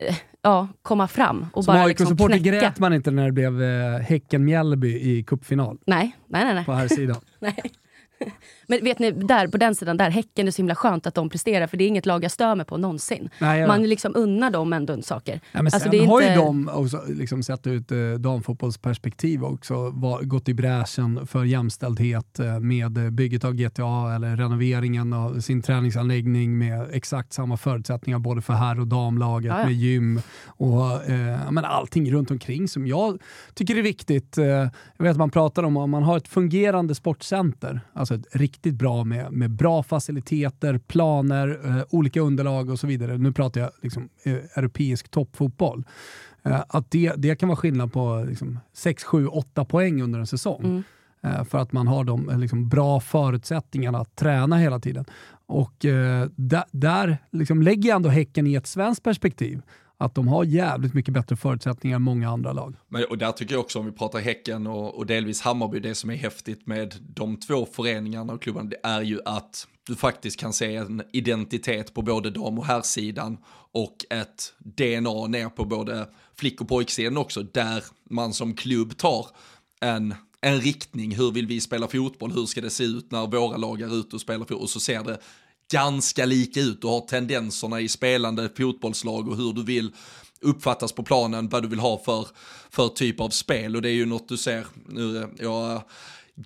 eh, 0.00 0.16
ja, 0.42 0.68
komma 0.82 1.08
fram 1.08 1.46
och 1.52 1.64
Som 1.64 1.74
bara 1.74 1.86
liksom 1.86 2.16
knäcka. 2.16 2.38
grät 2.38 2.78
man 2.78 2.92
inte 2.92 3.10
när 3.10 3.24
det 3.24 3.32
blev 3.32 3.62
eh, 3.62 4.00
Häcken-Mjällby 4.00 4.88
i 4.88 5.24
cupfinal? 5.26 5.78
Nej, 5.86 6.16
nej, 6.26 6.44
nej. 6.44 6.54
nej. 6.54 6.64
På 6.64 6.72
här 6.72 6.88
sidan. 6.88 7.16
nej. 7.38 7.62
Men 8.66 8.84
vet 8.84 8.98
ni, 8.98 9.10
där, 9.10 9.48
på 9.48 9.56
den 9.56 9.74
sidan, 9.74 9.96
där, 9.96 10.10
Häcken 10.10 10.46
är 10.46 10.50
så 10.50 10.56
himla 10.56 10.74
skönt 10.74 11.06
att 11.06 11.14
de 11.14 11.28
presterar 11.28 11.66
för 11.66 11.76
det 11.76 11.84
är 11.84 11.88
inget 11.88 12.06
lag 12.06 12.24
jag 12.24 12.30
stör 12.30 12.54
mig 12.54 12.66
på 12.66 12.76
någonsin. 12.76 13.30
Nej, 13.38 13.66
Man 13.66 13.82
liksom 13.82 14.12
unnar 14.16 14.50
dem 14.50 14.72
ändå 14.72 15.02
saker. 15.02 15.40
Ja, 15.52 15.62
men 15.62 15.66
alltså, 15.66 15.90
sen 15.90 16.08
har 16.08 16.20
inte... 16.20 16.32
ju 16.32 16.38
de 16.38 16.68
också 16.68 17.02
liksom 17.08 17.42
sett 17.42 17.66
ut 17.66 17.92
eh, 17.92 17.98
damfotbollsperspektiv 18.18 19.44
också 19.44 19.90
var, 19.90 20.22
gått 20.22 20.48
i 20.48 20.54
bräschen 20.54 21.26
för 21.26 21.44
jämställdhet 21.44 22.38
eh, 22.38 22.60
med 22.60 23.12
bygget 23.12 23.44
av 23.44 23.54
GTA 23.54 24.14
eller 24.14 24.36
renoveringen 24.36 25.12
av 25.12 25.40
sin 25.40 25.62
träningsanläggning 25.62 26.58
med 26.58 26.88
exakt 26.92 27.32
samma 27.32 27.56
förutsättningar 27.56 28.18
både 28.18 28.42
för 28.42 28.52
herr 28.52 28.80
och 28.80 28.86
damlaget 28.86 29.48
ja, 29.48 29.58
ja. 29.58 29.66
med 29.66 29.74
gym 29.74 30.20
och 30.46 31.04
eh, 31.04 31.50
men 31.50 31.64
allting 31.64 32.12
runt 32.12 32.30
omkring 32.30 32.68
som 32.68 32.86
jag 32.86 33.22
tycker 33.54 33.76
är 33.76 33.82
viktigt. 33.82 34.38
Eh, 34.38 34.46
jag 34.46 34.70
vet 34.98 35.10
att 35.10 35.16
man 35.16 35.30
pratar 35.30 35.62
om 35.62 35.76
om 35.76 35.90
man 35.90 36.02
har 36.02 36.16
ett 36.16 36.28
fungerande 36.28 36.94
sportcenter, 36.94 37.80
alltså 38.12 38.38
riktigt 38.38 38.74
bra 38.74 39.04
med, 39.04 39.32
med 39.32 39.50
bra 39.50 39.82
faciliteter, 39.82 40.78
planer, 40.78 41.60
eh, 41.64 41.84
olika 41.90 42.20
underlag 42.20 42.70
och 42.70 42.80
så 42.80 42.86
vidare. 42.86 43.18
Nu 43.18 43.32
pratar 43.32 43.60
jag 43.60 43.70
liksom, 43.82 44.08
eh, 44.22 44.32
europeisk 44.32 45.08
toppfotboll. 45.08 45.84
Eh, 46.42 46.62
att 46.68 46.90
det, 46.90 47.12
det 47.16 47.36
kan 47.36 47.48
vara 47.48 47.56
skillnad 47.56 47.92
på 47.92 48.26
liksom, 48.28 48.58
6, 48.72 49.04
7, 49.04 49.26
8 49.26 49.64
poäng 49.64 50.02
under 50.02 50.18
en 50.18 50.26
säsong. 50.26 50.64
Mm. 50.64 50.82
Eh, 51.22 51.44
för 51.44 51.58
att 51.58 51.72
man 51.72 51.86
har 51.86 52.04
de 52.04 52.30
eh, 52.30 52.38
liksom, 52.38 52.68
bra 52.68 53.00
förutsättningarna 53.00 53.98
att 53.98 54.16
träna 54.16 54.56
hela 54.56 54.80
tiden. 54.80 55.04
Och 55.46 55.84
eh, 55.84 56.28
där, 56.36 56.64
där 56.70 57.18
liksom, 57.32 57.62
lägger 57.62 57.88
jag 57.88 57.96
ändå 57.96 58.08
Häcken 58.08 58.46
i 58.46 58.54
ett 58.54 58.66
svenskt 58.66 59.02
perspektiv 59.02 59.62
att 59.98 60.14
de 60.14 60.28
har 60.28 60.44
jävligt 60.44 60.94
mycket 60.94 61.14
bättre 61.14 61.36
förutsättningar 61.36 61.96
än 61.96 62.02
många 62.02 62.30
andra 62.30 62.52
lag. 62.52 62.76
Men, 62.88 63.04
och 63.04 63.18
där 63.18 63.32
tycker 63.32 63.54
jag 63.54 63.60
också 63.60 63.78
om 63.78 63.86
vi 63.86 63.92
pratar 63.92 64.18
Häcken 64.18 64.66
och, 64.66 64.94
och 64.94 65.06
delvis 65.06 65.40
Hammarby, 65.40 65.80
det 65.80 65.94
som 65.94 66.10
är 66.10 66.14
häftigt 66.14 66.66
med 66.66 66.94
de 67.00 67.36
två 67.36 67.66
föreningarna 67.66 68.32
och 68.32 68.42
klubbarna, 68.42 68.70
det 68.70 68.80
är 68.82 69.02
ju 69.02 69.20
att 69.24 69.66
du 69.86 69.96
faktiskt 69.96 70.40
kan 70.40 70.52
se 70.52 70.76
en 70.76 71.02
identitet 71.12 71.94
på 71.94 72.02
både 72.02 72.30
dam 72.30 72.58
och 72.58 72.66
herrsidan 72.66 73.38
och 73.72 73.96
ett 74.10 74.52
DNA 74.58 75.26
ner 75.26 75.48
på 75.48 75.64
både 75.64 76.08
flick 76.34 76.60
och 76.60 76.68
pojksidan 76.68 77.16
också, 77.16 77.42
där 77.42 77.84
man 78.10 78.32
som 78.32 78.54
klubb 78.54 78.96
tar 78.96 79.26
en 79.80 80.14
en 80.40 80.60
riktning, 80.60 81.14
hur 81.14 81.32
vill 81.32 81.46
vi 81.46 81.60
spela 81.60 81.88
fotboll, 81.88 82.32
hur 82.32 82.46
ska 82.46 82.60
det 82.60 82.70
se 82.70 82.84
ut 82.84 83.10
när 83.10 83.26
våra 83.26 83.56
lag 83.56 83.80
är 83.80 84.00
ute 84.00 84.16
och 84.16 84.20
spelar 84.20 84.38
fotboll? 84.38 84.58
Och 84.58 84.70
så 84.70 84.80
ser 84.80 85.04
det 85.04 85.18
ganska 85.72 86.24
lika 86.24 86.60
ut. 86.60 86.80
Du 86.80 86.86
har 86.86 87.00
tendenserna 87.00 87.80
i 87.80 87.88
spelande 87.88 88.50
fotbollslag 88.56 89.28
och 89.28 89.36
hur 89.36 89.52
du 89.52 89.64
vill 89.64 89.92
uppfattas 90.40 90.92
på 90.92 91.02
planen, 91.02 91.48
vad 91.48 91.62
du 91.62 91.68
vill 91.68 91.78
ha 91.78 91.98
för, 92.04 92.28
för 92.70 92.88
typ 92.88 93.20
av 93.20 93.28
spel 93.30 93.76
och 93.76 93.82
det 93.82 93.88
är 93.88 93.94
ju 93.94 94.06
något 94.06 94.28
du 94.28 94.36
ser 94.36 94.66
nu, 94.88 95.18
eh, 95.18 95.28
jag 95.38 95.82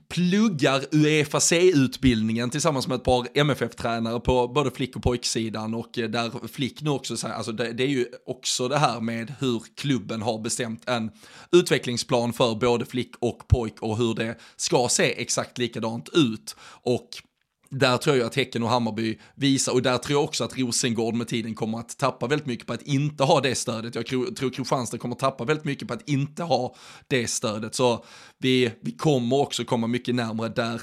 pluggar 0.09 0.85
Uefa 0.93 1.41
C-utbildningen 1.41 2.51
tillsammans 2.51 2.89
med 2.89 2.97
ett 2.97 3.05
par 3.05 3.27
MFF-tränare 3.35 4.21
på 4.21 4.49
både 4.49 4.71
flick 4.71 4.97
och 4.97 5.03
pojksidan 5.03 5.75
och 5.75 5.99
eh, 5.99 6.11
där 6.11 6.49
flick 6.49 6.83
nu 6.83 6.91
också 6.91 7.27
alltså 7.27 7.53
det, 7.53 7.73
det, 7.73 7.83
är 7.83 7.89
ju 7.89 8.07
också 8.27 8.69
det 8.69 8.79
här 8.79 9.01
med 9.01 9.35
hur 9.39 9.63
klubben 9.77 10.23
har 10.23 10.39
bestämt 10.39 10.89
en 10.89 11.11
utvecklingsplan 11.53 12.33
för 12.33 12.55
både 12.55 12.87
flick 12.87 13.13
och 13.19 13.49
pojk 13.49 13.83
och 13.83 13.99
hur 13.99 14.15
det 14.15 14.39
ska 14.57 14.89
se 14.91 15.21
exakt 15.23 15.59
likadant 15.59 16.09
ut 16.13 16.57
och 16.83 17.09
där 17.71 17.97
tror 17.97 18.17
jag 18.17 18.27
att 18.27 18.35
Häcken 18.35 18.63
och 18.63 18.69
Hammarby 18.69 19.19
visar, 19.35 19.73
och 19.73 19.83
där 19.83 19.99
tror 19.99 20.19
jag 20.19 20.25
också 20.25 20.45
att 20.45 20.59
Rosengård 20.59 21.15
med 21.15 21.29
tiden 21.29 21.55
kommer 21.55 21.79
att 21.79 21.99
tappa 21.99 22.27
väldigt 22.27 22.47
mycket 22.47 22.67
på 22.67 22.73
att 22.73 22.83
inte 22.83 23.25
ha 23.25 23.41
det 23.41 23.55
stödet. 23.55 23.95
Jag 23.95 24.07
tror, 24.07 24.51
Kristianstad 24.51 24.99
kommer 24.99 25.15
att 25.15 25.19
tappa 25.19 25.45
väldigt 25.45 25.65
mycket 25.65 25.89
på 25.89 25.95
att 25.95 26.09
inte 26.09 26.43
ha 26.43 26.75
det 27.09 27.27
stödet. 27.27 27.75
Så 27.75 28.05
vi, 28.39 28.71
vi 28.81 28.93
kommer 28.93 29.37
också 29.37 29.65
komma 29.65 29.87
mycket 29.87 30.15
närmare 30.15 30.49
där 30.49 30.83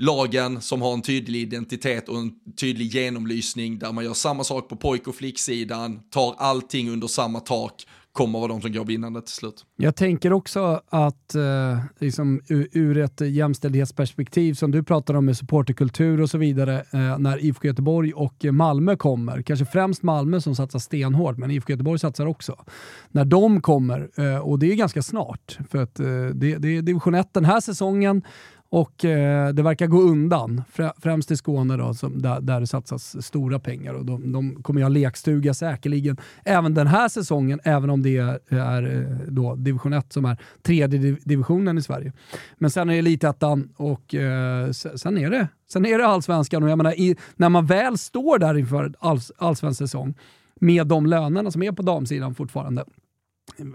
lagen 0.00 0.60
som 0.60 0.82
har 0.82 0.92
en 0.92 1.02
tydlig 1.02 1.42
identitet 1.42 2.08
och 2.08 2.18
en 2.18 2.32
tydlig 2.60 2.94
genomlysning 2.94 3.78
där 3.78 3.92
man 3.92 4.04
gör 4.04 4.14
samma 4.14 4.44
sak 4.44 4.68
på 4.68 4.76
pojk 4.76 5.08
och 5.08 5.14
flicksidan, 5.14 6.00
tar 6.10 6.34
allting 6.38 6.90
under 6.90 7.06
samma 7.06 7.40
tak 7.40 7.86
kommer 8.18 8.38
vara 8.38 8.48
de 8.48 8.60
som 8.60 8.72
går 8.72 8.84
vinnande 8.84 9.22
till 9.22 9.34
slut. 9.34 9.64
Jag 9.76 9.96
tänker 9.96 10.32
också 10.32 10.80
att 10.88 11.34
eh, 11.34 11.78
liksom, 11.98 12.40
ur 12.72 12.98
ett 12.98 13.20
jämställdhetsperspektiv 13.20 14.54
som 14.54 14.70
du 14.70 14.82
pratar 14.82 15.14
om 15.14 15.24
med 15.24 15.36
supporterkultur 15.36 16.20
och 16.20 16.30
så 16.30 16.38
vidare, 16.38 16.84
eh, 16.92 17.18
när 17.18 17.44
IFK 17.44 17.68
Göteborg 17.68 18.12
och 18.12 18.44
Malmö 18.52 18.96
kommer, 18.96 19.42
kanske 19.42 19.66
främst 19.66 20.02
Malmö 20.02 20.40
som 20.40 20.56
satsar 20.56 20.78
stenhårt, 20.78 21.36
men 21.36 21.50
IFK 21.50 21.72
Göteborg 21.72 21.98
satsar 21.98 22.26
också. 22.26 22.64
När 23.08 23.24
de 23.24 23.60
kommer, 23.60 24.10
eh, 24.16 24.38
och 24.38 24.58
det 24.58 24.72
är 24.72 24.74
ganska 24.74 25.02
snart, 25.02 25.58
för 25.70 25.78
att 25.78 26.00
eh, 26.00 26.06
det, 26.34 26.56
det 26.58 26.76
är 26.76 26.82
division 26.82 27.14
1 27.14 27.34
den 27.34 27.44
här 27.44 27.60
säsongen, 27.60 28.22
och 28.70 29.04
eh, 29.04 29.48
det 29.48 29.62
verkar 29.62 29.86
gå 29.86 30.00
undan, 30.00 30.62
främst 31.02 31.30
i 31.30 31.36
Skåne 31.36 31.76
då, 31.76 31.94
som, 31.94 32.22
där, 32.22 32.40
där 32.40 32.60
det 32.60 32.66
satsas 32.66 33.26
stora 33.26 33.58
pengar. 33.58 33.94
Och 33.94 34.04
de, 34.04 34.32
de 34.32 34.62
kommer 34.62 34.80
ju 34.80 34.84
ha 34.84 34.88
lekstuga 34.88 35.54
säkerligen 35.54 36.16
även 36.44 36.74
den 36.74 36.86
här 36.86 37.08
säsongen, 37.08 37.60
även 37.64 37.90
om 37.90 38.02
det 38.02 38.16
är, 38.48 38.96
eh, 38.96 39.18
då 39.28 39.54
division 39.54 39.92
1 39.92 40.12
som 40.12 40.24
är 40.24 40.36
tredje 40.62 41.16
divisionen 41.24 41.78
i 41.78 41.82
Sverige. 41.82 42.12
Men 42.58 42.70
sen 42.70 42.88
är 42.88 42.92
det 42.92 42.98
elitettan 42.98 43.68
och 43.76 44.14
eh, 44.14 44.70
sen, 44.70 45.18
är 45.18 45.30
det, 45.30 45.48
sen 45.72 45.86
är 45.86 45.98
det 45.98 46.06
allsvenskan. 46.06 46.62
Och 46.62 46.70
jag 46.70 46.78
menar, 46.78 47.00
i, 47.00 47.16
när 47.36 47.48
man 47.48 47.66
väl 47.66 47.98
står 47.98 48.38
där 48.38 48.58
inför 48.58 48.92
alls, 48.98 49.32
allsvensk 49.38 49.78
säsong 49.78 50.14
med 50.60 50.86
de 50.86 51.06
lönerna 51.06 51.50
som 51.50 51.62
är 51.62 51.72
på 51.72 51.82
damsidan 51.82 52.34
fortfarande, 52.34 52.84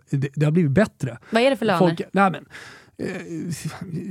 det, 0.09 0.29
det 0.35 0.45
har 0.45 0.51
blivit 0.51 0.71
bättre. 0.71 1.17
Vad 1.29 1.41
är 1.41 1.49
det 1.49 1.55
för 1.55 1.65
löner? 1.65 1.79
Folk, 1.79 2.01
nej 2.11 2.31
men, 2.31 2.45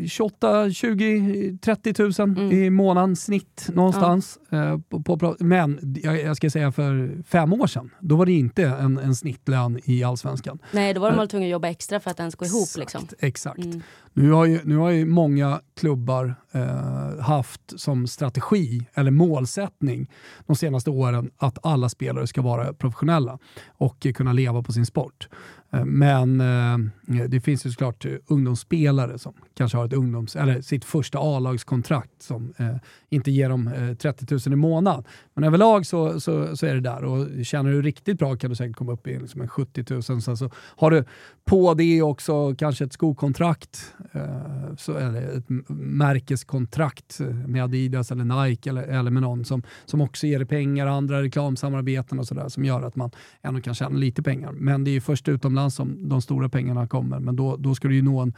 28, 0.09 0.71
20, 0.71 1.59
30 1.63 1.95
tusen 1.95 2.37
mm. 2.37 2.53
i 2.53 2.71
månaden 2.71 3.17
snitt 3.17 3.69
någonstans. 3.73 4.39
Ja. 4.49 4.73
Eh, 4.73 4.79
på, 4.89 5.19
på, 5.19 5.37
men 5.39 5.99
jag, 6.03 6.23
jag, 6.23 6.37
ska 6.37 6.51
säga 6.51 6.73
för 6.73 7.23
fem 7.27 7.53
år 7.53 7.67
sedan, 7.67 7.91
då 8.01 8.17
var 8.17 8.27
det 8.27 8.33
inte 8.33 8.65
en, 8.65 8.99
en 8.99 9.15
snittlön 9.15 9.81
i 9.85 10.05
Allsvenskan. 10.05 10.59
Nej, 10.73 10.95
då 10.95 11.01
var 11.01 11.11
de 11.11 11.19
väl 11.19 11.29
tvungna 11.29 11.47
att 11.47 11.51
jobba 11.51 11.69
extra 11.69 12.01
för 12.01 12.11
att 12.11 12.21
ens 12.21 12.35
gå 12.35 12.45
ihop. 12.45 12.63
Exakt. 12.63 12.79
Liksom. 12.79 13.09
exakt. 13.19 13.65
Mm. 13.65 13.83
Nu, 14.13 14.31
har 14.31 14.45
ju, 14.45 14.61
nu 14.65 14.77
har 14.77 14.91
ju 14.91 15.07
många 15.07 15.61
klubbar 15.77 16.35
eh, 16.53 17.21
haft 17.21 17.81
som 17.81 18.07
strategi 18.07 18.87
eller 18.95 19.11
målsättning 19.11 20.11
de 20.47 20.57
senaste 20.57 20.91
åren 20.91 21.31
att 21.37 21.59
alla 21.63 21.89
spelare 21.89 22.27
ska 22.27 22.43
vara 22.43 22.73
professionella 22.73 23.39
och 23.67 24.07
kunna 24.15 24.33
leva 24.33 24.63
på 24.63 24.73
sin 24.73 24.87
sport. 24.87 25.29
Eh, 25.73 25.85
men 25.85 26.41
eh, 26.41 27.25
det 27.29 27.41
finns 27.41 27.67
ju 27.67 27.71
såklart 27.71 28.07
ungdomsspelare 28.27 29.19
som 29.19 29.35
kanske 29.55 29.79
har 29.79 29.85
ett 29.85 29.93
ungdoms, 29.93 30.37
eller 30.37 30.61
sitt 30.61 30.85
första 30.85 31.19
A-lagskontrakt 31.19 32.23
som 32.23 32.55
eh, 32.57 32.77
inte 33.09 33.31
ger 33.31 33.49
dem 33.49 33.69
eh, 33.69 33.95
30 33.95 34.27
000 34.31 34.41
i 34.53 34.57
månaden. 34.57 35.05
Men 35.35 35.45
överlag 35.45 35.87
så, 35.87 36.21
så, 36.21 36.57
så, 36.57 36.67
är 36.67 36.75
det 36.75 36.81
där 36.81 37.05
och 37.05 37.45
känner 37.45 37.71
du 37.71 37.83
riktigt 37.83 38.19
bra 38.19 38.37
kan 38.37 38.51
du 38.51 38.57
säkert 38.57 38.77
komma 38.77 38.93
upp 38.93 39.07
i 39.07 39.19
liksom 39.19 39.41
en 39.41 39.49
70 39.49 39.85
000. 39.91 40.03
Sen 40.03 40.37
så 40.37 40.51
har 40.55 40.91
du 40.91 41.05
på 41.45 41.75
det 41.75 42.03
också 42.03 42.55
kanske 42.55 42.85
ett 42.85 42.93
skokontrakt, 42.93 43.95
eh, 44.13 44.75
så, 44.79 44.97
eller 44.97 45.39
ett 45.39 45.45
märkeskontrakt 45.69 47.21
med 47.47 47.65
Adidas 47.65 48.11
eller 48.11 48.45
Nike 48.47 48.71
eller, 48.71 48.83
eller 48.83 49.11
med 49.11 49.23
någon 49.23 49.45
som, 49.45 49.63
som 49.85 50.01
också 50.01 50.27
ger 50.27 50.39
dig 50.39 50.49
pengar, 50.49 50.87
andra 50.87 51.23
reklamsamarbeten 51.23 52.19
och 52.19 52.27
sådär 52.27 52.49
som 52.49 52.65
gör 52.65 52.83
att 52.83 52.97
man 52.97 53.11
ändå 53.43 53.61
kan 53.61 53.75
tjäna 53.75 53.97
lite 53.97 54.23
pengar. 54.23 54.53
Men 54.53 54.85
det 54.85 54.91
är 54.91 55.01
först 55.01 55.29
utomlands 55.29 55.77
som 55.77 56.09
de 56.09 56.23
stora 56.23 56.49
pengarna 56.49 56.89
kommer. 56.89 57.21
Men 57.21 57.37
då, 57.37 57.57
då 57.57 57.75
ska 57.75 57.89
du 57.89 57.95
ju 57.95 58.03
nå 58.03 58.21
en, 58.21 58.35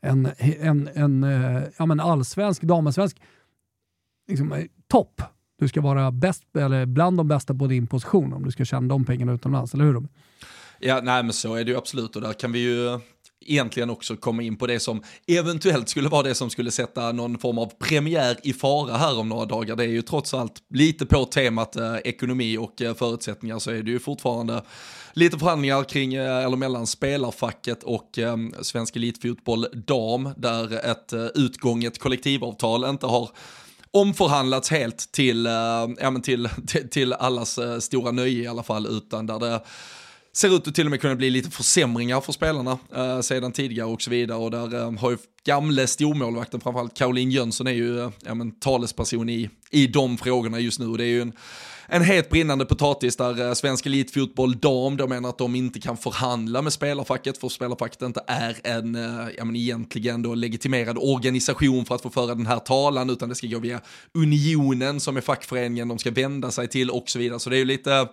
en, 0.00 0.28
en, 0.38 0.88
en 0.94 1.18
en 1.24 1.62
ja, 1.78 1.86
men 1.86 2.00
allsvensk, 2.00 2.62
damallsvensk 2.62 3.20
liksom, 4.28 4.52
eh, 4.52 4.64
topp. 4.86 5.22
Du 5.58 5.68
ska 5.68 5.80
vara 5.80 6.10
bäst, 6.10 6.42
eller 6.58 6.86
bland 6.86 7.16
de 7.16 7.28
bästa 7.28 7.54
på 7.54 7.66
din 7.66 7.86
position 7.86 8.32
om 8.32 8.44
du 8.44 8.50
ska 8.50 8.64
tjäna 8.64 8.88
de 8.88 9.04
pengarna 9.04 9.32
utomlands, 9.32 9.74
eller 9.74 9.84
hur? 9.84 10.08
Ja, 10.80 11.00
nej 11.02 11.22
men 11.22 11.32
så 11.32 11.54
är 11.54 11.64
det 11.64 11.70
ju 11.70 11.76
absolut 11.76 12.16
och 12.16 12.22
där 12.22 12.32
kan 12.32 12.52
vi 12.52 12.58
ju 12.58 13.00
egentligen 13.46 13.90
också 13.90 14.16
komma 14.16 14.42
in 14.42 14.56
på 14.56 14.66
det 14.66 14.80
som 14.80 15.02
eventuellt 15.26 15.88
skulle 15.88 16.08
vara 16.08 16.22
det 16.22 16.34
som 16.34 16.50
skulle 16.50 16.70
sätta 16.70 17.12
någon 17.12 17.38
form 17.38 17.58
av 17.58 17.66
premiär 17.78 18.36
i 18.42 18.52
fara 18.52 18.96
här 18.96 19.18
om 19.18 19.28
några 19.28 19.44
dagar. 19.44 19.76
Det 19.76 19.84
är 19.84 19.88
ju 19.88 20.02
trots 20.02 20.34
allt 20.34 20.62
lite 20.74 21.06
på 21.06 21.24
temat 21.24 21.76
eh, 21.76 21.96
ekonomi 22.04 22.58
och 22.58 22.82
eh, 22.82 22.94
förutsättningar 22.94 23.58
så 23.58 23.70
är 23.70 23.82
det 23.82 23.90
ju 23.90 23.98
fortfarande 23.98 24.62
lite 25.12 25.38
förhandlingar 25.38 25.84
kring, 25.84 26.14
eh, 26.14 26.44
eller 26.44 26.56
mellan 26.56 26.86
spelarfacket 26.86 27.82
och 27.82 28.18
eh, 28.18 28.36
Svensk 28.60 28.96
Elitfotboll 28.96 29.66
Dam 29.86 30.30
där 30.36 30.90
ett 30.90 31.12
eh, 31.12 31.26
utgånget 31.34 31.98
kollektivavtal 31.98 32.84
inte 32.84 33.06
har 33.06 33.30
omförhandlats 34.00 34.70
helt 34.70 35.12
till, 35.12 35.46
eh, 35.46 35.52
ja, 36.00 36.10
men 36.10 36.22
till, 36.22 36.48
till, 36.66 36.88
till 36.88 37.12
allas 37.12 37.58
eh, 37.58 37.78
stora 37.78 38.10
nöje 38.10 38.42
i 38.42 38.46
alla 38.46 38.62
fall, 38.62 38.86
utan 38.86 39.26
där 39.26 39.38
det 39.38 39.60
ser 40.38 40.56
ut 40.56 40.68
att 40.68 40.74
till 40.74 40.86
och 40.86 40.90
med 40.90 41.00
kunna 41.00 41.16
bli 41.16 41.30
lite 41.30 41.50
försämringar 41.50 42.20
för 42.20 42.32
spelarna 42.32 42.78
eh, 42.94 43.20
sedan 43.20 43.52
tidigare 43.52 43.88
och 43.88 44.02
så 44.02 44.10
vidare. 44.10 44.38
Och 44.38 44.50
där 44.50 44.74
eh, 44.74 44.98
har 44.98 45.10
ju 45.10 45.16
gamle 45.44 45.86
stormålvakten, 45.86 46.60
framförallt 46.60 46.94
Caroline 46.94 47.30
Jönsson, 47.30 47.66
är 47.66 47.72
ju 47.72 48.00
eh, 48.00 48.10
ja, 48.24 48.34
men, 48.34 48.50
talesperson 48.50 49.28
i, 49.28 49.50
i 49.70 49.86
de 49.86 50.18
frågorna 50.18 50.60
just 50.60 50.80
nu. 50.80 50.86
Och 50.86 50.98
det 50.98 51.04
är 51.04 51.08
ju 51.08 51.20
en, 51.20 51.32
en 51.86 52.02
het 52.02 52.30
brinnande 52.30 52.64
potatis 52.64 53.16
där 53.16 53.46
eh, 53.48 53.54
Svensk 53.54 53.86
Elitfotboll 53.86 54.58
Dam, 54.58 54.96
de 54.96 55.10
menar 55.10 55.28
att 55.28 55.38
de 55.38 55.54
inte 55.54 55.80
kan 55.80 55.96
förhandla 55.96 56.62
med 56.62 56.72
spelarfacket 56.72 57.38
för 57.38 57.48
spelarfacket 57.48 58.02
inte 58.02 58.20
är 58.26 58.56
en, 58.64 58.94
eh, 58.94 59.28
ja 59.36 59.44
men 59.44 59.56
egentligen 59.56 60.22
då 60.22 60.34
legitimerad 60.34 60.98
organisation 60.98 61.84
för 61.84 61.94
att 61.94 62.02
få 62.02 62.10
föra 62.10 62.34
den 62.34 62.46
här 62.46 62.58
talan 62.58 63.10
utan 63.10 63.28
det 63.28 63.34
ska 63.34 63.46
gå 63.46 63.58
via 63.58 63.80
Unionen 64.14 65.00
som 65.00 65.16
är 65.16 65.20
fackföreningen 65.20 65.88
de 65.88 65.98
ska 65.98 66.10
vända 66.10 66.50
sig 66.50 66.68
till 66.68 66.90
och 66.90 67.10
så 67.10 67.18
vidare. 67.18 67.40
Så 67.40 67.50
det 67.50 67.56
är 67.56 67.58
ju 67.58 67.64
lite 67.64 68.08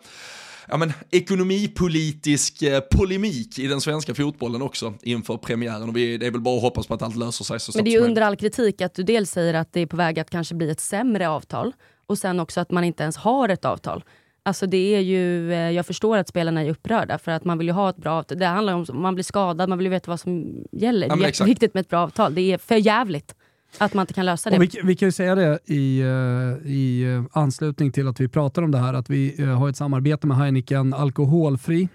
ja, 0.67 0.77
men, 0.77 0.93
ekonomipolitisk 1.11 2.61
eh, 2.61 2.79
polemik 2.79 3.59
i 3.59 3.67
den 3.67 3.81
svenska 3.81 4.15
fotbollen 4.15 4.61
också 4.61 4.93
inför 5.01 5.37
premiären. 5.37 5.89
Och 5.89 5.97
vi, 5.97 6.17
det 6.17 6.27
är 6.27 6.31
väl 6.31 6.41
bara 6.41 6.55
att 6.55 6.61
hoppas 6.61 6.87
på 6.87 6.93
att 6.93 7.01
allt 7.01 7.15
löser 7.15 7.45
sig 7.45 7.59
så 7.59 7.71
Men 7.75 7.85
det 7.85 7.89
är 7.89 7.99
ju 7.99 8.05
under 8.05 8.21
all 8.21 8.35
kritik 8.35 8.81
att 8.81 8.93
du 8.93 9.03
dels 9.03 9.31
säger 9.31 9.53
att 9.53 9.73
det 9.73 9.79
är 9.79 9.85
på 9.85 9.97
väg 9.97 10.19
att 10.19 10.29
kanske 10.29 10.55
bli 10.55 10.69
ett 10.69 10.79
sämre 10.79 11.29
avtal 11.29 11.73
och 12.07 12.17
sen 12.17 12.39
också 12.39 12.61
att 12.61 12.71
man 12.71 12.83
inte 12.83 13.03
ens 13.03 13.17
har 13.17 13.49
ett 13.49 13.65
avtal. 13.65 14.03
Alltså 14.43 14.65
det 14.65 14.95
är 14.95 14.99
ju, 14.99 15.53
eh, 15.53 15.71
jag 15.71 15.85
förstår 15.85 16.17
att 16.17 16.27
spelarna 16.27 16.61
är 16.61 16.69
upprörda 16.69 17.17
för 17.17 17.31
att 17.31 17.45
man 17.45 17.57
vill 17.57 17.67
ju 17.67 17.73
ha 17.73 17.89
ett 17.89 17.97
bra 17.97 18.11
avtal. 18.11 18.39
Det 18.39 18.45
handlar 18.45 18.73
om 18.73 18.85
man 18.93 19.15
blir 19.15 19.23
skadad, 19.23 19.69
man 19.69 19.77
vill 19.77 19.89
veta 19.89 20.11
vad 20.11 20.19
som 20.19 20.63
gäller. 20.71 21.07
Ja, 21.07 21.15
det 21.15 21.23
är 21.23 21.27
jätteviktigt 21.27 21.73
med 21.73 21.81
ett 21.81 21.89
bra 21.89 21.99
avtal. 21.99 22.35
Det 22.35 22.41
är 22.41 22.57
för 22.57 22.75
jävligt 22.75 23.35
att 23.77 23.93
man 23.93 24.03
inte 24.03 24.13
kan 24.13 24.25
lösa 24.25 24.49
det. 24.49 24.59
Vi, 24.59 24.69
vi, 24.83 24.95
kan 24.95 25.07
ju 25.07 25.11
säga 25.11 25.35
det 25.35 25.59
i, 25.65 25.99
eh, 25.99 26.71
i 26.71 27.03
eh, 27.03 27.39
anslutning 27.41 27.91
till 27.91 28.07
att 28.07 28.19
vi 28.19 28.27
pratar 28.27 28.61
om 28.61 28.71
det 28.71 28.77
här, 28.77 28.93
att 28.93 29.09
vi 29.09 29.41
eh, 29.41 29.47
har 29.47 29.69
ett 29.69 29.77
samarbete 29.77 30.27
med 30.27 30.37
Heineken 30.37 30.93
Alkoholfri 30.93 31.89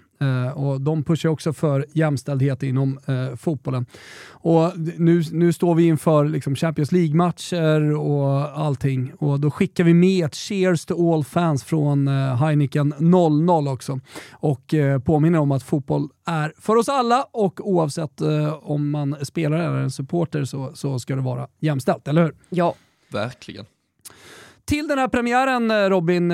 och 0.55 0.81
de 0.81 1.03
pushar 1.03 1.29
också 1.29 1.53
för 1.53 1.85
jämställdhet 1.93 2.63
inom 2.63 2.99
uh, 3.09 3.35
fotbollen. 3.35 3.85
Och 4.29 4.71
nu, 4.97 5.23
nu 5.31 5.53
står 5.53 5.75
vi 5.75 5.83
inför 5.83 6.25
liksom, 6.25 6.55
Champions 6.55 6.91
League-matcher 6.91 7.95
och 7.95 8.59
allting. 8.59 9.13
Och 9.17 9.39
då 9.39 9.51
skickar 9.51 9.83
vi 9.83 9.93
med 9.93 10.25
ett 10.25 10.35
cheers 10.35 10.85
to 10.85 11.13
all 11.13 11.23
fans 11.23 11.63
från 11.63 12.07
uh, 12.07 12.35
Heineken 12.35 12.93
00 12.99 13.67
också. 13.67 13.99
Och 14.31 14.73
påminner 15.05 15.39
om 15.39 15.51
att 15.51 15.63
fotboll 15.63 16.09
är 16.25 16.53
för 16.57 16.75
oss 16.75 16.89
alla 16.89 17.25
och 17.31 17.67
oavsett 17.67 18.21
om 18.61 18.89
man 18.89 19.15
spelar 19.21 19.57
eller 19.57 19.77
en 19.77 19.91
supporter 19.91 20.45
så, 20.45 20.71
så 20.73 20.99
ska 20.99 21.15
det 21.15 21.21
vara 21.21 21.47
jämställt, 21.59 22.07
eller 22.07 22.23
hur? 22.23 22.35
Ja. 22.49 22.75
Verkligen. 23.11 23.65
Till 24.65 24.87
den 24.87 24.97
här 24.97 25.07
premiären 25.07 25.89
Robin, 25.89 26.33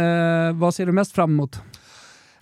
vad 0.60 0.76
ser 0.76 0.86
du 0.86 0.92
mest 0.92 1.12
fram 1.12 1.32
emot? 1.32 1.62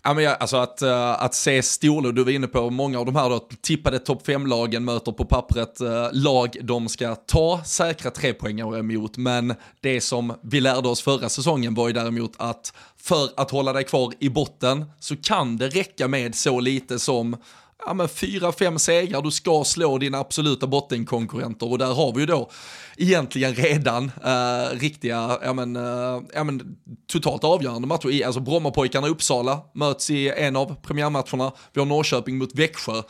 Ja, 0.08 0.14
men 0.14 0.24
jag, 0.24 0.38
alltså 0.40 0.58
att, 0.58 0.82
uh, 0.82 1.24
att 1.24 1.34
se 1.34 1.64
storlag, 1.64 2.16
du 2.16 2.24
var 2.24 2.32
inne 2.32 2.48
på 2.48 2.70
många 2.70 3.00
av 3.00 3.06
de 3.06 3.16
här 3.16 3.30
då, 3.30 3.40
tippade 3.62 4.00
topp 4.00 4.28
5-lagen 4.28 4.86
möter 4.86 5.12
på 5.12 5.26
pappret 5.26 5.82
uh, 5.82 6.08
lag 6.12 6.58
de 6.62 6.90
ska 6.90 7.16
ta. 7.16 7.62
Säkra 7.66 8.12
trepoängare 8.12 8.80
emot, 8.80 9.18
men 9.18 9.56
det 9.82 10.02
som 10.02 10.34
vi 10.42 10.62
lärde 10.62 10.90
oss 10.90 11.02
förra 11.02 11.30
säsongen 11.30 11.74
var 11.74 11.88
ju 11.88 11.94
däremot 11.94 12.32
att 12.38 12.74
för 12.98 13.30
att 13.38 13.52
hålla 13.52 13.74
dig 13.74 13.84
kvar 13.84 14.14
i 14.20 14.30
botten 14.30 14.86
så 15.00 15.16
kan 15.16 15.58
det 15.58 15.68
räcka 15.68 16.08
med 16.08 16.36
så 16.36 16.60
lite 16.60 17.00
som 17.00 17.38
ja, 17.86 17.94
men 17.94 18.10
fyra, 18.10 18.52
fem 18.52 18.80
segrar, 18.80 19.22
du 19.22 19.32
ska 19.32 19.64
slå 19.64 19.98
dina 19.98 20.18
absoluta 20.18 20.68
bottenkonkurrenter 20.68 21.72
och 21.72 21.78
där 21.78 21.94
har 21.94 22.14
vi 22.14 22.20
ju 22.20 22.26
då 22.26 22.50
egentligen 22.98 23.56
redan 23.56 24.12
eh, 24.24 24.80
riktiga, 24.80 25.40
ja 25.44 25.54
men, 25.54 25.76
eh, 25.76 26.22
ja 26.34 26.44
men 26.44 26.78
totalt 27.08 27.44
avgörande 27.44 27.88
matcher. 27.88 28.10
I, 28.10 28.24
alltså 28.24 28.42
Brommapojkarna 28.42 29.08
i 29.08 29.10
Uppsala 29.10 29.62
möts 29.74 30.10
i 30.10 30.30
en 30.30 30.56
av 30.56 30.76
premiärmatcherna, 30.82 31.52
vi 31.74 31.82
har 31.82 31.86
Norrköping 31.86 32.38
mot 32.38 32.56
Växjö. 32.56 33.02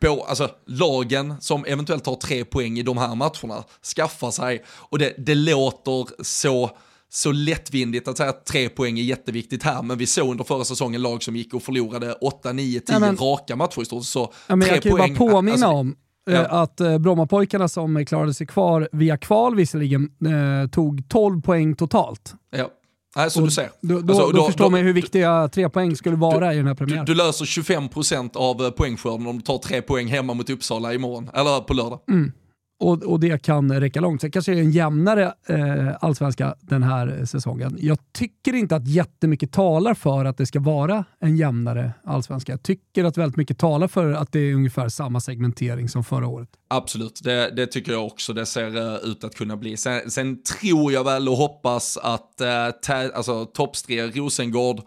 På, 0.00 0.24
alltså, 0.24 0.48
lagen 0.66 1.34
som 1.40 1.64
eventuellt 1.64 2.06
har 2.06 2.16
tre 2.16 2.44
poäng 2.44 2.78
i 2.78 2.82
de 2.82 2.98
här 2.98 3.14
matcherna 3.14 3.64
skaffar 3.96 4.30
sig, 4.30 4.64
och 4.68 4.98
det, 4.98 5.14
det 5.18 5.34
låter 5.34 6.22
så 6.24 6.70
så 7.12 7.32
lättvindigt 7.32 8.08
att 8.08 8.16
säga 8.16 8.30
att 8.30 8.46
tre 8.46 8.68
poäng 8.68 8.98
är 8.98 9.02
jätteviktigt 9.02 9.62
här, 9.62 9.82
men 9.82 9.98
vi 9.98 10.06
såg 10.06 10.30
under 10.30 10.44
förra 10.44 10.64
säsongen 10.64 11.02
lag 11.02 11.22
som 11.22 11.36
gick 11.36 11.54
och 11.54 11.62
förlorade 11.62 12.12
8, 12.12 12.52
9, 12.52 12.80
10 12.80 12.94
ja, 12.94 12.98
men, 12.98 13.16
raka 13.16 13.56
matcher 13.56 13.82
i 13.82 13.84
stort. 13.84 14.04
Så 14.04 14.32
ja, 14.46 14.56
men 14.56 14.68
tre 14.68 14.74
jag 14.74 14.82
kan 14.82 14.92
poäng, 14.92 15.12
ju 15.12 15.18
bara 15.18 15.30
påminna 15.30 15.52
alltså, 15.52 15.68
om 15.68 15.96
eh, 16.30 16.34
Ja. 16.34 16.46
att 16.62 16.80
eh, 16.80 16.98
Brommapojkarna 16.98 17.68
som 17.68 18.06
klarade 18.06 18.34
sig 18.34 18.46
kvar 18.46 18.88
via 18.92 19.16
kval 19.16 19.56
visserligen 19.56 20.02
eh, 20.02 20.70
tog 20.70 21.08
12 21.08 21.42
poäng 21.42 21.76
totalt. 21.76 22.34
Ja. 22.56 22.68
Nej, 23.16 23.30
som 23.30 23.44
du 23.44 23.50
ser. 23.50 23.70
Då, 23.80 24.00
då, 24.00 24.12
alltså, 24.12 24.26
då, 24.26 24.32
då 24.32 24.46
förstår 24.46 24.70
man 24.70 24.80
hur 24.80 24.92
viktiga 24.92 25.48
tre 25.48 25.68
poäng 25.68 25.96
skulle 25.96 26.16
vara 26.16 26.54
i 26.54 26.56
den 26.56 26.66
här 26.66 26.74
premiären. 26.74 27.04
Du, 27.04 27.12
du 27.12 27.18
löser 27.18 27.44
25% 27.44 28.36
av 28.36 28.64
eh, 28.64 28.70
poängskörden 28.70 29.26
om 29.26 29.36
du 29.36 29.42
tar 29.42 29.58
tre 29.58 29.82
poäng 29.82 30.06
hemma 30.06 30.34
mot 30.34 30.50
Uppsala 30.50 30.94
imorgon, 30.94 31.30
eller 31.34 31.60
på 31.60 31.74
lördag. 31.74 32.00
Mm 32.10 32.32
och, 32.80 33.02
och 33.02 33.20
det 33.20 33.42
kan 33.42 33.80
räcka 33.80 34.00
långt. 34.00 34.20
Sen 34.20 34.30
kanske 34.30 34.52
det 34.52 34.58
är 34.58 34.62
en 34.62 34.70
jämnare 34.70 35.34
eh, 35.46 35.88
allsvenska 36.00 36.54
den 36.60 36.82
här 36.82 37.24
säsongen. 37.24 37.76
Jag 37.80 37.98
tycker 38.12 38.54
inte 38.54 38.76
att 38.76 38.88
jättemycket 38.88 39.52
talar 39.52 39.94
för 39.94 40.24
att 40.24 40.38
det 40.38 40.46
ska 40.46 40.60
vara 40.60 41.04
en 41.20 41.36
jämnare 41.36 41.92
allsvenska. 42.04 42.52
Jag 42.52 42.62
tycker 42.62 43.04
att 43.04 43.16
väldigt 43.16 43.36
mycket 43.36 43.58
talar 43.58 43.88
för 43.88 44.12
att 44.12 44.32
det 44.32 44.38
är 44.38 44.54
ungefär 44.54 44.88
samma 44.88 45.20
segmentering 45.20 45.88
som 45.88 46.04
förra 46.04 46.26
året. 46.26 46.48
Absolut, 46.68 47.20
det, 47.22 47.50
det 47.56 47.66
tycker 47.66 47.92
jag 47.92 48.06
också 48.06 48.32
det 48.32 48.46
ser 48.46 48.76
eh, 48.76 49.10
ut 49.10 49.24
att 49.24 49.34
kunna 49.34 49.56
bli. 49.56 49.76
Sen, 49.76 50.10
sen, 50.10 50.42
tror 50.42 50.92
jag 50.92 51.04
väl 51.04 51.28
och 51.28 51.36
hoppas 51.36 51.96
att 51.96 52.40
eh, 52.40 53.06
alltså, 53.14 53.44
toppstrid 53.44 54.16
Rosengård 54.16 54.80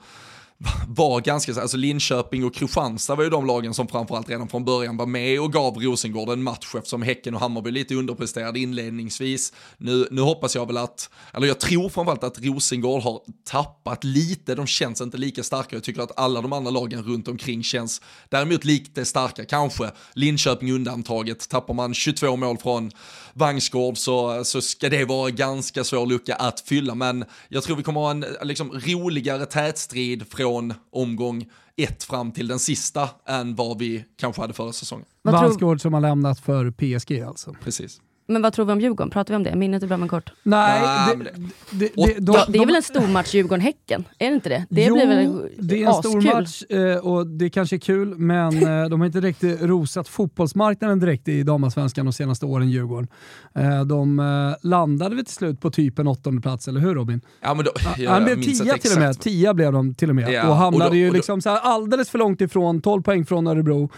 var 0.87 1.21
ganska, 1.21 1.61
alltså 1.61 1.77
Linköping 1.77 2.45
och 2.45 2.53
Kristianstad 2.53 3.15
var 3.15 3.23
ju 3.23 3.29
de 3.29 3.45
lagen 3.45 3.73
som 3.73 3.87
framförallt 3.87 4.29
redan 4.29 4.47
från 4.47 4.65
början 4.65 4.97
var 4.97 5.05
med 5.05 5.41
och 5.41 5.53
gav 5.53 5.77
Rosengård 5.77 6.29
en 6.29 6.43
match 6.43 6.75
eftersom 6.75 7.01
Häcken 7.01 7.35
och 7.35 7.39
Hammarby 7.39 7.71
lite 7.71 7.95
underpresterade 7.95 8.59
inledningsvis. 8.59 9.53
Nu, 9.77 10.07
nu 10.11 10.21
hoppas 10.21 10.55
jag 10.55 10.65
väl 10.65 10.77
att, 10.77 11.09
eller 11.33 11.47
jag 11.47 11.59
tror 11.59 11.89
framförallt 11.89 12.23
att 12.23 12.39
Rosengård 12.41 13.03
har 13.03 13.21
tappat 13.43 14.03
lite, 14.03 14.55
de 14.55 14.67
känns 14.67 15.01
inte 15.01 15.17
lika 15.17 15.43
starka. 15.43 15.75
Jag 15.75 15.83
tycker 15.83 16.01
att 16.01 16.19
alla 16.19 16.41
de 16.41 16.53
andra 16.53 16.71
lagen 16.71 17.03
runt 17.03 17.27
omkring 17.27 17.63
känns 17.63 18.01
däremot 18.29 18.65
lite 18.65 19.05
starka, 19.05 19.45
kanske. 19.45 19.91
Linköping 20.13 20.71
undantaget, 20.71 21.49
tappar 21.49 21.73
man 21.73 21.93
22 21.93 22.35
mål 22.35 22.57
från 22.57 22.91
Vangsgård 23.33 23.97
så, 23.97 24.43
så 24.43 24.61
ska 24.61 24.89
det 24.89 25.05
vara 25.05 25.29
ganska 25.29 25.83
svår 25.83 26.05
lucka 26.05 26.35
att 26.35 26.59
fylla, 26.59 26.95
men 26.95 27.25
jag 27.49 27.63
tror 27.63 27.75
vi 27.75 27.83
kommer 27.83 28.01
ha 28.01 28.11
en 28.11 28.25
liksom, 28.41 28.71
roligare 28.71 29.45
tätstrid 29.45 30.25
från 30.29 30.52
omgång 30.91 31.49
ett 31.77 32.03
fram 32.03 32.31
till 32.31 32.47
den 32.47 32.59
sista 32.59 33.09
än 33.25 33.55
vad 33.55 33.79
vi 33.79 34.05
kanske 34.17 34.41
hade 34.41 34.53
förra 34.53 34.73
säsongen. 34.73 35.05
Vangsgård 35.21 35.81
som 35.81 35.93
har 35.93 36.01
lämnat 36.01 36.39
för 36.39 36.71
PSG 36.71 37.21
alltså. 37.21 37.55
Precis. 37.63 38.01
Men 38.25 38.41
vad 38.41 38.53
tror 38.53 38.65
vi 38.65 38.71
om 38.71 38.81
Djurgården? 38.81 39.09
Pratar 39.09 39.33
vi 39.33 39.35
om 39.35 39.43
det? 39.43 39.55
Minnet 39.55 39.83
är 39.83 39.87
bra 39.87 39.97
men 39.97 40.07
kort. 40.07 40.31
Nej, 40.43 40.81
det, 41.17 41.23
det, 41.71 41.91
det, 41.95 42.19
de, 42.19 42.37
det 42.47 42.59
är 42.59 42.65
väl 42.65 42.75
en 42.75 42.83
stor 42.83 43.07
match 43.07 43.33
Djurgården-Häcken? 43.33 44.03
Är 44.17 44.29
det 44.29 44.35
inte 44.35 44.49
det? 44.49 44.65
Det 44.69 44.85
jo, 44.85 44.95
blir 44.95 45.07
väl 45.07 45.49
det 45.57 45.83
är 45.83 45.87
en 45.87 45.93
stor 45.93 46.21
match 46.21 46.63
eh, 46.69 47.05
och 47.05 47.27
det 47.27 47.49
kanske 47.49 47.75
är 47.75 47.79
kul, 47.79 48.17
men 48.17 48.57
eh, 48.57 48.89
de 48.89 49.01
har 49.01 49.05
inte 49.05 49.21
direkt 49.21 49.43
rosat 49.43 50.07
fotbollsmarknaden 50.07 50.99
direkt 50.99 51.27
i 51.27 51.43
damallsvenskan 51.43 52.05
de 52.05 52.13
senaste 52.13 52.45
åren, 52.45 52.69
Djurgården. 52.69 53.07
Eh, 53.55 53.85
de 53.85 54.55
landade 54.61 55.15
väl 55.15 55.25
till 55.25 55.35
slut 55.35 55.61
på 55.61 55.71
typ 55.71 55.99
en 55.99 56.07
åttonde 56.07 56.41
plats, 56.41 56.67
eller 56.67 56.79
hur 56.79 56.95
Robin? 56.95 57.21
Ja, 57.41 57.53
men 57.53 57.65
då, 57.65 57.71
jag, 57.97 58.11
Han 58.11 58.23
blev 58.23 58.41
tia 58.43 58.77
till 58.77 58.91
och 58.91 58.99
med, 58.99 59.19
tia 59.19 59.53
blev 59.53 59.71
de 59.73 59.95
till 59.95 60.09
och 60.09 60.15
med. 60.15 60.31
Ja, 60.31 60.49
och 60.49 60.55
hamnade 60.55 60.85
och 60.85 60.91
då, 60.91 60.97
ju 60.97 61.11
liksom 61.11 61.41
så 61.41 61.49
alldeles 61.49 62.09
för 62.09 62.19
långt 62.19 62.41
ifrån, 62.41 62.81
12 62.81 63.01
poäng 63.01 63.25
från 63.25 63.47
Örebro 63.47 63.89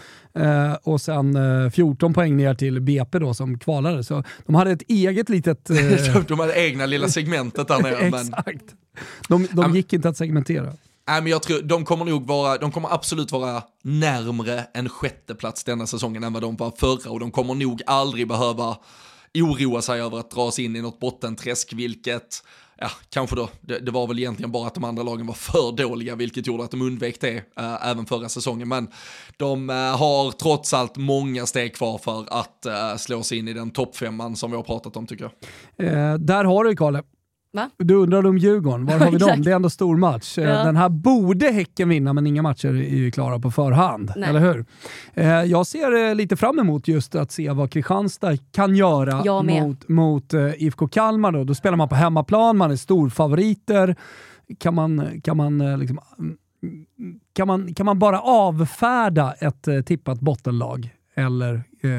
och 0.82 1.00
sen 1.00 1.38
14 1.70 2.14
poäng 2.14 2.36
ner 2.36 2.54
till 2.54 2.80
BP 2.80 3.18
då 3.18 3.34
som 3.34 3.58
kvalade. 3.58 4.04
Så 4.04 4.24
de 4.46 4.54
hade 4.54 4.70
ett 4.70 4.82
eget 4.88 5.28
litet... 5.28 5.70
Eh... 5.76 6.22
de 6.28 6.38
hade 6.38 6.66
egna 6.66 6.86
lilla 6.86 7.08
segmentet 7.08 7.68
där 7.68 7.82
nere. 7.82 7.96
Exakt. 8.06 8.64
De, 9.28 9.48
de 9.52 9.74
gick 9.74 9.92
inte 9.92 10.08
att 10.08 10.16
segmentera. 10.16 10.72
Nej, 11.08 11.22
men 11.22 11.26
jag 11.26 11.42
tror, 11.42 11.62
de 11.62 11.84
kommer 11.84 12.04
nog 12.04 12.26
vara, 12.26 12.58
de 12.58 12.72
kommer 12.72 12.94
absolut 12.94 13.32
vara 13.32 13.62
närmre 13.82 14.64
en 14.74 14.88
sjätteplats 14.88 15.64
denna 15.64 15.86
säsongen 15.86 16.24
än 16.24 16.32
vad 16.32 16.42
de 16.42 16.56
var 16.56 16.72
förra 16.76 17.10
och 17.10 17.20
de 17.20 17.30
kommer 17.30 17.54
nog 17.54 17.82
aldrig 17.86 18.28
behöva 18.28 18.76
oroa 19.34 19.82
sig 19.82 20.00
över 20.00 20.18
att 20.18 20.30
dras 20.30 20.58
in 20.58 20.76
i 20.76 20.82
något 20.82 21.00
bottenträsk, 21.00 21.72
vilket 21.72 22.42
ja, 22.76 22.90
kanske 23.10 23.36
då, 23.36 23.48
det, 23.60 23.78
det, 23.78 23.90
var 23.90 24.06
väl 24.06 24.18
egentligen 24.18 24.52
bara 24.52 24.66
att 24.66 24.74
de 24.74 24.84
andra 24.84 25.02
lagen 25.02 25.26
var 25.26 25.34
för 25.34 25.76
dåliga, 25.76 26.14
vilket 26.14 26.46
gjorde 26.46 26.64
att 26.64 26.70
de 26.70 26.82
undvek 26.82 27.20
det 27.20 27.36
äh, 27.36 27.90
även 27.90 28.06
förra 28.06 28.28
säsongen. 28.28 28.68
Men 28.68 28.88
de 29.36 29.70
äh, 29.70 29.76
har 29.76 30.30
trots 30.30 30.74
allt 30.74 30.96
många 30.96 31.46
steg 31.46 31.74
kvar 31.74 31.98
för 31.98 32.24
att 32.28 32.66
äh, 32.66 32.96
slå 32.96 33.22
sig 33.22 33.38
in 33.38 33.48
i 33.48 33.52
den 33.52 33.70
toppfemman 33.70 34.36
som 34.36 34.50
vi 34.50 34.56
har 34.56 34.64
pratat 34.64 34.96
om 34.96 35.06
tycker 35.06 35.30
jag. 35.76 36.20
där 36.20 36.44
har 36.44 36.64
du 36.64 36.76
Kalle. 36.76 37.02
Va? 37.52 37.70
Du 37.78 37.94
undrar 37.94 38.26
om 38.26 38.38
Djurgården, 38.38 38.86
var 38.86 38.98
har 38.98 39.10
vi 39.10 39.18
dem? 39.18 39.42
Det 39.42 39.50
är 39.50 39.56
ändå 39.56 39.70
stor 39.70 39.96
match. 39.96 40.38
Eh, 40.38 40.44
ja. 40.44 40.64
Den 40.64 40.76
här 40.76 40.88
borde 40.88 41.46
Häcken 41.46 41.88
vinna, 41.88 42.12
men 42.12 42.26
inga 42.26 42.42
matcher 42.42 42.68
är 42.68 42.96
ju 42.96 43.10
klara 43.10 43.38
på 43.38 43.50
förhand. 43.50 44.12
Nej. 44.16 44.28
Eller 44.28 44.40
hur? 44.40 44.64
Eh, 45.14 45.28
jag 45.28 45.66
ser 45.66 46.08
eh, 46.08 46.14
lite 46.14 46.36
fram 46.36 46.58
emot 46.58 46.88
just 46.88 47.14
att 47.14 47.32
se 47.32 47.50
vad 47.50 47.70
Kristianstad 47.70 48.36
kan 48.36 48.76
göra 48.76 49.42
mot, 49.42 49.88
mot 49.88 50.34
IFK 50.56 50.88
Kalmar. 50.88 51.32
Då. 51.32 51.44
då 51.44 51.54
spelar 51.54 51.76
man 51.76 51.88
på 51.88 51.94
hemmaplan, 51.94 52.56
man 52.56 52.70
är 52.70 52.76
storfavoriter. 52.76 53.96
Kan 54.58 54.74
man, 54.74 55.20
kan 55.20 55.36
man 55.36 55.78
liksom 55.78 56.00
kan 57.32 57.46
man, 57.46 57.74
kan 57.74 57.86
man 57.86 57.98
bara 57.98 58.20
avfärda 58.20 59.32
ett 59.32 59.86
tippat 59.86 60.20
bottenlag 60.20 60.95
eller 61.16 61.54
eh, 61.54 61.90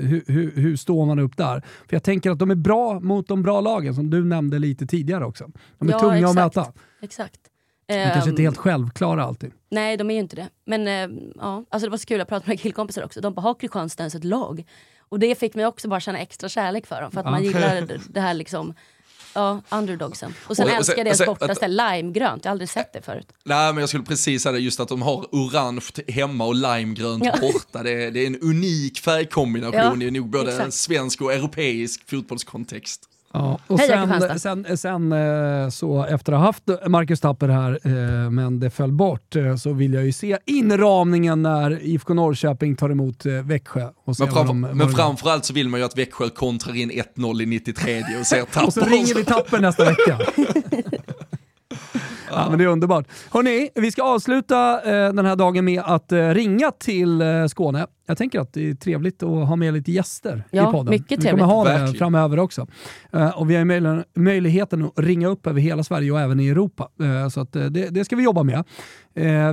hur, 0.00 0.24
hur, 0.26 0.52
hur, 0.56 0.76
står 0.76 1.06
man 1.06 1.18
upp 1.18 1.36
där? 1.36 1.60
För 1.60 1.96
jag 1.96 2.02
tänker 2.02 2.30
att 2.30 2.38
de 2.38 2.50
är 2.50 2.54
bra 2.54 3.00
mot 3.00 3.28
de 3.28 3.42
bra 3.42 3.60
lagen, 3.60 3.94
som 3.94 4.10
du 4.10 4.24
nämnde 4.24 4.58
lite 4.58 4.86
tidigare 4.86 5.24
också. 5.24 5.50
De 5.78 5.88
är 5.88 5.92
ja, 5.92 5.98
tunga 5.98 6.18
exakt. 6.18 6.38
att 6.38 6.56
möta. 6.56 6.72
Exakt. 7.02 7.40
De 7.86 8.10
kanske 8.12 8.30
inte 8.30 8.42
är 8.42 8.44
helt 8.44 8.58
självklara 8.58 9.24
alltid. 9.24 9.52
Nej, 9.70 9.96
de 9.96 10.10
är 10.10 10.14
ju 10.14 10.20
inte 10.20 10.36
det. 10.36 10.48
Men 10.64 10.88
äh, 10.88 11.18
ja, 11.36 11.64
alltså 11.68 11.86
det 11.86 11.90
var 11.90 11.98
så 11.98 12.06
kul 12.06 12.20
att 12.20 12.28
prata 12.28 12.44
med 12.46 12.60
killkompisar 12.60 13.04
också. 13.04 13.20
De 13.20 13.34
bara, 13.34 13.42
har 13.42 13.54
Kristianstad 13.54 14.02
ens 14.02 14.14
ett 14.14 14.24
lag? 14.24 14.64
Och 15.08 15.18
det 15.18 15.38
fick 15.38 15.54
mig 15.54 15.66
också 15.66 15.88
bara 15.88 16.00
känna 16.00 16.18
extra 16.18 16.48
kärlek 16.48 16.86
för 16.86 17.02
dem. 17.02 17.10
För 17.10 17.20
att 17.20 17.26
ja. 17.26 17.30
man 17.30 17.44
gillar 17.44 17.88
det 18.12 18.20
här 18.20 18.34
liksom 18.34 18.74
Ja, 19.36 19.60
underdogsen. 19.68 20.34
Och 20.46 20.56
sen 20.56 20.64
och, 20.64 20.70
älskar 20.70 20.96
jag 20.96 21.06
deras 21.06 21.26
bortaställ, 21.26 21.76
limegrönt. 21.76 22.44
Jag 22.44 22.50
har 22.50 22.52
aldrig 22.52 22.68
sett 22.68 22.92
det 22.92 23.02
förut. 23.02 23.32
Nej, 23.44 23.72
men 23.72 23.80
jag 23.80 23.88
skulle 23.88 24.04
precis 24.04 24.42
säga 24.42 24.52
det, 24.52 24.58
just 24.58 24.80
att 24.80 24.88
de 24.88 25.02
har 25.02 25.26
orange 25.32 25.80
hemma 26.08 26.44
och 26.44 26.54
limegrönt 26.54 27.24
ja. 27.24 27.34
borta. 27.40 27.82
Det 27.82 28.04
är, 28.04 28.10
det 28.10 28.20
är 28.20 28.26
en 28.26 28.40
unik 28.40 29.00
färgkombination 29.00 30.00
ja, 30.00 30.06
i 30.06 30.10
nog 30.10 30.30
både 30.30 30.50
exakt. 30.52 30.74
svensk 30.74 31.20
och 31.22 31.32
europeisk 31.32 32.10
fotbollskontext. 32.10 33.08
Ja, 33.32 33.58
och 33.66 33.80
sen, 33.80 34.38
sen, 34.38 34.76
sen, 34.76 35.12
eh, 35.12 35.68
så 35.68 36.04
efter 36.04 36.32
att 36.32 36.38
ha 36.38 36.46
haft 36.46 36.62
Marcus 36.86 37.20
Tapper 37.20 37.48
här, 37.48 37.78
eh, 37.84 38.30
men 38.30 38.60
det 38.60 38.70
föll 38.70 38.92
bort, 38.92 39.36
eh, 39.36 39.56
så 39.56 39.72
vill 39.72 39.94
jag 39.94 40.04
ju 40.04 40.12
se 40.12 40.38
inramningen 40.46 41.42
när 41.42 41.82
IFK 41.82 42.14
Norrköping 42.14 42.76
tar 42.76 42.90
emot 42.90 43.26
Växjö. 43.44 43.84
Och 43.84 43.92
men, 44.06 44.14
framför, 44.14 44.44
de, 44.44 44.60
men 44.60 44.88
framförallt 44.88 45.44
så 45.44 45.52
vill 45.54 45.68
man 45.68 45.80
ju 45.80 45.86
att 45.86 45.98
Växjö 45.98 46.28
kontrar 46.28 46.76
in 46.76 46.90
1-0 46.90 47.42
i 47.42 47.46
93 47.46 48.04
och 48.20 48.26
ser 48.26 48.42
Tapper. 48.44 48.66
och 48.66 48.72
så 48.72 48.80
ringer 48.80 49.14
vi 49.14 49.24
Tapper 49.24 49.58
nästa 49.58 49.84
vecka. 49.84 50.18
Ja, 52.30 52.46
men 52.50 52.58
det 52.58 52.64
är 52.64 52.68
underbart. 52.68 53.06
Hörni, 53.30 53.70
vi 53.74 53.92
ska 53.92 54.02
avsluta 54.02 54.82
eh, 54.82 55.12
den 55.12 55.26
här 55.26 55.36
dagen 55.36 55.64
med 55.64 55.82
att 55.84 56.12
eh, 56.12 56.28
ringa 56.28 56.70
till 56.70 57.20
eh, 57.20 57.46
Skåne. 57.46 57.86
Jag 58.06 58.18
tänker 58.18 58.40
att 58.40 58.52
det 58.52 58.70
är 58.70 58.74
trevligt 58.74 59.22
att 59.22 59.48
ha 59.48 59.56
med 59.56 59.74
lite 59.74 59.92
gäster 59.92 60.44
ja, 60.50 60.68
i 60.68 60.72
podden. 60.72 60.90
Mycket 60.90 61.08
trevligt. 61.08 61.26
Vi 61.26 61.30
kommer 61.30 61.44
ha 61.44 61.64
det 61.64 61.70
Verkligen. 61.70 61.94
framöver 61.94 62.38
också. 62.38 62.66
Uh, 63.14 63.38
och 63.38 63.50
vi 63.50 63.56
har 63.56 63.64
möj 63.64 64.04
möjligheten 64.14 64.82
att 64.82 64.92
ringa 64.96 65.28
upp 65.28 65.46
över 65.46 65.60
hela 65.60 65.84
Sverige 65.84 66.12
och 66.12 66.20
även 66.20 66.40
i 66.40 66.48
Europa. 66.48 66.88
Uh, 67.02 67.28
så 67.28 67.40
att, 67.40 67.56
uh, 67.56 67.64
det, 67.64 67.88
det, 67.88 68.04
ska 68.04 68.16
vi 68.16 68.24
jobba 68.24 68.42
med. 68.42 68.64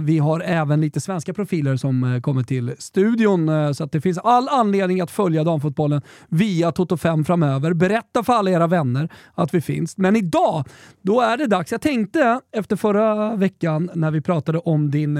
vi 0.01 0.17
har 0.17 0.39
även 0.39 0.81
lite 0.81 1.01
svenska 1.01 1.33
profiler 1.33 1.77
som 1.77 2.21
kommer 2.23 2.43
till 2.43 2.75
studion. 2.79 3.75
så 3.75 3.83
att 3.83 3.91
det 3.91 4.01
finns 4.01 4.17
all 4.17 4.49
anledning 4.49 5.01
att 5.01 5.11
följa 5.11 5.43
damfotbollen 5.43 6.01
via 6.29 6.71
Toto 6.71 6.97
5 6.97 7.25
framöver. 7.25 7.73
Berätta 7.73 8.23
för 8.23 8.33
alla 8.33 8.51
era 8.51 8.67
vänner 8.67 9.09
att 9.33 9.53
vi 9.53 9.61
finns. 9.61 9.97
Men 9.97 10.15
idag, 10.15 10.63
då 11.01 11.21
är 11.21 11.37
det 11.37 11.47
dags. 11.47 11.71
Jag 11.71 11.81
tänkte 11.81 12.39
efter 12.51 12.75
förra 12.75 13.35
veckan 13.35 13.89
när 13.93 14.11
vi 14.11 14.21
pratade 14.21 14.59
om 14.59 14.91
din 14.91 15.17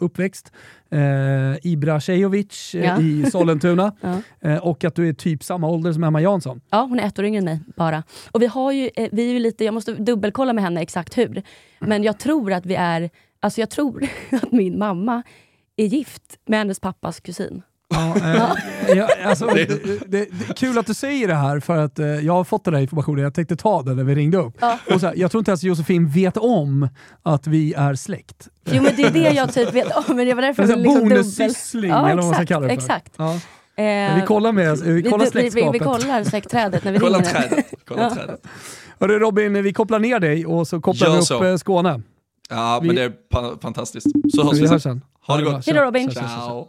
uppväxt 0.00 0.52
eh, 0.90 1.56
Ibra 1.62 2.00
Cejovic 2.00 2.74
eh, 2.74 2.84
ja. 2.84 3.00
i 3.00 3.30
Sollentuna 3.30 3.92
ja. 4.00 4.20
eh, 4.40 4.58
och 4.58 4.84
att 4.84 4.94
du 4.94 5.08
är 5.08 5.12
typ 5.12 5.44
samma 5.44 5.68
ålder 5.68 5.92
som 5.92 6.04
Emma 6.04 6.20
Jansson. 6.20 6.60
Ja, 6.70 6.82
hon 6.82 7.00
är 7.00 7.06
ett 7.06 7.18
år 7.18 7.24
yngre 7.24 7.38
än 7.38 7.44
mig 7.44 7.60
bara. 7.76 8.02
Och 8.30 8.42
vi 8.42 8.46
har 8.46 8.72
ju, 8.72 8.90
eh, 8.96 9.08
vi 9.12 9.28
är 9.28 9.32
ju 9.32 9.38
lite, 9.38 9.64
jag 9.64 9.74
måste 9.74 9.92
dubbelkolla 9.92 10.52
med 10.52 10.64
henne 10.64 10.80
exakt 10.80 11.18
hur, 11.18 11.42
men 11.78 12.02
jag 12.02 12.18
tror 12.18 12.52
att 12.52 12.66
vi 12.66 12.74
är, 12.74 13.10
alltså 13.40 13.60
jag 13.60 13.70
tror 13.70 14.08
att 14.30 14.52
min 14.52 14.78
mamma 14.78 15.22
är 15.76 15.86
gift 15.86 16.38
med 16.46 16.58
hennes 16.58 16.80
pappas 16.80 17.20
kusin. 17.20 17.62
Ja, 17.88 18.16
eh, 18.16 18.96
ja, 18.96 19.08
alltså, 19.24 19.46
det, 19.46 19.64
det, 19.64 19.98
det, 20.08 20.56
kul 20.56 20.78
att 20.78 20.86
du 20.86 20.94
säger 20.94 21.28
det 21.28 21.34
här 21.34 21.60
för 21.60 21.76
att 21.76 21.98
eh, 21.98 22.06
jag 22.06 22.32
har 22.32 22.44
fått 22.44 22.64
den 22.64 22.74
här 22.74 22.80
informationen, 22.80 23.22
jag 23.22 23.34
tänkte 23.34 23.56
ta 23.56 23.82
den 23.82 23.96
när 23.96 24.04
vi 24.04 24.14
ringde 24.14 24.38
upp. 24.38 24.54
Ja. 24.60 24.78
Och 24.94 25.00
så 25.00 25.06
här, 25.06 25.14
jag 25.16 25.30
tror 25.30 25.38
inte 25.38 25.50
ens 25.50 25.62
Josefin 25.62 26.08
vet 26.08 26.36
om 26.36 26.88
att 27.22 27.46
vi 27.46 27.74
är 27.74 27.94
släkt. 27.94 28.48
Jo 28.64 28.82
men 28.82 28.96
det 28.96 29.02
är 29.02 29.10
det 29.10 29.30
jag 29.30 29.54
typ 29.54 29.74
vet 29.74 29.96
om, 29.96 30.16
men 30.16 30.26
det 30.26 30.34
var 30.34 30.42
därför 30.42 30.62
jag 30.62 30.78
liksom 30.78 31.08
Bonussyssling 31.08 31.90
ja, 31.90 32.08
eller 32.08 32.22
vad 32.22 32.24
man 32.24 32.34
ska 32.34 32.46
kalla 32.46 32.66
det 32.66 32.74
för. 32.74 32.82
Exakt. 32.82 33.12
Ja. 33.16 33.34
Eh, 33.82 34.14
vi 34.20 34.22
kollar, 34.26 34.52
med, 34.52 34.78
vi 34.78 35.02
kollar 35.02 35.26
släktskapet. 35.26 35.54
Vi, 35.54 35.78
vi, 35.78 35.78
vi 35.78 35.78
kollar 35.78 36.24
släktträdet 36.24 36.84
när 36.84 36.92
vi 36.92 36.98
kolla 36.98 37.18
ringer. 37.18 37.30
Trädet, 37.30 37.66
kolla 37.84 38.02
ja. 38.02 38.14
trädet. 38.14 38.46
Hörru 39.00 39.18
Robin, 39.18 39.62
vi 39.62 39.72
kopplar 39.72 39.98
ner 39.98 40.20
dig 40.20 40.46
och 40.46 40.68
så 40.68 40.80
kopplar 40.80 41.08
Gör 41.08 41.14
vi 41.14 41.20
upp 41.20 41.26
så. 41.26 41.44
Eh, 41.44 41.56
Skåne. 41.56 42.02
Ja, 42.50 42.78
vi, 42.82 42.86
men 42.86 42.96
det 42.96 43.02
är 43.02 43.60
fantastiskt. 43.60 44.06
Så 44.34 44.44
hörs 44.44 44.54
vi, 44.54 44.60
vi 44.60 44.68
sen. 44.68 44.80
sen. 44.80 45.02
Ha 45.26 45.36
det 45.36 45.42
gott. 45.42 45.66
Hej 45.66 45.74
då 45.74 45.82
Robin. 45.82 46.10
Ciao. 46.10 46.68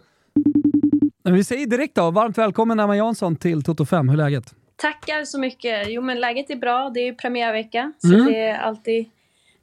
Vi 1.33 1.43
säger 1.43 1.67
direkt 1.67 1.95
då, 1.95 2.11
varmt 2.11 2.37
välkommen 2.37 2.79
Emma 2.79 2.97
Jansson 2.97 3.35
till 3.35 3.63
Toto 3.63 3.85
5. 3.85 4.09
Hur 4.09 4.19
är 4.19 4.23
läget? 4.23 4.55
Tackar 4.75 5.25
så 5.25 5.39
mycket. 5.39 5.87
Jo 5.87 6.01
men 6.01 6.19
läget 6.19 6.49
är 6.49 6.55
bra. 6.55 6.91
Det 6.93 6.99
är 6.99 7.13
premiärvecka. 7.13 7.93
Så 7.97 8.13
mm. 8.13 8.25
det 8.25 8.39
är 8.39 8.57
alltid 8.57 9.09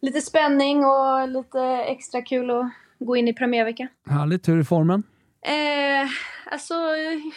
lite 0.01 0.21
spänning 0.21 0.85
och 0.85 1.29
lite 1.29 1.61
extra 1.89 2.23
kul 2.23 2.51
att 2.51 2.71
gå 2.99 3.17
in 3.17 3.29
i 3.29 3.33
premiärvecka. 3.33 3.89
Härligt. 4.07 4.49
Hur 4.49 4.59
är 4.59 4.63
formen? 4.63 5.03
Eh, 5.43 6.09
alltså 6.53 6.75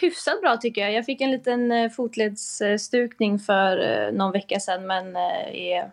hyfsat 0.00 0.40
bra 0.40 0.56
tycker 0.56 0.80
jag. 0.80 0.92
Jag 0.92 1.04
fick 1.04 1.20
en 1.20 1.30
liten 1.30 1.72
eh, 1.72 1.90
fotledsstukning 1.90 3.38
för 3.38 3.78
eh, 3.78 4.12
någon 4.12 4.32
vecka 4.32 4.60
sedan 4.60 4.86
men 4.86 5.16
eh, 5.16 5.54
är 5.54 5.90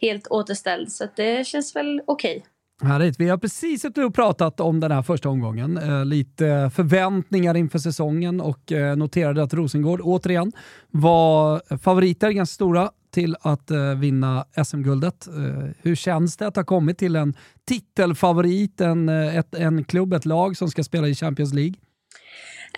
helt 0.00 0.26
återställd. 0.26 0.92
Så 0.92 1.06
det 1.16 1.46
känns 1.46 1.76
väl 1.76 2.02
okej. 2.06 2.36
Okay. 2.36 2.55
Härligt. 2.82 3.20
Vi 3.20 3.28
har 3.28 3.38
precis 3.38 3.82
suttit 3.82 4.04
och 4.04 4.14
pratat 4.14 4.60
om 4.60 4.80
den 4.80 4.90
här 4.90 5.02
första 5.02 5.28
omgången. 5.28 5.76
Eh, 5.76 6.04
lite 6.04 6.70
förväntningar 6.74 7.56
inför 7.56 7.78
säsongen 7.78 8.40
och 8.40 8.72
eh, 8.72 8.96
noterade 8.96 9.42
att 9.42 9.54
Rosengård 9.54 10.00
återigen 10.00 10.52
var 10.90 11.62
eh, 11.70 11.78
favoriter, 11.78 12.30
ganska 12.30 12.54
stora, 12.54 12.90
till 13.10 13.36
att 13.40 13.70
eh, 13.70 13.94
vinna 13.94 14.46
SM-guldet. 14.64 15.26
Eh, 15.26 15.70
hur 15.82 15.94
känns 15.94 16.36
det 16.36 16.46
att 16.46 16.56
ha 16.56 16.64
kommit 16.64 16.98
till 16.98 17.16
en 17.16 17.34
titelfavorit, 17.68 18.80
en, 18.80 19.08
eh, 19.08 19.36
ett, 19.36 19.54
en 19.54 19.84
klubb, 19.84 20.12
ett 20.12 20.24
lag 20.24 20.56
som 20.56 20.68
ska 20.68 20.84
spela 20.84 21.08
i 21.08 21.14
Champions 21.14 21.54
League? 21.54 21.74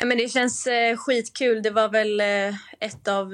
Men 0.05 0.19
det 0.19 0.29
känns 0.29 0.67
eh, 0.67 0.97
skitkul. 0.97 1.63
Det 1.63 1.71
var 1.71 1.89
väl 1.89 2.21
eh, 2.21 2.55
ett 2.81 3.09
av 3.09 3.33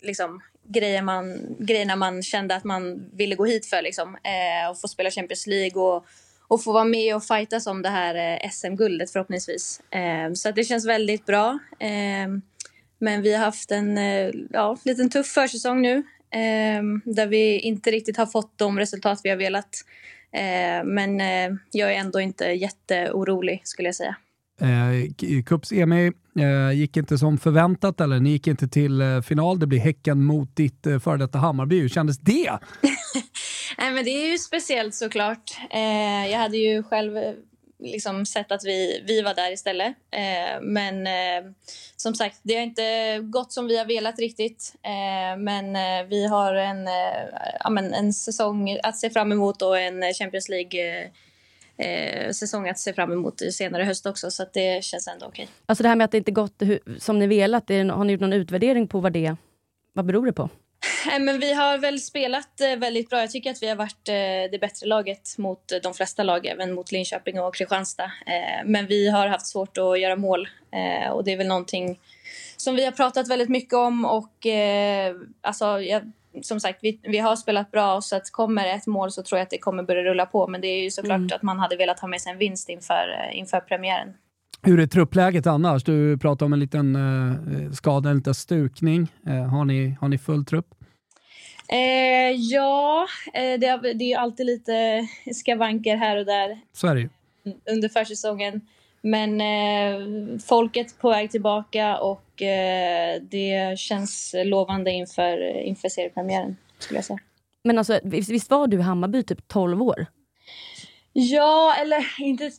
liksom, 0.00 0.40
grejer 0.72 1.02
man, 1.02 1.56
grejerna 1.58 1.96
man 1.96 2.22
kände 2.22 2.54
att 2.54 2.64
man 2.64 3.10
ville 3.12 3.34
gå 3.34 3.44
hit 3.44 3.66
för. 3.66 3.82
Liksom. 3.82 4.14
Eh, 4.14 4.70
och 4.70 4.80
få 4.80 4.88
spela 4.88 5.10
Champions 5.10 5.46
League 5.46 5.82
och, 5.82 6.06
och 6.48 6.64
få 6.64 6.72
vara 6.72 6.84
med 6.84 7.16
och 7.16 7.24
fightas 7.24 7.66
om 7.66 7.82
det 7.82 7.88
här 7.88 8.14
eh, 8.14 8.50
SM-guldet 8.50 9.10
förhoppningsvis. 9.10 9.80
Eh, 9.90 10.32
så 10.32 10.50
det 10.50 10.64
känns 10.64 10.86
väldigt 10.86 11.26
bra. 11.26 11.58
Eh, 11.80 12.28
men 12.98 13.22
vi 13.22 13.34
har 13.34 13.44
haft 13.44 13.70
en 13.70 13.98
eh, 13.98 14.30
ja, 14.50 14.76
liten 14.84 15.10
tuff 15.10 15.26
försäsong 15.26 15.82
nu 15.82 15.96
eh, 16.30 16.82
där 17.04 17.26
vi 17.26 17.58
inte 17.58 17.90
riktigt 17.90 18.16
har 18.16 18.26
fått 18.26 18.58
de 18.58 18.78
resultat 18.78 19.20
vi 19.24 19.30
har 19.30 19.36
velat. 19.36 19.84
Eh, 20.32 20.84
men 20.84 21.20
eh, 21.20 21.58
jag 21.70 21.92
är 21.92 21.96
ändå 21.96 22.20
inte 22.20 22.44
jätteorolig 22.44 23.60
skulle 23.64 23.88
jag 23.88 23.94
säga. 23.94 24.16
Eh, 24.62 25.42
Cups-EMI 25.42 26.12
eh, 26.38 26.78
gick 26.78 26.96
inte 26.96 27.18
som 27.18 27.38
förväntat, 27.38 28.00
eller 28.00 28.20
ni 28.20 28.30
gick 28.30 28.46
inte 28.46 28.68
till 28.68 29.00
eh, 29.00 29.20
final. 29.20 29.58
Det 29.58 29.66
blir 29.66 29.78
Häcken 29.78 30.24
mot 30.24 30.56
ditt 30.56 30.86
eh, 30.86 30.98
före 30.98 31.16
detta 31.16 31.38
Hammarby. 31.38 31.80
Hur 31.80 31.88
kändes 31.88 32.18
det? 32.18 32.50
Nej, 33.78 33.92
men 33.92 34.04
det 34.04 34.10
är 34.10 34.30
ju 34.30 34.38
speciellt 34.38 34.94
såklart. 34.94 35.50
Eh, 35.70 36.30
jag 36.30 36.38
hade 36.38 36.56
ju 36.56 36.82
själv 36.82 37.16
eh, 37.16 37.32
liksom 37.80 38.26
sett 38.26 38.52
att 38.52 38.64
vi, 38.64 39.04
vi 39.06 39.22
var 39.22 39.34
där 39.34 39.52
istället. 39.52 39.94
Eh, 40.10 40.62
men 40.62 41.06
eh, 41.06 41.52
som 41.96 42.14
sagt, 42.14 42.40
det 42.42 42.54
har 42.54 42.62
inte 42.62 43.18
gått 43.22 43.52
som 43.52 43.66
vi 43.66 43.78
har 43.78 43.84
velat 43.84 44.18
riktigt. 44.18 44.74
Eh, 44.82 45.38
men 45.38 45.76
eh, 45.76 46.06
vi 46.08 46.26
har 46.26 46.54
en, 46.54 46.86
eh, 46.86 47.24
ja, 47.60 47.70
men 47.70 47.94
en 47.94 48.12
säsong 48.12 48.78
att 48.82 48.96
se 48.96 49.10
fram 49.10 49.32
emot 49.32 49.62
och 49.62 49.78
en 49.78 50.14
Champions 50.14 50.48
League 50.48 51.10
säsong 52.32 52.68
att 52.68 52.78
se 52.78 52.92
fram 52.92 53.12
emot 53.12 53.40
senare 53.52 53.82
i 53.82 53.86
höst 53.86 54.06
också, 54.06 54.30
så 54.30 54.44
det 54.52 54.84
känns 54.84 55.08
ändå 55.08 55.26
okej. 55.26 55.42
Okay. 55.42 55.54
Alltså 55.66 55.82
det 55.82 55.88
här 55.88 55.96
med 55.96 56.04
att 56.04 56.10
det 56.10 56.18
inte 56.18 56.30
gått 56.30 56.62
som 56.98 57.18
ni 57.18 57.26
velat, 57.26 57.68
har 57.68 58.04
ni 58.04 58.12
gjort 58.12 58.20
någon 58.20 58.32
utvärdering 58.32 58.88
på 58.88 59.00
vad 59.00 59.12
det 59.12 59.36
vad 59.92 60.04
beror 60.04 60.26
det 60.26 60.32
på? 60.32 60.48
Men 61.20 61.40
vi 61.40 61.52
har 61.52 61.78
väl 61.78 62.00
spelat 62.00 62.60
eh, 62.60 62.76
väldigt 62.76 63.10
bra. 63.10 63.20
Jag 63.20 63.30
tycker 63.30 63.50
att 63.50 63.62
vi 63.62 63.68
har 63.68 63.76
varit 63.76 64.08
eh, 64.08 64.50
det 64.52 64.60
bättre 64.60 64.86
laget 64.86 65.38
mot 65.38 65.72
de 65.82 65.94
flesta 65.94 66.22
lag, 66.22 66.46
även 66.46 66.72
mot 66.72 66.92
Linköping 66.92 67.40
och 67.40 67.54
Kristianstad. 67.54 68.04
Eh, 68.04 68.64
men 68.64 68.86
vi 68.86 69.08
har 69.08 69.26
haft 69.26 69.46
svårt 69.46 69.78
att 69.78 70.00
göra 70.00 70.16
mål 70.16 70.48
och 71.12 71.24
det 71.24 71.32
är 71.32 71.36
väl 71.36 71.46
någonting 71.46 71.98
som 72.56 72.76
vi 72.76 72.84
har 72.84 72.92
pratat 72.92 73.28
väldigt 73.28 73.48
mycket 73.48 73.74
om 73.74 74.04
och 74.04 74.46
alltså, 75.40 75.80
jag, 75.80 76.12
som 76.42 76.60
sagt, 76.60 76.78
vi, 76.82 77.00
vi 77.02 77.18
har 77.18 77.36
spelat 77.36 77.70
bra 77.70 78.00
så 78.00 78.16
att 78.16 78.30
kommer 78.30 78.66
ett 78.66 78.86
mål 78.86 79.10
så 79.10 79.22
tror 79.22 79.38
jag 79.38 79.42
att 79.44 79.50
det 79.50 79.58
kommer 79.58 79.82
börja 79.82 80.02
rulla 80.02 80.26
på. 80.26 80.46
Men 80.46 80.60
det 80.60 80.66
är 80.66 80.82
ju 80.82 80.90
såklart 80.90 81.16
mm. 81.16 81.30
att 81.34 81.42
man 81.42 81.58
hade 81.58 81.76
velat 81.76 82.00
ha 82.00 82.08
med 82.08 82.20
sig 82.20 82.32
en 82.32 82.38
vinst 82.38 82.68
inför, 82.68 83.30
inför 83.32 83.60
premiären. 83.60 84.14
Hur 84.62 84.80
är 84.80 84.86
truppläget 84.86 85.46
annars? 85.46 85.84
Du 85.84 86.18
pratade 86.18 86.46
om 86.46 86.52
en 86.52 86.60
liten 86.60 86.96
eh, 86.96 87.72
skada, 87.72 88.10
en 88.10 88.16
liten 88.16 88.34
stukning. 88.34 89.08
Eh, 89.26 89.44
har, 89.44 89.64
ni, 89.64 89.96
har 90.00 90.08
ni 90.08 90.18
full 90.18 90.44
trupp? 90.44 90.66
Eh, 91.68 92.30
ja, 92.36 93.06
eh, 93.34 93.60
det, 93.60 93.66
är, 93.66 93.94
det 93.94 94.12
är 94.12 94.18
alltid 94.18 94.46
lite 94.46 95.06
skavanker 95.34 95.96
här 95.96 96.16
och 96.16 96.24
där. 96.26 96.60
Så 96.72 96.86
är 96.86 96.94
det 96.94 97.00
ju. 97.00 97.08
Under 97.70 97.88
försäsongen. 97.88 98.60
Men 99.02 99.40
eh, 99.40 100.38
folket 100.38 100.98
på 100.98 101.10
väg 101.10 101.30
tillbaka 101.30 101.98
och 101.98 102.42
eh, 102.42 103.22
det 103.22 103.78
känns 103.78 104.34
lovande 104.44 104.90
inför, 104.90 105.60
inför 105.60 105.88
seriepremiären, 105.88 106.56
skulle 106.78 106.98
jag 106.98 107.04
säga. 107.04 107.18
Men 107.64 107.78
alltså, 107.78 108.00
visst 108.02 108.50
var 108.50 108.66
du 108.66 108.78
i 108.78 108.82
Hammarby 108.82 109.22
typ 109.22 109.48
12 109.48 109.82
år? 109.82 110.06
Ja, 111.12 111.74
eller 111.80 112.06
inte 112.18 112.50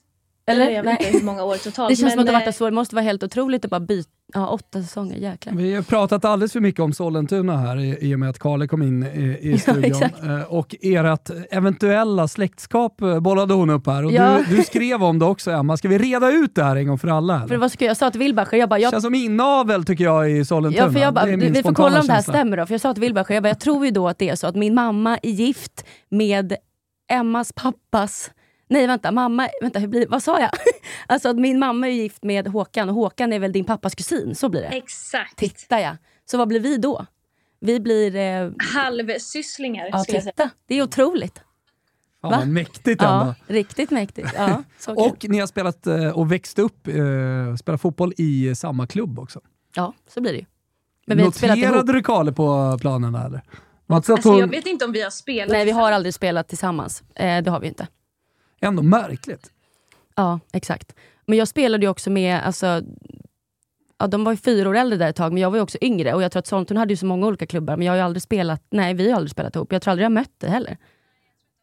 eller? 0.45 0.69
Jag 0.69 0.83
vet 0.83 1.01
inte 1.01 1.17
hur 1.17 1.25
många 1.25 1.43
år 1.43 1.55
totalt. 1.55 1.89
Det 1.89 1.95
känns 1.95 2.01
men, 2.01 2.11
som 2.11 2.19
att 2.19 2.25
det, 2.25 2.31
varit 2.31 2.47
eh, 2.47 2.51
så. 2.51 2.65
det 2.65 2.71
måste 2.71 2.95
vara 2.95 3.03
helt 3.03 3.23
otroligt 3.23 3.65
att 3.65 3.71
bara 3.71 3.79
byta. 3.79 4.09
Ja, 4.33 4.47
åtta 4.47 4.81
säsonger, 4.81 5.17
jäklar. 5.17 5.53
Vi 5.53 5.75
har 5.75 5.81
pratat 5.81 6.25
alldeles 6.25 6.53
för 6.53 6.59
mycket 6.59 6.81
om 6.81 6.93
Sollentuna 6.93 7.57
här 7.57 7.79
i, 7.79 7.97
i 8.01 8.15
och 8.15 8.19
med 8.19 8.29
att 8.29 8.39
Karle 8.39 8.67
kom 8.67 8.81
in 8.81 9.03
i, 9.03 9.37
i 9.41 9.57
studion. 9.57 10.01
Ja, 10.21 10.39
eh, 10.39 10.43
och 10.43 10.75
ert 10.81 11.29
eventuella 11.51 12.27
släktskap 12.27 13.01
eh, 13.01 13.19
bollade 13.19 13.53
hon 13.53 13.69
upp 13.69 13.87
här. 13.87 14.05
Och 14.05 14.11
ja. 14.11 14.39
du, 14.49 14.55
du, 14.55 14.63
skrev 14.63 15.03
om 15.03 15.19
det 15.19 15.25
också 15.25 15.51
Emma. 15.51 15.77
Ska 15.77 15.87
vi 15.87 15.97
reda 15.97 16.31
ut 16.31 16.55
det 16.55 16.63
här 16.63 16.75
en 16.75 16.87
gång 16.87 16.97
för 16.97 17.07
alla? 17.07 17.35
Eller? 17.35 17.47
För 17.47 17.57
vad 17.57 17.71
ska 17.71 17.85
jag 17.85 17.97
sa 17.97 18.11
till 18.11 18.19
Wilbacher, 18.19 18.57
jag 18.57 18.69
bara... 18.69 18.79
Jag... 18.79 18.91
känns 18.91 19.03
som 19.03 19.15
inavel 19.15 19.85
tycker 19.85 20.03
jag 20.03 20.31
i 20.31 20.45
Sollentuna. 20.45 20.85
Ja, 20.85 20.91
för 20.91 20.99
jag 20.99 21.13
bara, 21.13 21.25
vi 21.25 21.63
får 21.63 21.73
kolla 21.73 21.99
om 21.99 22.07
det 22.07 22.13
här 22.13 22.21
stämmer 22.21 22.57
då. 22.57 22.65
För 22.65 22.73
jag 22.73 22.81
sa 22.81 22.93
till 22.93 23.01
Wilbacher, 23.01 23.33
jag, 23.33 23.43
bara, 23.43 23.49
jag 23.49 23.59
tror 23.59 23.85
ju 23.85 23.91
då 23.91 24.07
att 24.07 24.19
det 24.19 24.29
är 24.29 24.35
så 24.35 24.47
att 24.47 24.55
min 24.55 24.73
mamma 24.73 25.17
är 25.23 25.31
gift 25.31 25.85
med 26.09 26.55
Emmas 27.11 27.53
pappas 27.55 28.31
Nej 28.73 28.87
vänta, 28.87 29.11
mamma, 29.11 29.49
vänta 29.61 29.79
hur 29.79 29.87
blir, 29.87 30.07
vad 30.07 30.23
sa 30.23 30.39
jag? 30.39 30.49
alltså 31.07 31.29
att 31.29 31.35
min 31.35 31.59
mamma 31.59 31.87
är 31.87 31.91
gift 31.91 32.23
med 32.23 32.47
Håkan 32.47 32.89
och 32.89 32.95
Håkan 32.95 33.33
är 33.33 33.39
väl 33.39 33.51
din 33.51 33.65
pappas 33.65 33.95
kusin, 33.95 34.35
så 34.35 34.49
blir 34.49 34.61
det? 34.61 34.67
Exakt. 34.67 35.37
Titta 35.37 35.81
ja. 35.81 35.97
Så 36.25 36.37
vad 36.37 36.47
blir 36.47 36.59
vi 36.59 36.77
då? 36.77 37.05
Vi 37.59 37.79
blir... 37.79 38.15
Eh... 38.15 38.51
Halvsysslingar 38.73 39.89
ja, 39.91 39.99
skulle 39.99 40.17
jag 40.17 40.23
säga. 40.23 40.49
Det 40.67 40.75
är 40.75 40.83
otroligt. 40.83 41.41
Ja, 42.21 42.29
Va? 42.29 42.45
mäktigt 42.45 43.01
Emma. 43.01 43.35
Ja, 43.47 43.53
riktigt 43.53 43.91
mäktigt. 43.91 44.29
Ja, 44.35 44.63
och 44.87 45.25
ni 45.29 45.39
har 45.39 45.47
spelat 45.47 45.87
eh, 45.87 46.09
och 46.09 46.31
växt 46.31 46.59
upp, 46.59 46.87
eh, 46.87 47.55
spelat 47.59 47.81
fotboll 47.81 48.13
i 48.17 48.55
samma 48.55 48.87
klubb 48.87 49.19
också. 49.19 49.41
Ja, 49.75 49.93
så 50.07 50.21
blir 50.21 50.31
det 50.31 50.39
ju. 50.39 50.45
Men 51.07 51.17
vi 51.17 51.23
Noterade 51.23 51.93
du 51.93 52.01
Karle 52.01 52.31
på 52.31 52.77
planerna 52.81 53.25
eller? 53.25 53.41
Alltså, 53.87 54.17
hon... 54.23 54.39
Jag 54.39 54.47
vet 54.47 54.67
inte 54.67 54.85
om 54.85 54.91
vi 54.91 55.01
har 55.01 55.09
spelat 55.09 55.51
Nej, 55.51 55.65
vi 55.65 55.71
har 55.71 55.91
aldrig 55.91 56.13
spelat 56.13 56.47
tillsammans. 56.47 57.03
Eh, 57.15 57.43
det 57.43 57.51
har 57.51 57.59
vi 57.59 57.67
inte. 57.67 57.87
Ändå 58.63 58.83
märkligt. 58.83 59.51
Ja, 60.15 60.39
exakt. 60.53 60.95
Men 61.25 61.37
jag 61.37 61.47
spelade 61.47 61.85
ju 61.85 61.89
också 61.89 62.09
med, 62.09 62.41
alltså, 62.43 62.81
ja, 63.99 64.07
de 64.07 64.23
var 64.23 64.31
ju 64.31 64.37
fyra 64.37 64.69
år 64.69 64.77
äldre 64.77 64.97
där 64.97 65.09
ett 65.09 65.15
tag, 65.15 65.33
men 65.33 65.41
jag 65.41 65.49
var 65.49 65.57
ju 65.57 65.63
också 65.63 65.77
yngre. 65.81 66.13
Och 66.13 66.23
jag 66.23 66.31
tror 66.31 66.39
att 66.39 66.47
Sollentuna 66.47 66.79
hade 66.79 66.93
ju 66.93 66.97
så 66.97 67.05
många 67.05 67.27
olika 67.27 67.45
klubbar, 67.45 67.77
men 67.77 67.85
jag 67.85 67.91
har 67.93 67.97
ju 67.97 68.03
aldrig 68.03 68.21
spelat, 68.21 68.63
nej 68.69 68.93
vi 68.93 69.09
har 69.09 69.15
aldrig 69.15 69.31
spelat 69.31 69.55
ihop. 69.55 69.71
Jag 69.71 69.81
tror 69.81 69.91
aldrig 69.91 70.05
jag 70.05 70.11
mött 70.11 70.33
det 70.37 70.49
heller. 70.49 70.77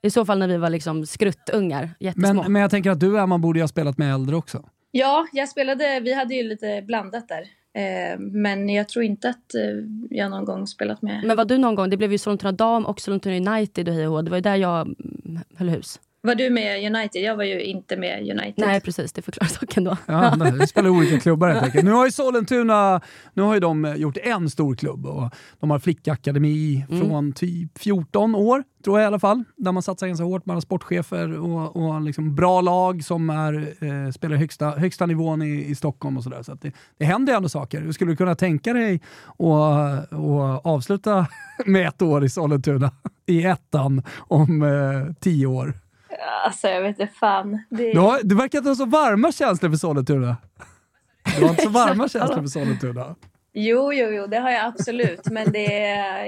I 0.03 0.11
så 0.11 0.25
fall 0.25 0.39
när 0.39 0.49
vi 0.49 0.57
var 0.57 0.71
liksom 0.71 1.07
skruttungar, 1.07 1.91
jättesmå. 2.01 2.43
Men, 2.43 2.53
men 2.53 2.63
jag 2.63 2.71
tänker 2.71 2.91
att 2.91 3.01
du 3.01 3.19
Emma 3.19 3.39
borde 3.39 3.59
ju 3.59 3.63
ha 3.63 3.69
spelat 3.69 3.99
med 3.99 4.15
äldre 4.15 4.37
också. 4.37 4.65
Ja, 4.91 5.27
jag 5.33 5.49
spelade, 5.49 6.01
vi 6.01 6.15
hade 6.15 6.35
ju 6.35 6.43
lite 6.43 6.83
blandat 6.87 7.29
där. 7.29 7.43
Eh, 7.75 8.19
men 8.19 8.69
jag 8.69 8.89
tror 8.89 9.05
inte 9.05 9.29
att 9.29 9.55
eh, 9.55 9.61
jag 10.11 10.31
någon 10.31 10.45
gång 10.45 10.67
spelat 10.67 11.03
med... 11.03 11.25
Men 11.25 11.37
var 11.37 11.45
du 11.45 11.59
någon 11.59 11.75
gång, 11.75 11.91
det 11.91 11.97
blev 11.97 12.13
ju 12.13 12.19
Sollentuna 12.19 12.53
Dam 12.53 12.87
och 12.87 13.01
Sollentuna 13.01 13.55
United 13.55 13.89
och 13.89 13.95
hej 13.95 14.09
och 14.09 14.25
Det 14.25 14.31
var 14.31 14.39
ju 14.39 14.43
där 14.43 14.57
jag 14.57 14.81
mm, 14.81 15.39
höll 15.57 15.69
hus. 15.69 16.01
Var 16.23 16.35
du 16.35 16.51
med 16.51 16.95
United? 16.95 17.23
Jag 17.23 17.37
var 17.37 17.45
ju 17.45 17.63
inte 17.63 17.97
med 17.97 18.21
United. 18.21 18.55
Nej, 18.57 18.81
precis. 18.81 19.13
Det 19.13 19.23
förklarar 19.23 19.49
saken 19.49 19.85
då. 19.85 19.97
Ja, 20.07 20.37
vi 20.61 20.67
spelar 20.67 20.91
olika 20.91 21.21
klubbar 21.21 21.49
helt 21.49 21.63
enkelt. 21.63 21.85
Nu 21.85 21.91
har 21.91 22.07
ju 22.07 22.13
Sollentuna 22.13 23.01
nu 23.35 23.43
har 23.43 23.55
ju 23.55 23.61
de 23.61 23.95
gjort 23.97 24.17
en 24.17 24.51
stor 24.51 24.75
klubb 24.75 25.07
och 25.07 25.35
de 25.61 25.71
har 25.71 25.79
flickakademi 25.79 26.87
mm. 26.91 27.01
från 27.01 27.33
typ 27.33 27.79
14 27.79 28.35
år, 28.35 28.65
tror 28.85 28.99
jag 28.99 29.05
i 29.05 29.07
alla 29.07 29.19
fall, 29.19 29.45
där 29.57 29.73
man 29.73 29.83
satsar 29.83 30.07
ganska 30.07 30.25
hårt. 30.25 30.47
Man 30.47 30.57
har 30.57 30.61
sportchefer 30.61 31.39
och, 31.39 31.77
och 31.77 32.01
liksom 32.01 32.35
bra 32.35 32.61
lag 32.61 33.05
som 33.05 33.31
är, 33.31 33.75
eh, 33.85 34.11
spelar 34.11 34.37
högsta, 34.37 34.71
högsta 34.71 35.07
nivån 35.07 35.43
i, 35.43 35.65
i 35.65 35.75
Stockholm 35.75 36.17
och 36.17 36.23
sådär. 36.23 36.43
Så, 36.43 36.45
så 36.45 36.55
det, 36.55 36.73
det 36.99 37.05
händer 37.05 37.35
ändå 37.35 37.49
saker. 37.49 37.81
Hur 37.81 37.93
skulle 37.93 38.13
du 38.13 38.17
kunna 38.17 38.35
tänka 38.35 38.73
dig 38.73 39.01
att 39.29 40.67
avsluta 40.67 41.27
med 41.67 41.89
ett 41.89 42.03
år 42.03 42.25
i 42.25 42.29
Sollentuna 42.29 42.91
i 43.27 43.45
ettan 43.45 44.03
om 44.19 44.63
eh, 44.63 45.15
tio 45.21 45.47
år? 45.47 45.75
Alltså 46.45 46.69
jag 46.69 46.83
vet 46.83 47.01
inte 47.01 47.13
fan. 47.15 47.65
Det, 47.71 47.93
du, 47.93 47.99
har, 47.99 48.21
du 48.23 48.35
verkar 48.35 48.59
inte 48.59 48.71
ha 48.71 48.77
så 48.77 48.87
varma 48.87 49.33
känslor 49.33 49.71
för 49.71 49.77
Sollentuna. 49.77 50.37
Du 51.39 51.43
har 51.45 51.51
inte 51.51 51.63
så 51.63 51.69
varma 51.69 52.09
känslor 52.09 52.41
för 52.41 52.47
Sollentuna. 52.47 53.17
Jo, 53.53 53.93
jo, 53.93 54.09
jo, 54.11 54.27
det 54.27 54.39
har 54.39 54.51
jag 54.51 54.65
absolut. 54.67 55.27
Men 55.31 55.53
det, 55.53 55.67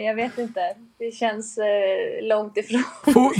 jag 0.01 0.15
vet 0.15 0.39
inte. 0.39 0.61
Det 0.99 1.11
känns 1.15 1.59
eh, 1.59 2.29
långt 2.29 2.57
ifrån. 2.57 2.85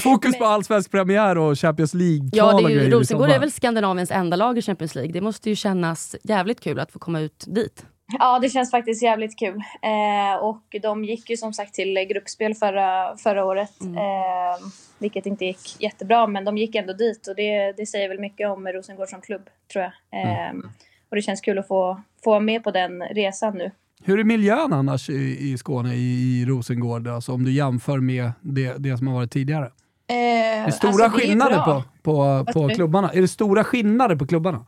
Fokus 0.03 0.39
på 0.39 0.45
allsvensk 0.45 0.91
premiär 0.91 1.39
och 1.39 1.59
Champions 1.59 1.95
League 1.95 2.31
Ja, 2.33 2.61
det 2.61 2.65
är 2.65 2.69
ju, 2.69 2.91
Rosengård 2.91 3.31
är 3.31 3.39
väl 3.39 3.53
Skandinaviens 3.53 4.11
enda 4.11 4.37
lag 4.37 4.59
i 4.59 4.63
Champions 4.63 4.95
League. 4.95 5.13
Det 5.13 5.21
måste 5.21 5.51
ju 5.51 5.57
kännas 5.57 6.17
jävligt 6.23 6.61
kul 6.61 6.81
att 6.81 6.93
få 6.93 6.99
komma 6.99 7.21
ut 7.21 7.45
dit. 7.47 7.87
Ja, 8.19 8.39
det 8.39 8.49
känns 8.49 8.71
faktiskt 8.71 9.03
jävligt 9.03 9.39
kul. 9.39 9.63
Eh, 9.83 10.43
och 10.43 10.77
de 10.83 11.05
gick 11.05 11.31
ju 11.31 11.37
som 11.37 11.53
sagt 11.53 11.75
till 11.75 11.95
gruppspel 11.95 12.55
förra, 12.55 13.17
förra 13.17 13.45
året. 13.45 13.81
Mm. 13.81 13.97
Eh, 13.97 14.59
vilket 14.99 15.27
inte 15.27 15.45
gick 15.45 15.83
jättebra, 15.83 16.27
men 16.27 16.45
de 16.45 16.59
gick 16.59 16.75
ändå 16.75 16.93
dit. 16.93 17.27
Och 17.27 17.37
det, 17.37 17.73
det 17.77 17.87
säger 17.87 18.09
väl 18.09 18.21
mycket 18.21 18.49
om 18.49 18.69
Rosengård 18.69 19.09
som 19.09 19.21
klubb, 19.21 19.51
tror 19.73 19.85
jag. 19.85 20.23
Eh, 20.23 20.51
mm. 20.51 20.69
Och 21.09 21.17
det 21.17 21.23
känns 21.23 21.41
kul 21.41 21.59
att 21.59 21.69
få, 21.69 22.01
få 22.25 22.31
vara 22.31 22.41
med 22.41 22.65
på 22.65 22.71
den 22.71 23.03
resan 23.03 23.59
nu. 23.59 23.71
Hur 24.05 24.19
är 24.19 24.25
miljön 24.25 24.73
annars 24.73 25.11
i, 25.11 25.53
i 25.53 25.59
Skåne, 25.59 25.95
i, 25.95 26.41
i 26.41 26.45
Rosengård? 26.45 27.09
Alltså 27.09 27.33
om 27.33 27.45
du 27.45 27.53
jämför 27.53 27.99
med 27.99 28.33
det, 28.41 28.75
det 28.79 28.99
som 28.99 29.07
har 29.07 29.15
varit 29.15 29.33
tidigare? 29.33 29.65
Eh, 30.07 30.17
är 30.17 30.67
det 30.67 30.73
stora 30.73 31.05
alltså, 31.05 31.21
skillnader 31.21 31.61
på, 31.65 31.83
på, 32.03 32.45
på 32.53 32.69
klubbarna? 32.69 33.11
Är 33.13 33.21
det 33.21 33.29
stora 33.29 33.65
skillnader 33.65 34.17
på 34.17 34.27
klubbarna? 34.27 34.67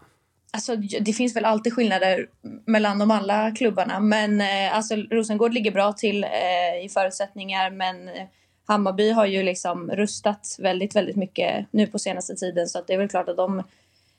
Alltså, 0.54 0.76
det 0.76 1.12
finns 1.12 1.36
väl 1.36 1.44
alltid 1.44 1.72
skillnader 1.72 2.26
mellan 2.66 2.98
de 2.98 3.10
alla 3.10 3.50
klubbarna, 3.50 4.00
men 4.00 4.40
eh, 4.40 4.76
alltså, 4.76 4.94
Rosengård 4.94 5.54
ligger 5.54 5.70
bra 5.70 5.92
till 5.92 6.24
eh, 6.24 6.84
i 6.84 6.88
förutsättningar, 6.88 7.70
men 7.70 8.08
eh, 8.08 8.24
Hammarby 8.66 9.10
har 9.10 9.26
ju 9.26 9.42
liksom 9.42 9.90
rustat 9.90 10.56
väldigt, 10.58 10.96
väldigt 10.96 11.16
mycket 11.16 11.66
nu 11.70 11.86
på 11.86 11.98
senaste 11.98 12.34
tiden, 12.34 12.68
så 12.68 12.78
att 12.78 12.86
det 12.86 12.94
är 12.94 12.98
väl 12.98 13.08
klart 13.08 13.28
att 13.28 13.36
de 13.36 13.62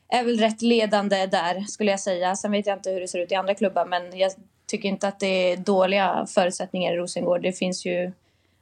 är 0.10 0.24
väl 0.24 0.40
rätt 0.40 0.62
ledande 0.62 1.26
där, 1.26 1.62
skulle 1.62 1.92
jag 1.92 2.00
säga. 2.00 2.36
Sen 2.36 2.52
vet 2.52 2.68
jag 2.68 2.78
inte 2.78 2.92
hur 2.92 3.02
det 3.02 3.08
ser 3.08 3.20
ut 3.20 3.32
i 3.32 3.36
andra 3.36 3.56
klubbar, 3.56 3.86
men 3.86 4.20
jag 4.20 4.32
tycker 4.66 4.90
inte 4.90 5.08
att 5.08 5.20
det 5.20 5.52
är 5.52 5.58
dåliga 5.58 6.26
förutsättningar 6.30 6.94
i 6.94 6.98
Rosengård. 6.98 7.42
Det 7.42 7.54
finns 7.54 7.86
ju 7.86 8.12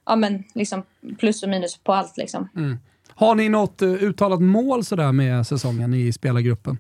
ja, 0.05 0.15
men 0.15 0.43
liksom 0.53 0.83
plus 1.19 1.43
och 1.43 1.49
minus 1.49 1.77
på 1.77 1.93
allt. 1.93 2.17
Liksom. 2.17 2.49
Mm. 2.55 2.79
Har 3.09 3.35
ni 3.35 3.49
något 3.49 3.81
eh, 3.81 3.89
uttalat 3.89 4.41
mål 4.41 4.85
sådär 4.85 5.11
med 5.11 5.47
säsongen 5.47 5.93
i 5.93 6.13
spelargruppen? 6.13 6.77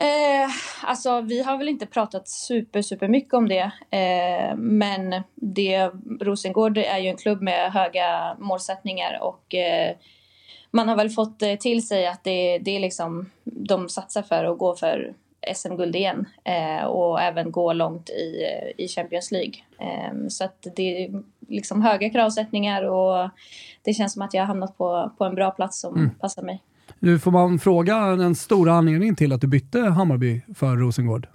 Eh, 0.00 0.50
alltså, 0.82 1.20
vi 1.20 1.42
har 1.42 1.58
väl 1.58 1.68
inte 1.68 1.86
pratat 1.86 2.28
super, 2.28 2.82
super 2.82 3.08
mycket 3.08 3.34
om 3.34 3.48
det. 3.48 3.70
Eh, 3.90 4.56
men 4.56 5.22
det, 5.34 5.90
Rosengård 6.20 6.78
är 6.78 6.98
ju 6.98 7.08
en 7.08 7.16
klubb 7.16 7.42
med 7.42 7.72
höga 7.72 8.36
målsättningar 8.38 9.18
och 9.22 9.54
eh, 9.54 9.96
man 10.70 10.88
har 10.88 10.96
väl 10.96 11.10
fått 11.10 11.42
eh, 11.42 11.54
till 11.54 11.86
sig 11.86 12.06
att 12.06 12.24
det, 12.24 12.58
det 12.58 12.76
är 12.76 12.80
liksom 12.80 13.30
de 13.44 13.88
satsar 13.88 14.22
för 14.22 14.44
att 14.44 14.58
gå 14.58 14.76
för 14.76 15.14
SM-guld 15.54 15.96
igen 15.96 16.26
eh, 16.44 16.84
och 16.84 17.20
även 17.20 17.50
gå 17.50 17.72
långt 17.72 18.10
i, 18.10 18.44
eh, 18.44 18.84
i 18.84 18.88
Champions 18.88 19.30
League. 19.30 19.54
Eh, 19.78 20.28
så 20.28 20.44
att 20.44 20.66
det 20.76 21.04
är 21.04 21.22
liksom 21.48 21.82
höga 21.82 22.10
kravsättningar 22.10 22.82
och 22.82 23.30
det 23.82 23.94
känns 23.94 24.12
som 24.12 24.22
att 24.22 24.34
jag 24.34 24.42
har 24.42 24.46
hamnat 24.46 24.78
på, 24.78 25.10
på 25.18 25.24
en 25.24 25.34
bra 25.34 25.50
plats 25.50 25.80
som 25.80 25.94
mm. 25.94 26.10
passar 26.10 26.42
mig. 26.42 26.62
Nu 26.98 27.18
får 27.18 27.30
man 27.30 27.58
fråga 27.58 27.96
den 27.96 28.34
stora 28.34 28.72
anledningen 28.72 29.16
till 29.16 29.32
att 29.32 29.40
du 29.40 29.46
bytte 29.46 29.80
Hammarby 29.80 30.40
för 30.54 30.76
Rosengård? 30.76 31.28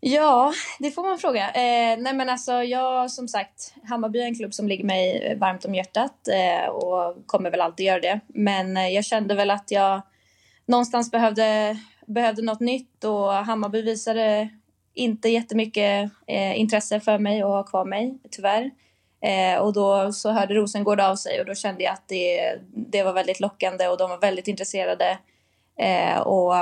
Ja, 0.00 0.52
det 0.78 0.90
får 0.90 1.02
man 1.02 1.18
fråga. 1.18 1.50
Eh, 1.50 1.98
nej 1.98 2.14
men 2.14 2.28
alltså, 2.28 2.52
jag 2.52 3.10
som 3.10 3.28
sagt, 3.28 3.74
Hammarby 3.84 4.18
är 4.18 4.26
en 4.26 4.34
klubb 4.34 4.54
som 4.54 4.68
ligger 4.68 4.84
mig 4.84 5.36
varmt 5.40 5.64
om 5.64 5.74
hjärtat 5.74 6.28
eh, 6.28 6.68
och 6.68 7.26
kommer 7.26 7.50
väl 7.50 7.60
alltid 7.60 7.86
göra 7.86 8.00
det. 8.00 8.20
Men 8.26 8.76
eh, 8.76 8.88
jag 8.88 9.04
kände 9.04 9.34
väl 9.34 9.50
att 9.50 9.70
jag 9.70 10.02
någonstans 10.66 11.10
behövde, 11.10 11.76
behövde 12.06 12.42
något 12.42 12.60
nytt 12.60 13.04
och 13.04 13.32
Hammarby 13.32 13.82
visade 13.82 14.48
inte 14.94 15.28
jättemycket 15.28 16.10
eh, 16.26 16.60
intresse 16.60 17.00
för 17.00 17.18
mig 17.18 17.44
och 17.44 17.50
ha 17.50 17.62
kvar 17.62 17.84
mig, 17.84 18.18
tyvärr. 18.30 18.70
Eh, 19.24 19.58
och 19.58 19.72
då 19.72 20.12
så 20.12 20.30
hörde 20.30 20.54
Rosengård 20.54 21.00
av 21.00 21.16
sig 21.16 21.40
och 21.40 21.46
då 21.46 21.54
kände 21.54 21.84
jag 21.84 21.92
att 21.92 22.08
det, 22.08 22.58
det 22.72 23.02
var 23.02 23.12
väldigt 23.12 23.40
lockande 23.40 23.88
och 23.88 23.98
de 23.98 24.10
var 24.10 24.18
väldigt 24.18 24.48
intresserade. 24.48 25.18
Eh, 25.78 26.18
och 26.18 26.54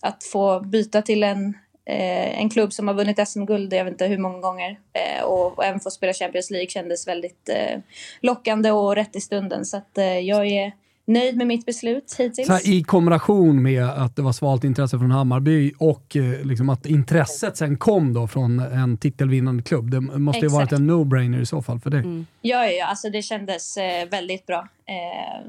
att 0.00 0.24
få 0.32 0.60
byta 0.60 1.02
till 1.02 1.22
en 1.22 1.54
Eh, 1.90 2.40
en 2.40 2.50
klubb 2.50 2.72
som 2.72 2.88
har 2.88 2.94
vunnit 2.94 3.28
SM-guld, 3.28 3.72
jag 3.72 3.84
vet 3.84 3.92
inte 3.92 4.06
hur 4.06 4.18
många 4.18 4.38
gånger, 4.38 4.78
eh, 4.92 5.24
och, 5.24 5.58
och, 5.58 5.64
även 5.64 5.80
få 5.80 5.90
spela 5.90 6.12
Champions 6.12 6.50
League 6.50 6.68
kändes 6.68 7.08
väldigt 7.08 7.48
eh, 7.48 7.80
lockande 8.20 8.70
och 8.70 8.94
rätt 8.94 9.16
i 9.16 9.20
stunden. 9.20 9.64
Så 9.64 9.76
att, 9.76 9.98
eh, 9.98 10.18
jag 10.18 10.46
är 10.46 10.72
nöjd 11.08 11.36
med 11.36 11.46
mitt 11.46 11.66
beslut 11.66 12.14
hittills. 12.18 12.48
Här, 12.48 12.68
I 12.68 12.82
kombination 12.82 13.62
med 13.62 13.84
att 13.84 14.16
det 14.16 14.22
var 14.22 14.32
svalt 14.32 14.64
intresse 14.64 14.98
från 14.98 15.10
Hammarby 15.10 15.72
och 15.78 16.16
eh, 16.16 16.46
liksom 16.46 16.68
att 16.68 16.86
intresset 16.86 17.56
sen 17.56 17.76
kom 17.76 18.14
då 18.14 18.26
från 18.26 18.60
en 18.60 18.98
titelvinnande 18.98 19.62
klubb. 19.62 19.90
Det 19.90 20.00
måste 20.00 20.40
ju 20.40 20.48
varit 20.48 20.72
en 20.72 20.90
no-brainer 20.90 21.40
i 21.40 21.46
så 21.46 21.62
fall 21.62 21.80
för 21.80 21.90
dig. 21.90 22.00
Mm. 22.00 22.26
Ja, 22.40 22.66
ja, 22.66 22.86
alltså 22.86 23.10
det 23.10 23.22
kändes 23.22 23.76
eh, 23.76 24.08
väldigt 24.08 24.46
bra. 24.46 24.68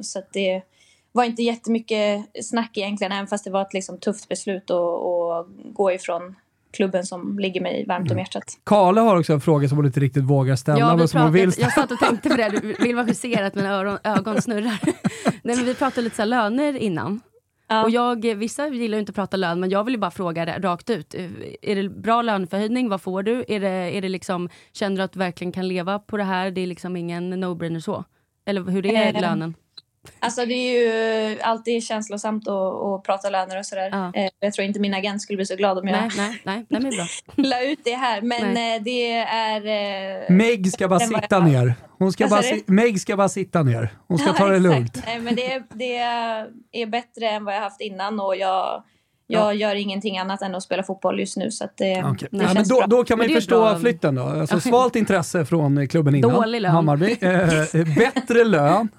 så 0.02 0.22
det 0.34 0.62
var 1.12 1.24
inte 1.24 1.44
jättemycket 1.44 2.26
snack 2.44 2.78
egentligen, 2.78 3.12
även 3.12 3.28
fast 3.28 3.44
det 3.44 3.52
var 3.52 3.62
ett 3.62 3.74
liksom 3.74 3.98
tufft 3.98 4.30
beslut 4.30 4.72
att, 4.72 4.78
att 4.78 5.48
gå 5.74 5.92
ifrån 5.92 6.36
klubben 6.74 7.06
som 7.06 7.40
ligger 7.40 7.62
mig 7.62 7.86
varmt 7.88 8.12
om 8.12 8.12
mm. 8.12 8.18
hjärtat. 8.18 8.44
Karla 8.64 9.02
har 9.02 9.20
också 9.20 9.34
en 9.34 9.42
fråga 9.42 9.70
som 9.70 9.78
hon 9.78 9.86
inte 9.86 10.00
riktigt 10.00 10.24
vågar 10.24 10.56
ställa. 10.56 10.80
Ja, 10.80 10.96
vi 10.96 11.08
som 11.08 11.22
hon 11.22 11.32
vill 11.32 11.52
jag 11.58 11.74
satt 11.74 11.92
och 11.92 12.00
tänkte 12.00 12.30
på 12.30 12.36
det, 12.36 12.50
du 12.50 12.76
vill 12.84 12.96
vara 12.96 13.08
justerat 13.08 13.48
att 13.48 13.56
mina 13.56 13.70
öron, 13.70 13.98
ögon 14.04 14.42
snurrar. 14.42 14.80
Nej, 15.44 15.56
men 15.56 15.66
vi 15.66 15.76
pratade 15.76 16.02
lite 16.02 16.16
så 16.16 16.26
löner 16.26 16.78
innan. 16.78 17.22
Ja. 17.68 17.84
Och 17.84 17.90
jag, 17.90 18.36
vissa 18.36 18.68
gillar 18.68 18.98
ju 18.98 19.00
inte 19.00 19.10
att 19.10 19.16
prata 19.16 19.38
lön, 19.38 19.60
men 19.60 19.70
jag 19.70 19.84
vill 19.84 19.94
ju 19.94 20.00
bara 20.00 20.12
fråga 20.12 20.60
rakt 20.60 20.90
ut. 20.90 21.16
Är 21.62 21.76
det 21.76 21.90
bra 21.90 22.22
löneförhöjning? 22.22 22.90
Vad 22.90 23.02
får 23.02 23.24
du? 23.24 23.46
Är 23.48 23.60
det, 23.60 23.70
är 23.70 24.02
det 24.02 24.10
liksom, 24.10 24.50
känner 24.74 24.98
du 24.98 25.04
att 25.04 25.12
du 25.12 25.20
verkligen 25.20 25.52
kan 25.52 25.68
leva 25.68 26.00
på 26.00 26.18
det 26.18 26.24
här? 26.24 26.52
Det 26.52 26.62
är 26.62 26.68
liksom 26.68 26.96
ingen 26.96 27.44
no-brainer 27.44 27.80
så? 27.80 28.04
Eller 28.46 28.64
hur 28.64 28.86
är 28.86 29.16
äh, 29.16 29.22
lönen? 29.22 29.56
Alltså 30.20 30.46
det 30.46 30.54
är 30.54 30.72
ju 30.72 31.42
alltid 31.42 31.84
känslosamt 31.84 32.48
att, 32.48 32.84
att 32.84 33.04
prata 33.04 33.30
löner 33.30 33.60
och 33.60 33.66
sådär. 33.66 33.90
Ja. 33.92 34.12
Eh, 34.16 34.30
jag 34.40 34.54
tror 34.54 34.68
inte 34.68 34.80
min 34.80 34.94
agent 34.94 35.22
skulle 35.22 35.38
bli 35.38 35.46
så 35.46 35.56
glad 35.56 35.78
om 35.78 35.88
jag 35.88 35.98
nej, 35.98 36.10
nej, 36.18 36.42
nej, 36.44 36.66
nej, 36.70 36.82
men 36.82 36.92
bra. 36.92 37.06
la 37.50 37.64
ut 37.64 37.80
det 37.84 37.96
här. 37.96 38.22
Men 38.22 38.54
nej. 38.54 38.76
Eh, 38.76 38.84
det 38.84 39.12
är... 39.14 39.66
Eh, 40.22 40.36
Meg 40.36 40.72
ska 40.72 40.88
bara 40.88 41.00
sitta 41.00 41.28
jag... 41.30 41.44
ner. 41.44 41.74
Hon 41.98 42.12
ska 42.12 42.28
bara, 42.28 42.42
Meg 42.66 43.02
ska 43.02 43.18
bara 43.18 43.30
sitta 43.30 43.64
ner. 43.64 43.90
Hon 44.08 44.18
ska 44.18 44.28
ja, 44.28 44.34
ta 44.34 44.48
det 44.48 44.60
lugnt. 44.60 45.04
Nej, 45.06 45.20
men 45.20 45.36
det, 45.36 45.64
det 45.74 45.98
är 46.72 46.86
bättre 46.86 47.30
än 47.30 47.46
vad 47.46 47.56
jag 47.56 47.62
haft 47.62 47.82
innan 47.82 48.20
och 48.20 48.36
jag 48.36 48.84
jag 49.32 49.42
ja. 49.42 49.54
gör 49.54 49.76
ingenting 49.76 50.18
annat 50.18 50.42
än 50.42 50.56
att 50.56 50.64
spela 50.64 50.84
fotboll 50.84 51.20
just 51.20 51.38
nu. 51.38 51.52
Så 51.52 51.64
att 51.64 51.78
det, 51.78 52.04
okay. 52.04 52.30
det 52.32 52.44
ja, 52.44 52.54
men 52.54 52.68
då, 52.68 52.84
då, 52.88 53.04
kan 53.04 53.18
man 53.18 53.28
ju 53.28 53.36
förstå 53.36 53.62
bra. 53.62 53.80
flytten 53.80 54.16
då. 54.16 54.24
Alltså, 54.24 54.60
svalt 54.60 54.96
intresse 54.96 55.46
från 55.46 55.88
klubben 55.88 56.16
innan. 56.16 56.32
Dålig 56.32 56.62
lön. 56.62 56.72
Hammarby. 56.72 57.18
Eh, 57.22 57.86
bättre 57.98 58.44
lön 58.44 58.90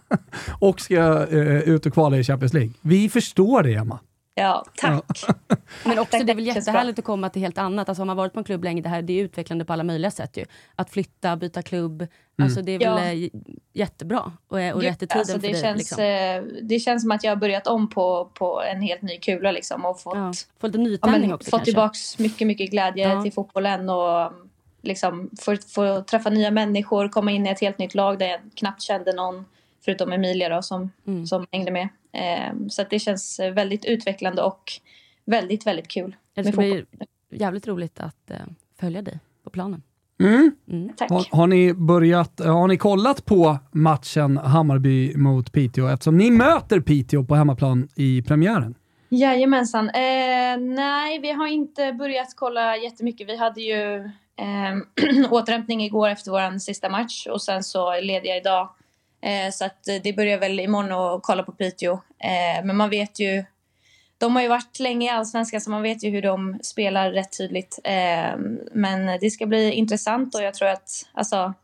och 0.61 0.81
ska 0.81 1.27
eh, 1.31 1.61
ut 1.61 1.87
och 1.87 1.93
kvala 1.93 2.17
i 2.17 2.25
Champions 2.25 2.53
League. 2.53 2.73
Vi 2.81 3.09
förstår 3.09 3.63
det, 3.63 3.75
Emma. 3.75 3.99
Ja, 4.41 4.65
tack. 4.77 5.25
Ja. 5.29 5.35
Men 5.85 5.99
också 5.99 6.19
det 6.19 6.33
är 6.33 6.35
väl 6.35 6.47
jättehärligt 6.47 6.99
att 6.99 7.05
komma 7.05 7.31
till 7.31 7.43
helt 7.43 7.59
annat. 7.59 7.89
Alltså 7.89 8.01
har 8.01 8.07
man 8.07 8.17
varit 8.17 8.33
på 8.33 8.39
en 8.39 8.45
klubb 8.45 8.65
länge, 8.65 8.83
det 8.83 8.89
här 8.89 9.03
det 9.03 9.13
är 9.13 9.25
utvecklande 9.25 9.65
på 9.65 9.73
alla 9.73 9.85
möjliga 9.85 10.11
sätt 10.11 10.37
ju. 10.37 10.45
Att 10.77 10.91
flytta, 10.91 11.37
byta 11.37 11.63
klubb, 11.63 12.03
mm. 12.03 12.11
alltså 12.39 12.63
det 12.63 12.73
är 12.73 12.79
väl 12.79 13.23
ja. 13.23 13.41
jättebra 13.73 14.33
och, 14.49 14.59
och 14.59 14.83
rätt 14.83 15.03
i 15.03 15.07
tiden 15.07 15.19
alltså 15.19 15.39
det 15.39 15.41
för 15.41 15.53
dig. 15.53 15.61
Känns, 15.61 15.79
liksom. 15.79 16.05
Eh, 16.05 16.63
det 16.63 16.79
känns 16.79 17.03
som 17.03 17.11
att 17.11 17.25
jag 17.25 17.31
har 17.31 17.37
börjat 17.37 17.67
om 17.67 17.91
på, 17.91 18.31
på 18.35 18.63
en 18.63 18.83
helt 18.83 19.03
ny 19.03 19.19
kula 19.19 19.53
liksom 19.53 19.85
och 19.85 20.01
fått, 20.01 20.17
ja. 20.17 20.33
Få 20.61 20.67
lite 20.67 20.79
nytändning 20.79 21.31
ja, 21.31 21.37
också 21.37 21.51
Fått 21.51 21.65
tillbaks 21.65 22.19
mycket, 22.19 22.47
mycket 22.47 22.71
glädje 22.71 23.09
ja. 23.09 23.23
till 23.23 23.33
fotbollen 23.33 23.91
och 23.91 24.33
liksom 24.83 25.31
få, 25.41 25.57
få 25.57 26.03
träffa 26.03 26.31
nya 26.31 26.51
människor, 26.51 27.09
komma 27.09 27.31
in 27.31 27.47
i 27.47 27.51
ett 27.51 27.61
helt 27.61 27.79
nytt 27.79 27.95
lag 27.95 28.19
där 28.19 28.27
jag 28.27 28.41
knappt 28.55 28.83
kände 28.83 29.13
någon 29.13 29.45
förutom 29.85 30.13
Emilia 30.13 30.49
då, 30.49 30.63
som, 30.63 30.91
mm. 31.07 31.27
som 31.27 31.47
hängde 31.53 31.71
med. 31.71 31.89
Eh, 32.13 32.67
så 32.69 32.85
det 32.91 32.99
känns 32.99 33.41
väldigt 33.41 33.85
utvecklande 33.85 34.43
och 34.43 34.73
väldigt, 35.25 35.67
väldigt 35.67 35.89
kul. 35.89 36.17
Det 36.35 36.45
ska 36.45 36.57
bli 36.57 36.85
jävligt 37.31 37.69
roligt 37.69 38.01
att 38.01 38.31
eh, 38.31 38.37
följa 38.81 39.03
dig 39.03 39.19
på 39.45 39.51
planen. 39.51 39.83
Mm. 40.21 40.51
Mm. 40.69 40.91
Har, 40.99 41.37
har, 41.37 41.47
ni 41.47 41.75
börjat, 41.75 42.41
har 42.41 42.69
ni 42.69 42.77
kollat 42.77 43.25
på 43.25 43.59
matchen 43.73 44.37
Hammarby 44.37 45.17
mot 45.17 45.53
Piteå 45.53 45.89
eftersom 45.89 46.19
ni 46.19 46.31
möter 46.31 46.81
Piteå 46.81 47.25
på 47.25 47.35
hemmaplan 47.35 47.89
i 47.97 48.23
premiären? 48.23 48.75
Jajamensan. 49.09 49.89
Eh, 49.89 50.59
nej, 50.59 51.19
vi 51.19 51.33
har 51.33 51.47
inte 51.47 51.93
börjat 51.93 52.35
kolla 52.37 52.77
jättemycket. 52.77 53.29
Vi 53.29 53.37
hade 53.37 53.61
ju 53.61 53.97
eh, 54.37 55.31
återhämtning 55.31 55.85
igår 55.85 56.09
efter 56.09 56.31
vår 56.31 56.59
sista 56.59 56.89
match 56.89 57.27
och 57.27 57.43
sen 57.43 57.63
så 57.63 58.01
led 58.01 58.23
jag 58.25 58.37
idag. 58.37 58.69
Eh, 59.23 59.51
så 59.53 59.65
att 59.65 59.85
det 60.03 60.17
börjar 60.17 60.39
väl 60.39 60.61
imorgon 60.61 60.93
att 60.93 61.23
kolla 61.23 61.43
på 61.43 61.53
Piteå. 61.53 61.93
Eh, 62.19 62.65
men 62.65 62.77
man 62.77 62.91
vet 62.91 63.21
ju 63.21 63.45
de 64.21 64.37
har 64.37 64.43
ju 64.43 64.49
varit 64.49 64.79
länge 64.79 65.07
i 65.07 65.11
allsvenskan 65.11 65.61
så 65.61 65.71
man 65.71 65.83
vet 65.83 66.05
ju 66.05 66.11
hur 66.11 66.23
de 66.23 66.59
spelar 66.63 67.13
rätt 67.13 67.39
tydligt. 67.39 67.79
Eh, 67.85 68.37
men 68.73 69.19
det 69.21 69.31
ska 69.31 69.47
bli 69.47 69.73
intressant 69.73 70.35
och 70.35 70.43
jag 70.43 70.55
tror 70.55 70.69
att 70.69 70.91
alltså, 71.13 71.55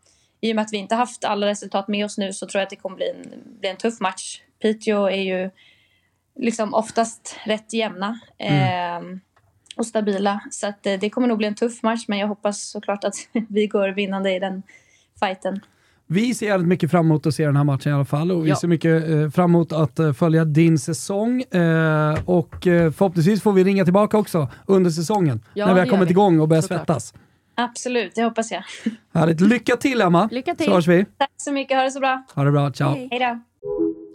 i 0.40 0.52
och 0.52 0.56
med 0.56 0.62
att 0.62 0.72
vi 0.72 0.76
inte 0.76 0.94
haft 0.94 1.24
alla 1.24 1.46
resultat 1.46 1.88
med 1.88 2.04
oss 2.04 2.18
nu 2.18 2.32
så 2.32 2.46
tror 2.46 2.60
jag 2.60 2.62
att 2.62 2.70
det 2.70 2.76
kommer 2.76 2.96
bli 2.96 3.10
en, 3.10 3.42
bli 3.60 3.68
en 3.68 3.76
tuff 3.76 4.00
match. 4.00 4.40
Piteå 4.62 5.06
är 5.06 5.20
ju 5.20 5.50
liksom 6.36 6.74
oftast 6.74 7.36
rätt 7.44 7.72
jämna 7.72 8.20
eh, 8.38 8.96
mm. 8.96 9.20
och 9.76 9.86
stabila. 9.86 10.40
Så 10.50 10.66
att, 10.66 10.86
eh, 10.86 10.98
det 10.98 11.10
kommer 11.10 11.28
nog 11.28 11.38
bli 11.38 11.46
en 11.46 11.54
tuff 11.54 11.82
match 11.82 12.04
men 12.08 12.18
jag 12.18 12.28
hoppas 12.28 12.70
såklart 12.70 13.04
att 13.04 13.14
vi 13.48 13.66
går 13.66 13.88
vinnande 13.88 14.34
i 14.34 14.38
den 14.38 14.62
fighten. 15.20 15.60
Vi 16.08 16.34
ser 16.34 16.46
jävligt 16.46 16.68
mycket 16.68 16.90
fram 16.90 17.06
emot 17.06 17.26
att 17.26 17.34
se 17.34 17.46
den 17.46 17.56
här 17.56 17.64
matchen 17.64 17.92
i 17.92 17.94
alla 17.94 18.04
fall 18.04 18.32
och 18.32 18.44
vi 18.44 18.48
ja. 18.48 18.56
ser 18.56 18.68
mycket 18.68 19.08
eh, 19.08 19.30
fram 19.30 19.50
emot 19.50 19.72
att 19.72 19.98
eh, 19.98 20.12
följa 20.12 20.44
din 20.44 20.78
säsong. 20.78 21.42
Eh, 21.42 22.18
och 22.24 22.66
eh, 22.66 22.90
förhoppningsvis 22.92 23.42
får 23.42 23.52
vi 23.52 23.64
ringa 23.64 23.84
tillbaka 23.84 24.18
också 24.18 24.48
under 24.66 24.90
säsongen 24.90 25.40
ja, 25.54 25.66
när 25.66 25.74
vi 25.74 25.80
har 25.80 25.86
kommit 25.86 26.08
vi. 26.08 26.10
igång 26.10 26.40
och 26.40 26.48
börjat 26.48 26.64
svettas. 26.64 27.14
Absolut, 27.54 28.14
det 28.14 28.22
hoppas 28.22 28.50
jag. 28.50 28.62
Härligt. 29.14 29.40
Lycka 29.40 29.76
till 29.76 30.00
Emma! 30.00 30.28
Lycka 30.32 30.54
till! 30.54 30.66
Så 30.66 30.72
hörs 30.72 30.86
vi. 30.86 31.04
Tack 31.18 31.30
så 31.36 31.52
mycket, 31.52 31.76
ha 31.76 31.84
det 31.84 31.90
så 31.90 32.00
bra. 32.00 32.24
Ha 32.34 32.44
det 32.44 32.52
bra, 32.52 32.72
ciao. 32.72 33.08
Hej 33.10 33.18
då. 33.18 33.40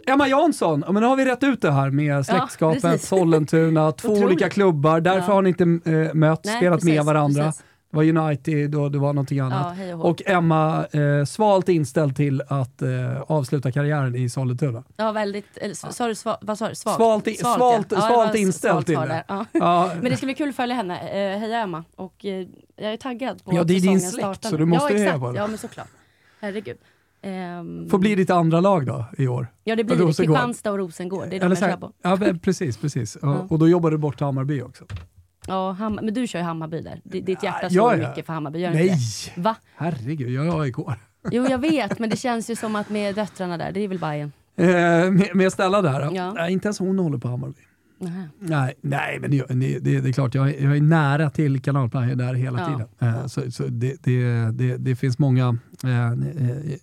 Emma 0.06 0.28
Jansson, 0.28 0.84
men 0.86 0.94
nu 0.94 1.06
har 1.06 1.16
vi 1.16 1.24
rätt 1.24 1.42
ut 1.42 1.62
det 1.62 1.70
här 1.70 1.90
med 1.90 2.26
släktskapet, 2.26 2.84
ja, 2.84 2.98
Sollentuna, 2.98 3.92
två 3.92 4.12
olika 4.12 4.48
klubbar. 4.48 5.00
Därför 5.00 5.28
ja. 5.28 5.34
har 5.34 5.42
ni 5.42 5.48
inte 5.48 5.64
äh, 5.64 6.14
mött, 6.14 6.44
Nej, 6.44 6.56
spelat 6.56 6.80
precis, 6.80 6.96
med 6.96 7.04
varandra. 7.04 7.44
Precis. 7.44 7.64
Det 7.92 7.96
var 7.96 8.04
United 8.04 8.74
och 8.74 8.90
det 8.90 8.98
var 8.98 9.12
någonting 9.12 9.40
annat. 9.40 9.78
Ja, 9.78 9.96
och, 9.96 10.10
och, 10.10 10.22
Emma 10.26 10.86
eh, 10.86 11.24
svalt 11.24 11.68
inställd 11.68 12.16
till 12.16 12.42
att 12.48 12.82
eh, 12.82 13.22
avsluta 13.26 13.72
karriären 13.72 14.14
i 14.14 14.28
Sollentuna. 14.28 14.84
Ja, 14.96 15.12
väldigt... 15.12 15.56
Eller, 15.56 15.74
sa 15.74 16.08
du 16.08 16.14
sva, 16.14 16.38
vad 16.40 16.58
sa 16.58 16.68
du? 16.68 16.74
Svalt? 16.74 16.96
Svalt, 16.96 17.28
i, 17.28 17.34
svalt, 17.34 17.58
svalt, 17.58 17.86
ja. 17.90 18.00
svalt 18.00 18.34
inställd 18.34 18.86
till 18.86 18.94
det. 18.94 19.24
Men 19.52 20.04
det 20.04 20.16
ska 20.16 20.26
bli 20.26 20.34
kul 20.34 20.48
att 20.48 20.56
följa 20.56 20.76
henne. 20.76 21.00
Eh, 21.00 21.38
heja 21.38 21.58
Emma. 21.58 21.84
Och 21.96 22.24
eh, 22.24 22.46
jag 22.76 22.92
är 22.92 22.96
taggad 22.96 23.44
på 23.44 23.54
Ja, 23.54 23.64
det 23.64 23.76
är 23.76 23.80
din 23.80 24.00
släkt 24.00 24.44
så 24.44 24.56
du 24.56 24.64
måste 24.64 24.92
ja, 24.92 24.98
heja 24.98 25.18
på 25.18 25.32
det. 25.32 25.38
Ja, 25.38 25.46
men 25.46 25.58
såklart. 25.58 25.88
Herregud. 26.40 26.76
Um, 27.22 27.88
Får 27.90 27.98
bli 27.98 28.14
ditt 28.14 28.30
andra 28.30 28.60
lag 28.60 28.86
då 28.86 29.04
i 29.18 29.28
år? 29.28 29.46
Ja, 29.64 29.76
det 29.76 29.84
blir 29.84 29.96
det. 29.96 30.04
Kristianstad 30.04 30.70
och 30.72 30.78
Rosengård. 30.78 31.26
Det 31.30 31.36
är 31.36 31.40
de 31.40 31.48
jag 31.48 31.58
kör 31.58 31.76
på. 31.76 31.92
Ja, 32.02 32.18
precis. 32.42 32.76
precis. 32.76 33.16
Och, 33.22 33.52
och 33.52 33.58
då 33.58 33.68
jobbar 33.68 33.90
du 33.90 33.98
bort 33.98 34.20
Hammarby 34.20 34.62
också. 34.62 34.84
Ja, 35.46 35.72
Ham 35.72 35.94
men 35.94 36.14
du 36.14 36.26
kör 36.26 36.38
ju 36.38 36.44
Hammarby 36.44 36.80
där. 36.80 37.00
Ditt 37.04 37.42
hjärta 37.42 37.70
slår 37.70 37.94
ja, 37.94 38.08
mycket 38.08 38.26
för 38.26 38.32
Hammarby, 38.32 38.58
gör 38.58 38.70
Nej! 38.70 38.88
Inte? 38.88 39.40
Va? 39.40 39.56
Herregud, 39.76 40.30
jag 40.30 40.46
är 40.46 40.60
AIK. 40.60 40.76
Jo, 41.30 41.46
jag 41.50 41.58
vet, 41.58 41.98
men 41.98 42.10
det 42.10 42.16
känns 42.16 42.50
ju 42.50 42.56
som 42.56 42.76
att 42.76 42.90
med 42.90 43.14
döttrarna 43.14 43.56
där, 43.56 43.72
det 43.72 43.80
är 43.80 43.88
väl 43.88 43.98
Bajen. 43.98 44.32
Eh, 44.56 44.66
med, 45.10 45.28
med 45.34 45.52
Stella 45.52 45.82
där? 45.82 46.10
Ja. 46.14 46.32
Nej, 46.32 46.52
inte 46.52 46.66
ens 46.66 46.78
hon 46.78 46.98
håller 46.98 47.18
på 47.18 47.28
Hammarby. 47.28 47.60
Nej, 48.38 48.74
nej 48.80 49.18
men 49.20 49.30
det, 49.30 49.44
det, 49.48 50.00
det 50.00 50.08
är 50.08 50.12
klart, 50.12 50.34
jag, 50.34 50.60
jag 50.60 50.76
är 50.76 50.80
nära 50.80 51.30
till 51.30 51.62
kanalplanen 51.62 52.18
där 52.18 52.34
hela 52.34 52.60
ja. 52.60 52.66
tiden. 52.66 53.14
Uh, 53.14 53.26
så, 53.26 53.50
så 53.50 53.62
det, 53.62 54.78
det, 54.78 54.96
finns 54.96 55.18
många, 55.18 55.48
uh, 55.84 56.12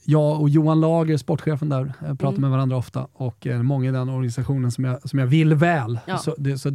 jag 0.04 0.42
och 0.42 0.50
Johan 0.50 0.82
Lager, 0.82 1.18
sportchefen 1.18 1.70
där, 1.70 1.94
pratar 2.00 2.28
mm. 2.28 2.42
med 2.42 2.50
varandra 2.50 2.78
ofta 2.78 3.08
och 3.14 3.48
många 3.64 3.90
i 3.90 3.92
den 3.92 4.10
organisationen 4.10 4.72
som 4.72 4.84
jag, 4.84 5.10
som 5.10 5.20
jag 5.20 5.28
vill 5.28 5.54
väl. 5.54 6.00
Ja. 6.06 6.18
Så, 6.18 6.36
det, 6.38 6.58
så 6.58 6.70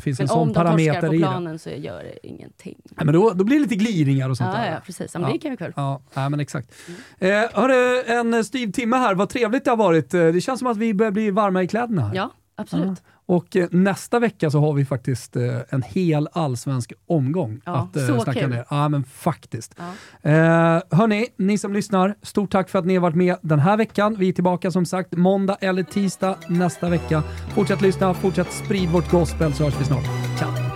finns 0.00 0.18
men 0.18 0.24
en 0.24 0.28
sån 0.28 0.52
parameter 0.52 1.14
i 1.14 1.18
det. 1.18 1.26
om 1.26 1.44
de 1.44 1.58
torskar 1.58 1.58
på 1.58 1.58
planen 1.58 1.58
så 1.58 1.70
gör 1.70 2.02
det 2.02 2.26
ingenting. 2.26 2.76
Ja, 2.96 3.04
men 3.04 3.14
då, 3.14 3.32
då 3.34 3.44
blir 3.44 3.56
det 3.56 3.62
lite 3.62 3.76
gliringar 3.76 4.30
och 4.30 4.36
sånt 4.36 4.50
ja, 4.54 4.60
där. 4.60 4.72
Ja, 4.72 4.80
precis. 4.86 5.14
Men 5.14 5.32
det 5.32 5.38
kan 5.38 5.50
ju 5.50 5.56
kul. 5.56 5.72
Ja, 5.76 6.02
ja, 6.14 6.28
men 6.28 6.40
exakt. 6.40 6.72
Mm. 7.20 7.48
Hörru, 7.52 8.02
en 8.06 8.44
styv 8.44 8.72
timme 8.72 8.96
här, 8.96 9.14
vad 9.14 9.28
trevligt 9.28 9.64
det 9.64 9.70
har 9.70 9.76
varit. 9.76 10.10
Det 10.10 10.44
känns 10.44 10.58
som 10.58 10.68
att 10.68 10.76
vi 10.76 10.94
börjar 10.94 11.12
bli 11.12 11.30
varma 11.30 11.62
i 11.62 11.68
kläderna. 11.68 12.02
Här. 12.02 12.14
Ja, 12.14 12.30
absolut. 12.56 13.02
Och 13.32 13.56
eh, 13.56 13.68
nästa 13.70 14.18
vecka 14.18 14.50
så 14.50 14.60
har 14.60 14.72
vi 14.72 14.84
faktiskt 14.84 15.36
eh, 15.36 15.58
en 15.68 15.82
hel 15.82 16.28
allsvensk 16.32 16.92
omgång 17.06 17.60
ja, 17.64 17.72
att 17.72 17.96
eh, 17.96 18.06
snacka 18.06 18.40
kul. 18.40 18.50
ner. 18.50 18.64
Ja, 18.70 18.88
men 18.88 19.04
faktiskt. 19.04 19.74
Ja. 20.22 20.30
Eh, 20.30 20.82
hörni, 20.90 21.26
ni 21.36 21.58
som 21.58 21.72
lyssnar, 21.72 22.14
stort 22.22 22.52
tack 22.52 22.68
för 22.68 22.78
att 22.78 22.86
ni 22.86 22.94
har 22.94 23.00
varit 23.00 23.16
med 23.16 23.36
den 23.42 23.58
här 23.58 23.76
veckan. 23.76 24.16
Vi 24.18 24.28
är 24.28 24.32
tillbaka 24.32 24.70
som 24.70 24.86
sagt 24.86 25.12
måndag 25.16 25.56
eller 25.60 25.82
tisdag 25.82 26.36
nästa 26.48 26.88
vecka. 26.88 27.22
Fortsätt 27.54 27.80
lyssna, 27.80 28.14
fortsätt 28.14 28.52
sprid 28.52 28.88
vårt 28.88 29.10
gospel 29.10 29.54
så 29.54 29.64
hörs 29.64 29.80
vi 29.80 29.84
snart. 29.84 30.04
Ciao! 30.38 30.71